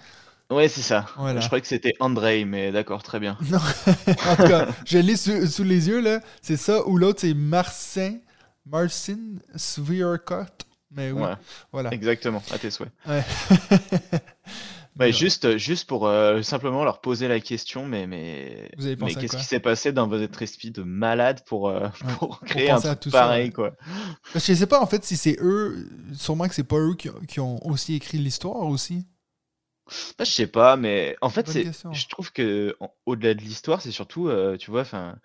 Ouais, 0.50 0.68
c'est 0.68 0.82
ça. 0.82 1.06
Voilà. 1.16 1.40
Je 1.40 1.46
croyais 1.46 1.60
que 1.62 1.68
c'était 1.68 1.92
Andrei, 2.00 2.46
mais 2.46 2.72
d'accord, 2.72 3.02
très 3.02 3.20
bien. 3.20 3.36
Non, 3.50 3.58
en 4.26 4.36
tout 4.36 4.48
cas, 4.48 4.68
je 4.86 4.98
l'ai 4.98 5.16
sous, 5.16 5.46
sous 5.46 5.64
les 5.64 5.88
yeux, 5.88 6.00
là. 6.00 6.20
C'est 6.40 6.56
ça, 6.56 6.86
ou 6.88 6.96
l'autre, 6.96 7.20
c'est 7.20 7.34
Marcin, 7.34 8.18
Marcin. 8.64 9.38
Mais 10.92 11.12
oui, 11.12 11.22
Ouais, 11.22 11.34
voilà. 11.72 11.92
exactement, 11.94 12.42
à 12.50 12.58
tes 12.58 12.70
souhaits. 12.70 12.90
Ouais. 13.06 13.22
Ouais, 13.22 14.16
Mais, 14.96 15.12
juste, 15.12 15.56
juste 15.56 15.88
pour 15.88 16.06
euh, 16.08 16.42
simplement 16.42 16.84
leur 16.84 17.00
poser 17.00 17.28
la 17.28 17.40
question, 17.40 17.86
mais, 17.86 18.06
mais, 18.06 18.70
mais 18.98 19.14
qu'est-ce 19.14 19.36
qui 19.36 19.44
s'est 19.44 19.60
passé 19.60 19.92
dans 19.92 20.08
votre 20.08 20.42
esprit 20.42 20.72
de 20.72 20.82
malade 20.82 21.42
pour, 21.46 21.68
euh, 21.70 21.88
Ouais, 22.04 22.14
pour 22.18 22.40
créer 22.40 22.70
un 22.70 22.80
truc 22.80 23.00
tout 23.00 23.10
ça, 23.10 23.20
pareil, 23.22 23.46
ouais. 23.46 23.52
quoi? 23.52 23.72
Parce 24.32 24.46
que 24.46 24.52
je 24.52 24.58
sais 24.58 24.66
pas, 24.66 24.80
en 24.82 24.86
fait, 24.86 25.04
si 25.04 25.16
c'est 25.16 25.36
eux, 25.40 25.88
sûrement 26.12 26.48
que 26.48 26.54
c'est 26.54 26.64
pas 26.64 26.76
eux 26.78 26.94
qui, 26.96 27.08
ont- 27.08 27.20
qui 27.28 27.40
ont 27.40 27.64
aussi 27.66 27.94
écrit 27.94 28.18
l'histoire 28.18 28.56
aussi. 28.66 29.06
Bah, 30.18 30.24
je 30.24 30.30
sais 30.30 30.46
pas, 30.46 30.76
mais 30.76 31.16
en 31.20 31.30
fait, 31.30 31.50
je 31.92 32.08
trouve 32.08 32.32
que 32.32 32.76
au-delà 33.06 33.34
de 33.34 33.40
l'histoire, 33.40 33.80
c'est 33.80 33.90
surtout, 33.92 34.28
euh, 34.28 34.56
tu 34.56 34.70
vois, 34.70 34.82
enfin, 34.82 35.16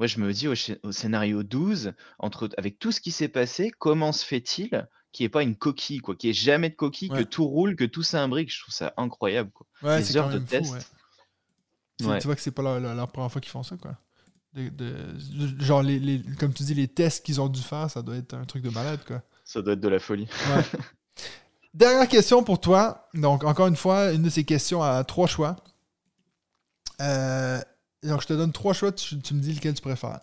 moi 0.00 0.06
je 0.08 0.18
me 0.18 0.32
dis 0.32 0.48
au, 0.48 0.54
scé- 0.54 0.80
au 0.82 0.90
scénario 0.92 1.42
12, 1.44 1.92
entre, 2.18 2.48
avec 2.56 2.78
tout 2.80 2.90
ce 2.90 3.00
qui 3.00 3.12
s'est 3.12 3.28
passé, 3.28 3.70
comment 3.78 4.10
se 4.12 4.24
fait-il 4.24 4.88
qu'il 5.12 5.24
n'y 5.24 5.26
ait 5.26 5.28
pas 5.28 5.42
une 5.42 5.56
coquille, 5.56 5.98
quoi, 5.98 6.16
qu'il 6.16 6.28
n'y 6.28 6.30
ait 6.32 6.34
jamais 6.40 6.70
de 6.70 6.74
coquille, 6.74 7.10
Ouais. 7.10 7.18
que 7.18 7.22
tout 7.24 7.44
roule, 7.46 7.76
que 7.76 7.84
tout 7.84 8.02
s'imbrique, 8.02 8.50
je 8.52 8.60
trouve 8.62 8.74
ça 8.74 8.94
incroyable, 8.96 9.50
quoi. 9.52 9.66
Ouais, 9.82 9.98
Les 9.98 10.04
c'est 10.04 10.16
heures 10.16 10.24
quand 10.26 10.30
de 10.32 10.38
même 10.38 10.46
test. 10.46 10.66
fou, 10.70 10.72
ouais. 10.74 10.80
Tu- 11.98 12.06
Ouais. 12.06 12.18
Tu 12.18 12.26
vois 12.26 12.34
que 12.34 12.40
c'est 12.40 12.50
pas 12.50 12.62
leur, 12.62 12.80
leur- 12.80 12.94
leur 12.94 13.08
première 13.12 13.30
fois 13.30 13.40
qu'ils 13.42 13.50
font 13.50 13.62
ça, 13.62 13.76
quoi. 13.76 13.94
De- 14.54 14.68
de- 14.70 15.62
genre, 15.62 15.82
les, 15.82 15.98
les- 15.98 16.22
comme 16.38 16.52
tu 16.54 16.62
dis, 16.62 16.72
les 16.74 16.88
tests 16.88 17.24
qu'ils 17.26 17.40
ont 17.40 17.48
dû 17.48 17.60
faire, 17.60 17.90
ça 17.90 18.00
doit 18.02 18.16
être 18.16 18.32
un 18.34 18.44
truc 18.46 18.62
de 18.62 18.70
malade, 18.70 19.00
quoi. 19.06 19.22
Ça 19.44 19.60
doit 19.62 19.74
être 19.74 19.80
de 19.80 19.88
la 19.88 19.98
folie. 19.98 20.26
Dernière 21.74 22.08
question 22.08 22.42
pour 22.42 22.58
toi. 22.60 23.08
Donc, 23.14 23.44
encore 23.44 23.66
une 23.66 23.76
fois, 23.76 24.12
une 24.12 24.22
de 24.22 24.30
ces 24.30 24.44
questions 24.44 24.82
à 24.82 25.04
trois 25.04 25.26
choix. 25.26 25.56
Euh, 27.00 27.60
donc, 28.02 28.22
je 28.22 28.26
te 28.26 28.32
donne 28.32 28.52
trois 28.52 28.72
choix, 28.72 28.92
tu, 28.92 29.18
tu 29.20 29.34
me 29.34 29.40
dis 29.40 29.52
lequel 29.52 29.74
tu 29.74 29.82
préfères. 29.82 30.20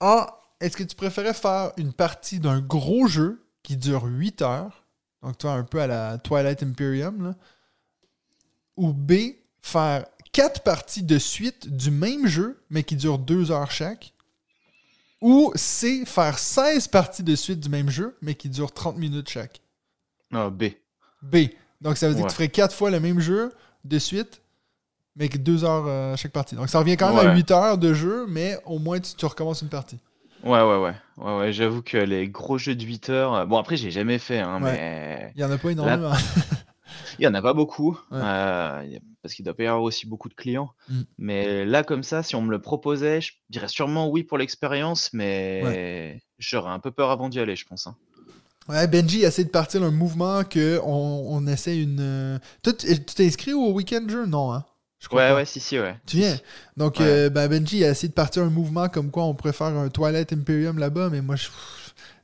A. 0.00 0.40
Est-ce 0.60 0.76
que 0.76 0.82
tu 0.84 0.94
préférais 0.94 1.34
faire 1.34 1.72
une 1.76 1.92
partie 1.92 2.38
d'un 2.40 2.60
gros 2.60 3.06
jeu 3.06 3.44
qui 3.62 3.76
dure 3.76 4.04
8 4.04 4.42
heures? 4.42 4.84
Donc, 5.22 5.38
toi, 5.38 5.52
un 5.52 5.64
peu 5.64 5.80
à 5.80 5.86
la 5.86 6.18
Twilight 6.18 6.62
Imperium. 6.62 7.22
là. 7.28 7.34
Ou 8.76 8.92
B. 8.92 9.12
Faire 9.62 10.04
quatre 10.32 10.62
parties 10.62 11.02
de 11.02 11.18
suite 11.18 11.74
du 11.74 11.90
même 11.90 12.26
jeu, 12.26 12.62
mais 12.70 12.82
qui 12.84 12.96
durent 12.96 13.18
2 13.18 13.50
heures 13.50 13.70
chaque. 13.70 14.12
Ou 15.20 15.52
C. 15.54 16.04
Faire 16.06 16.38
16 16.38 16.88
parties 16.88 17.22
de 17.22 17.34
suite 17.34 17.60
du 17.60 17.68
même 17.68 17.88
jeu, 17.90 18.16
mais 18.20 18.34
qui 18.34 18.48
durent 18.50 18.72
30 18.72 18.96
minutes 18.98 19.28
chaque? 19.30 19.60
Ah, 20.32 20.50
B. 20.50 20.64
B. 21.22 21.36
Donc, 21.80 21.96
ça 21.96 22.08
veut 22.08 22.14
dire 22.14 22.24
Ouais. 22.24 22.28
que 22.28 22.32
tu 22.32 22.36
ferais 22.36 22.48
quatre 22.48 22.74
fois 22.74 22.90
le 22.90 23.00
même 23.00 23.20
jeu 23.20 23.52
de 23.84 23.98
suite, 23.98 24.40
mais 25.16 25.28
que 25.28 25.38
deux 25.38 25.64
heures 25.64 25.84
euh, 25.86 26.16
chaque 26.16 26.32
partie. 26.32 26.54
Donc, 26.56 26.68
ça 26.68 26.78
revient 26.78 26.96
quand 26.96 27.08
même 27.14 27.26
à 27.26 27.30
Ouais. 27.30 27.36
8 27.36 27.50
heures 27.50 27.78
de 27.78 27.92
jeu, 27.94 28.26
mais 28.28 28.58
au 28.66 28.78
moins, 28.78 28.98
tu, 29.00 29.14
tu 29.14 29.26
recommences 29.26 29.62
une 29.62 29.68
partie. 29.68 29.98
Ouais, 30.42 30.60
ouais, 30.62 30.76
ouais. 30.78 30.94
Ouais, 31.16 31.38
ouais, 31.38 31.52
j'avoue 31.52 31.80
que 31.82 31.96
les 31.96 32.28
gros 32.28 32.58
jeux 32.58 32.74
de 32.74 32.84
8 32.84 33.08
heures. 33.10 33.34
euh, 33.34 33.46
Bon, 33.46 33.56
après, 33.58 33.76
j'ai 33.76 33.90
jamais 33.90 34.18
fait, 34.18 34.40
hein, 34.40 34.62
Ouais. 34.62 34.72
mais 34.72 35.32
Il 35.36 35.38
n'y 35.38 35.44
en 35.44 35.50
a 35.50 35.56
pas 35.58 35.70
énormément. 35.70 36.12
il 37.18 37.24
y 37.24 37.26
en 37.26 37.34
a 37.34 37.40
pas 37.42 37.54
beaucoup. 37.54 37.98
Ouais. 38.10 38.18
euh, 38.22 38.82
y 38.86 39.00
parce 39.22 39.32
qu'il 39.34 39.42
doit 39.46 39.54
pas 39.56 39.62
y 39.62 39.66
avoir 39.66 39.82
aussi 39.82 40.06
beaucoup 40.06 40.28
de 40.28 40.34
clients. 40.34 40.68
Mm. 40.90 41.00
Mais 41.16 41.64
là, 41.64 41.82
comme 41.82 42.02
ça, 42.02 42.22
si 42.22 42.36
on 42.36 42.42
me 42.42 42.50
le 42.50 42.60
proposait, 42.60 43.22
je 43.22 43.32
dirais 43.48 43.68
sûrement 43.68 44.10
oui 44.10 44.22
pour 44.22 44.36
l'expérience, 44.36 45.08
mais 45.14 46.20
j'aurais 46.38 46.72
un 46.72 46.78
peu 46.78 46.90
peur 46.90 47.10
avant 47.10 47.30
d'y 47.30 47.40
aller, 47.40 47.56
je 47.56 47.64
pense. 47.64 47.86
hein. 47.86 47.96
ouais, 48.68 48.86
Benji 48.86 49.22
essaie 49.22 49.44
de 49.44 49.48
partir 49.48 49.82
un 49.82 49.90
mouvement 49.90 50.44
que 50.44 50.78
on, 50.84 51.24
on 51.30 51.46
essaie 51.46 51.78
une. 51.82 52.38
Toi, 52.62 52.74
tu 52.74 53.00
t'es 53.02 53.26
inscrit 53.26 53.54
au 53.54 53.72
week-end 53.72 54.04
jeu? 54.08 54.26
Non, 54.26 54.52
hein? 54.52 54.64
Je 55.00 55.08
crois 55.08 55.30
Ouais, 55.30 55.34
ouais, 55.34 55.44
si, 55.44 55.60
si, 55.60 55.78
ouais. 55.78 55.96
Tu 56.06 56.16
viens? 56.18 56.36
Donc, 56.76 56.98
Ouais. 56.98 57.04
euh, 57.06 57.30
ben, 57.30 57.46
Benji 57.48 57.84
a 57.84 57.90
essayé 57.90 58.08
de 58.08 58.14
partir 58.14 58.42
un 58.42 58.48
mouvement 58.50 58.88
comme 58.88 59.10
quoi 59.10 59.24
on 59.24 59.34
pourrait 59.34 59.52
faire 59.52 59.66
un 59.66 59.88
Twilight 59.90 60.32
Imperium 60.32 60.78
là-bas, 60.78 61.10
mais 61.10 61.20
moi, 61.20 61.36
je... 61.36 61.48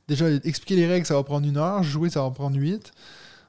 déjà, 0.07 0.29
expliquer 0.29 0.75
les 0.75 0.87
règles, 0.87 1.05
ça 1.05 1.13
va 1.13 1.23
prendre 1.23 1.47
une 1.47 1.57
heure. 1.57 1.83
Jouer, 1.83 2.09
ça 2.09 2.23
va 2.23 2.31
prendre 2.31 2.57
huit. 2.57 2.91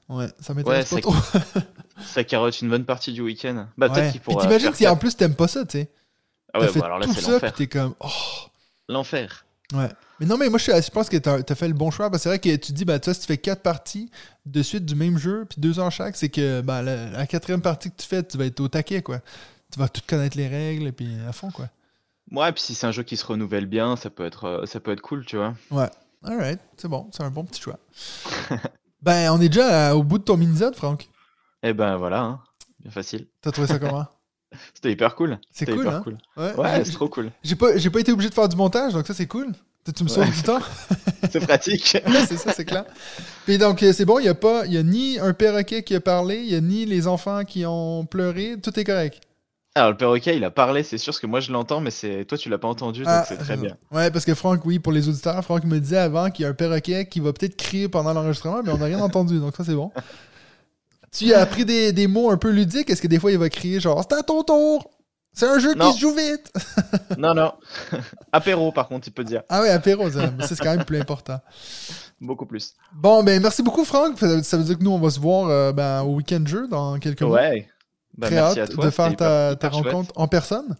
Ouais, 0.08 0.26
ça 0.40 0.52
m'intéresse 0.52 0.92
Ouais, 0.92 1.00
pas 1.00 1.10
c'est- 1.10 1.30
trop. 1.52 1.60
Ça 2.04 2.24
carotte 2.24 2.60
une 2.60 2.68
bonne 2.68 2.84
partie 2.84 3.12
du 3.12 3.20
week-end. 3.20 3.66
Bah, 3.78 3.86
Ouais. 3.88 3.94
peut-être 3.94 4.12
qu'il 4.12 4.20
pourra. 4.20 4.42
t'imagines 4.42 4.74
si 4.74 4.88
en 4.88 4.96
plus 4.96 5.16
t'aimes 5.16 5.36
pas 5.36 5.46
ça, 5.46 5.64
tu 5.64 5.78
sais. 5.78 5.90
Ah 6.52 6.58
ouais, 6.60 6.68
bah, 6.74 6.84
alors 6.86 6.98
là, 6.98 7.06
c'est 7.06 7.30
l'enfer. 7.30 7.52
t'es 7.54 7.66
comme. 7.68 7.94
Oh. 8.00 8.08
L'enfer. 8.88 9.46
Ouais. 9.72 9.88
Mais 10.20 10.26
non, 10.26 10.36
mais 10.36 10.48
moi, 10.48 10.58
je, 10.58 10.90
pense 10.90 11.08
que 11.08 11.16
t'as 11.16 11.38
as 11.48 11.54
fait 11.54 11.68
le 11.68 11.74
bon 11.74 11.90
choix. 11.90 12.10
Parce 12.10 12.20
que 12.20 12.22
c'est 12.24 12.28
vrai 12.28 12.38
que 12.38 12.56
tu 12.56 12.72
dis, 12.72 12.84
bah, 12.84 13.00
toi, 13.00 13.14
si 13.14 13.20
tu 13.20 13.26
fais 13.26 13.38
quatre 13.38 13.62
parties 13.62 14.10
de 14.46 14.62
suite 14.62 14.84
du 14.84 14.94
même 14.94 15.18
jeu, 15.18 15.46
puis 15.48 15.60
deux 15.60 15.78
heures 15.78 15.90
chaque, 15.90 16.16
c'est 16.16 16.28
que 16.28 16.60
bah, 16.60 16.82
la, 16.82 17.10
la 17.10 17.26
quatrième 17.26 17.62
partie 17.62 17.90
que 17.90 17.96
tu 17.96 18.06
fais, 18.06 18.22
tu 18.22 18.38
vas 18.38 18.46
être 18.46 18.60
au 18.60 18.68
taquet, 18.68 19.02
quoi. 19.02 19.20
Tu 19.72 19.78
vas 19.78 19.88
tout 19.88 20.02
connaître 20.06 20.36
les 20.36 20.48
règles, 20.48 20.86
et 20.86 20.92
puis 20.92 21.08
à 21.28 21.32
fond, 21.32 21.50
quoi. 21.50 21.68
Ouais, 22.30 22.52
puis 22.52 22.62
si 22.62 22.74
c'est 22.74 22.86
un 22.86 22.92
jeu 22.92 23.02
qui 23.02 23.16
se 23.16 23.26
renouvelle 23.26 23.66
bien, 23.66 23.96
ça 23.96 24.10
peut 24.10 24.24
être, 24.24 24.44
euh, 24.44 24.66
ça 24.66 24.80
peut 24.80 24.92
être 24.92 25.00
cool, 25.00 25.24
tu 25.26 25.36
vois. 25.36 25.54
Ouais. 25.70 25.90
Alright, 26.24 26.60
c'est 26.76 26.88
bon, 26.88 27.08
c'est 27.10 27.24
un 27.24 27.30
bon 27.30 27.44
petit 27.44 27.60
choix. 27.60 27.78
ben, 29.02 29.32
on 29.32 29.40
est 29.40 29.48
déjà 29.48 29.96
au 29.96 30.04
bout 30.04 30.18
de 30.18 30.24
ton 30.24 30.36
mini-zone, 30.36 30.74
Franck. 30.74 31.08
Et 31.64 31.72
ben 31.72 31.96
voilà, 31.96 32.20
hein. 32.22 32.40
bien 32.78 32.92
facile. 32.92 33.26
T'as 33.40 33.50
trouvé 33.50 33.66
ça 33.66 33.78
comment? 33.78 34.06
C'était 34.74 34.92
hyper 34.92 35.14
cool. 35.14 35.38
C'est 35.50 35.66
cool, 35.66 35.80
hyper 35.80 35.94
hein? 35.96 36.00
cool. 36.04 36.16
Ouais, 36.36 36.84
c'est 36.84 36.92
trop 36.92 37.08
cool. 37.08 37.30
J'ai 37.42 37.56
pas, 37.56 37.72
pas 37.72 38.00
été 38.00 38.12
obligé 38.12 38.28
de 38.30 38.34
faire 38.34 38.48
du 38.48 38.56
montage, 38.56 38.92
donc 38.92 39.06
ça, 39.06 39.14
c'est 39.14 39.26
cool. 39.26 39.48
Tu 39.96 40.04
me 40.04 40.08
sauves 40.08 40.24
Ouais. 40.26 40.30
du 40.30 40.42
temps. 40.42 40.60
C'est 41.30 41.40
pratique. 41.40 41.96
Ouais, 42.06 42.24
c'est 42.28 42.36
ça, 42.36 42.52
c'est 42.52 42.64
clair. 42.64 42.84
Puis 43.46 43.58
donc, 43.58 43.82
euh, 43.82 43.92
c'est 43.92 44.04
bon, 44.04 44.18
il 44.20 44.22
n'y 44.22 44.28
a 44.28 44.34
pas, 44.34 44.64
il 44.66 44.72
y 44.72 44.76
a 44.76 44.82
ni 44.82 45.18
un 45.18 45.32
perroquet 45.32 45.82
qui 45.82 45.94
a 45.96 46.00
parlé, 46.00 46.36
il 46.40 46.52
y 46.52 46.54
a 46.54 46.60
ni 46.60 46.84
les 46.84 47.06
enfants 47.08 47.44
qui 47.44 47.64
ont 47.66 48.04
pleuré, 48.06 48.56
tout 48.62 48.78
est 48.78 48.84
correct. 48.84 49.20
Alors 49.74 49.90
le 49.90 49.96
perroquet, 49.96 50.36
il 50.36 50.44
a 50.44 50.50
parlé, 50.50 50.82
c'est 50.84 50.98
sûr, 50.98 51.12
parce 51.12 51.20
que 51.20 51.26
moi 51.26 51.40
je 51.40 51.50
l'entends, 51.50 51.80
mais 51.80 51.90
c'est 51.90 52.24
toi 52.26 52.36
tu 52.38 52.48
l'as 52.48 52.58
pas 52.58 52.68
entendu, 52.68 53.00
donc 53.00 53.08
Ah, 53.10 53.24
c'est 53.26 53.38
très 53.38 53.56
je- 53.56 53.60
bien. 53.62 53.76
Ouais, 53.90 54.10
parce 54.10 54.24
que 54.24 54.34
Franck, 54.34 54.64
oui, 54.66 54.78
pour 54.78 54.92
les 54.92 55.08
auditeurs, 55.08 55.42
Franck 55.42 55.64
me 55.64 55.78
disait 55.80 55.96
avant 55.98 56.30
qu'il 56.30 56.42
y 56.42 56.46
a 56.46 56.50
un 56.50 56.54
perroquet 56.54 57.06
qui 57.06 57.20
va 57.20 57.32
peut-être 57.32 57.56
crier 57.56 57.88
pendant 57.88 58.12
l'enregistrement, 58.12 58.62
mais 58.64 58.70
on 58.72 58.78
n'a 58.78 58.84
rien 58.86 59.00
entendu, 59.00 59.38
donc 59.40 59.56
ça, 59.56 59.64
c'est 59.64 59.74
bon. 59.74 59.90
Tu 61.16 61.32
as 61.34 61.40
appris 61.40 61.64
des, 61.64 61.92
des 61.92 62.06
mots 62.06 62.30
un 62.30 62.36
peu 62.38 62.50
ludiques, 62.50 62.88
est-ce 62.90 63.02
que 63.02 63.06
des 63.08 63.18
fois 63.20 63.32
il 63.32 63.38
va 63.38 63.48
crier 63.50 63.80
genre 63.80 64.02
C'est 64.08 64.16
à 64.16 64.22
ton 64.22 64.42
tour 64.42 64.90
C'est 65.34 65.46
un 65.46 65.58
jeu 65.58 65.74
Non. 65.74 65.90
qui 65.90 65.96
se 65.96 66.00
joue 66.00 66.14
vite 66.14 66.50
non, 67.18 67.34
non. 67.34 67.52
Apéro, 68.32 68.72
par 68.72 68.88
contre, 68.88 69.08
il 69.08 69.12
peut 69.12 69.24
dire. 69.24 69.42
Ah 69.48 69.60
ouais, 69.60 69.68
apéro, 69.70 70.08
c'est 70.10 70.58
quand 70.58 70.74
même 70.76 70.84
plus 70.84 70.98
important. 71.00 71.38
Beaucoup 72.20 72.46
plus. 72.46 72.74
Bon, 72.94 73.22
ben 73.22 73.42
merci 73.42 73.62
beaucoup, 73.62 73.84
Franck. 73.84 74.18
Ça, 74.42 74.56
veut 74.56 74.64
dire 74.64 74.78
que 74.78 74.82
nous, 74.84 74.90
on 74.92 74.98
va 75.00 75.10
se 75.10 75.18
voir 75.20 75.48
euh, 75.48 75.72
ben, 75.72 76.02
au 76.02 76.14
week-end 76.14 76.42
jeu 76.46 76.66
dans 76.68 76.98
quelques 76.98 77.22
mois. 77.22 77.40
Ouais. 77.40 77.68
Bah, 78.16 78.28
Très 78.28 78.36
merci 78.36 78.60
hâte 78.60 78.70
à 78.70 78.72
toi. 78.72 78.84
de 78.84 78.90
faire 78.90 79.06
ta, 79.06 79.12
hyper- 79.12 79.58
ta 79.58 79.66
hyper 79.68 79.72
chouette. 79.72 79.92
rencontre 79.92 80.12
en 80.16 80.28
personne. 80.28 80.76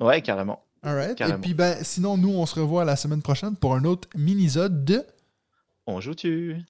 Ouais, 0.00 0.22
carrément. 0.22 0.62
Alright. 0.82 1.20
Et 1.20 1.32
puis, 1.34 1.52
ben, 1.54 1.76
sinon, 1.82 2.16
nous, 2.16 2.30
on 2.32 2.46
se 2.46 2.58
revoit 2.58 2.84
la 2.84 2.96
semaine 2.96 3.22
prochaine 3.22 3.56
pour 3.56 3.74
un 3.74 3.84
autre 3.84 4.08
mini-zode 4.16 4.84
de 4.84 5.04
On 5.86 6.00
joue-tu? 6.00 6.62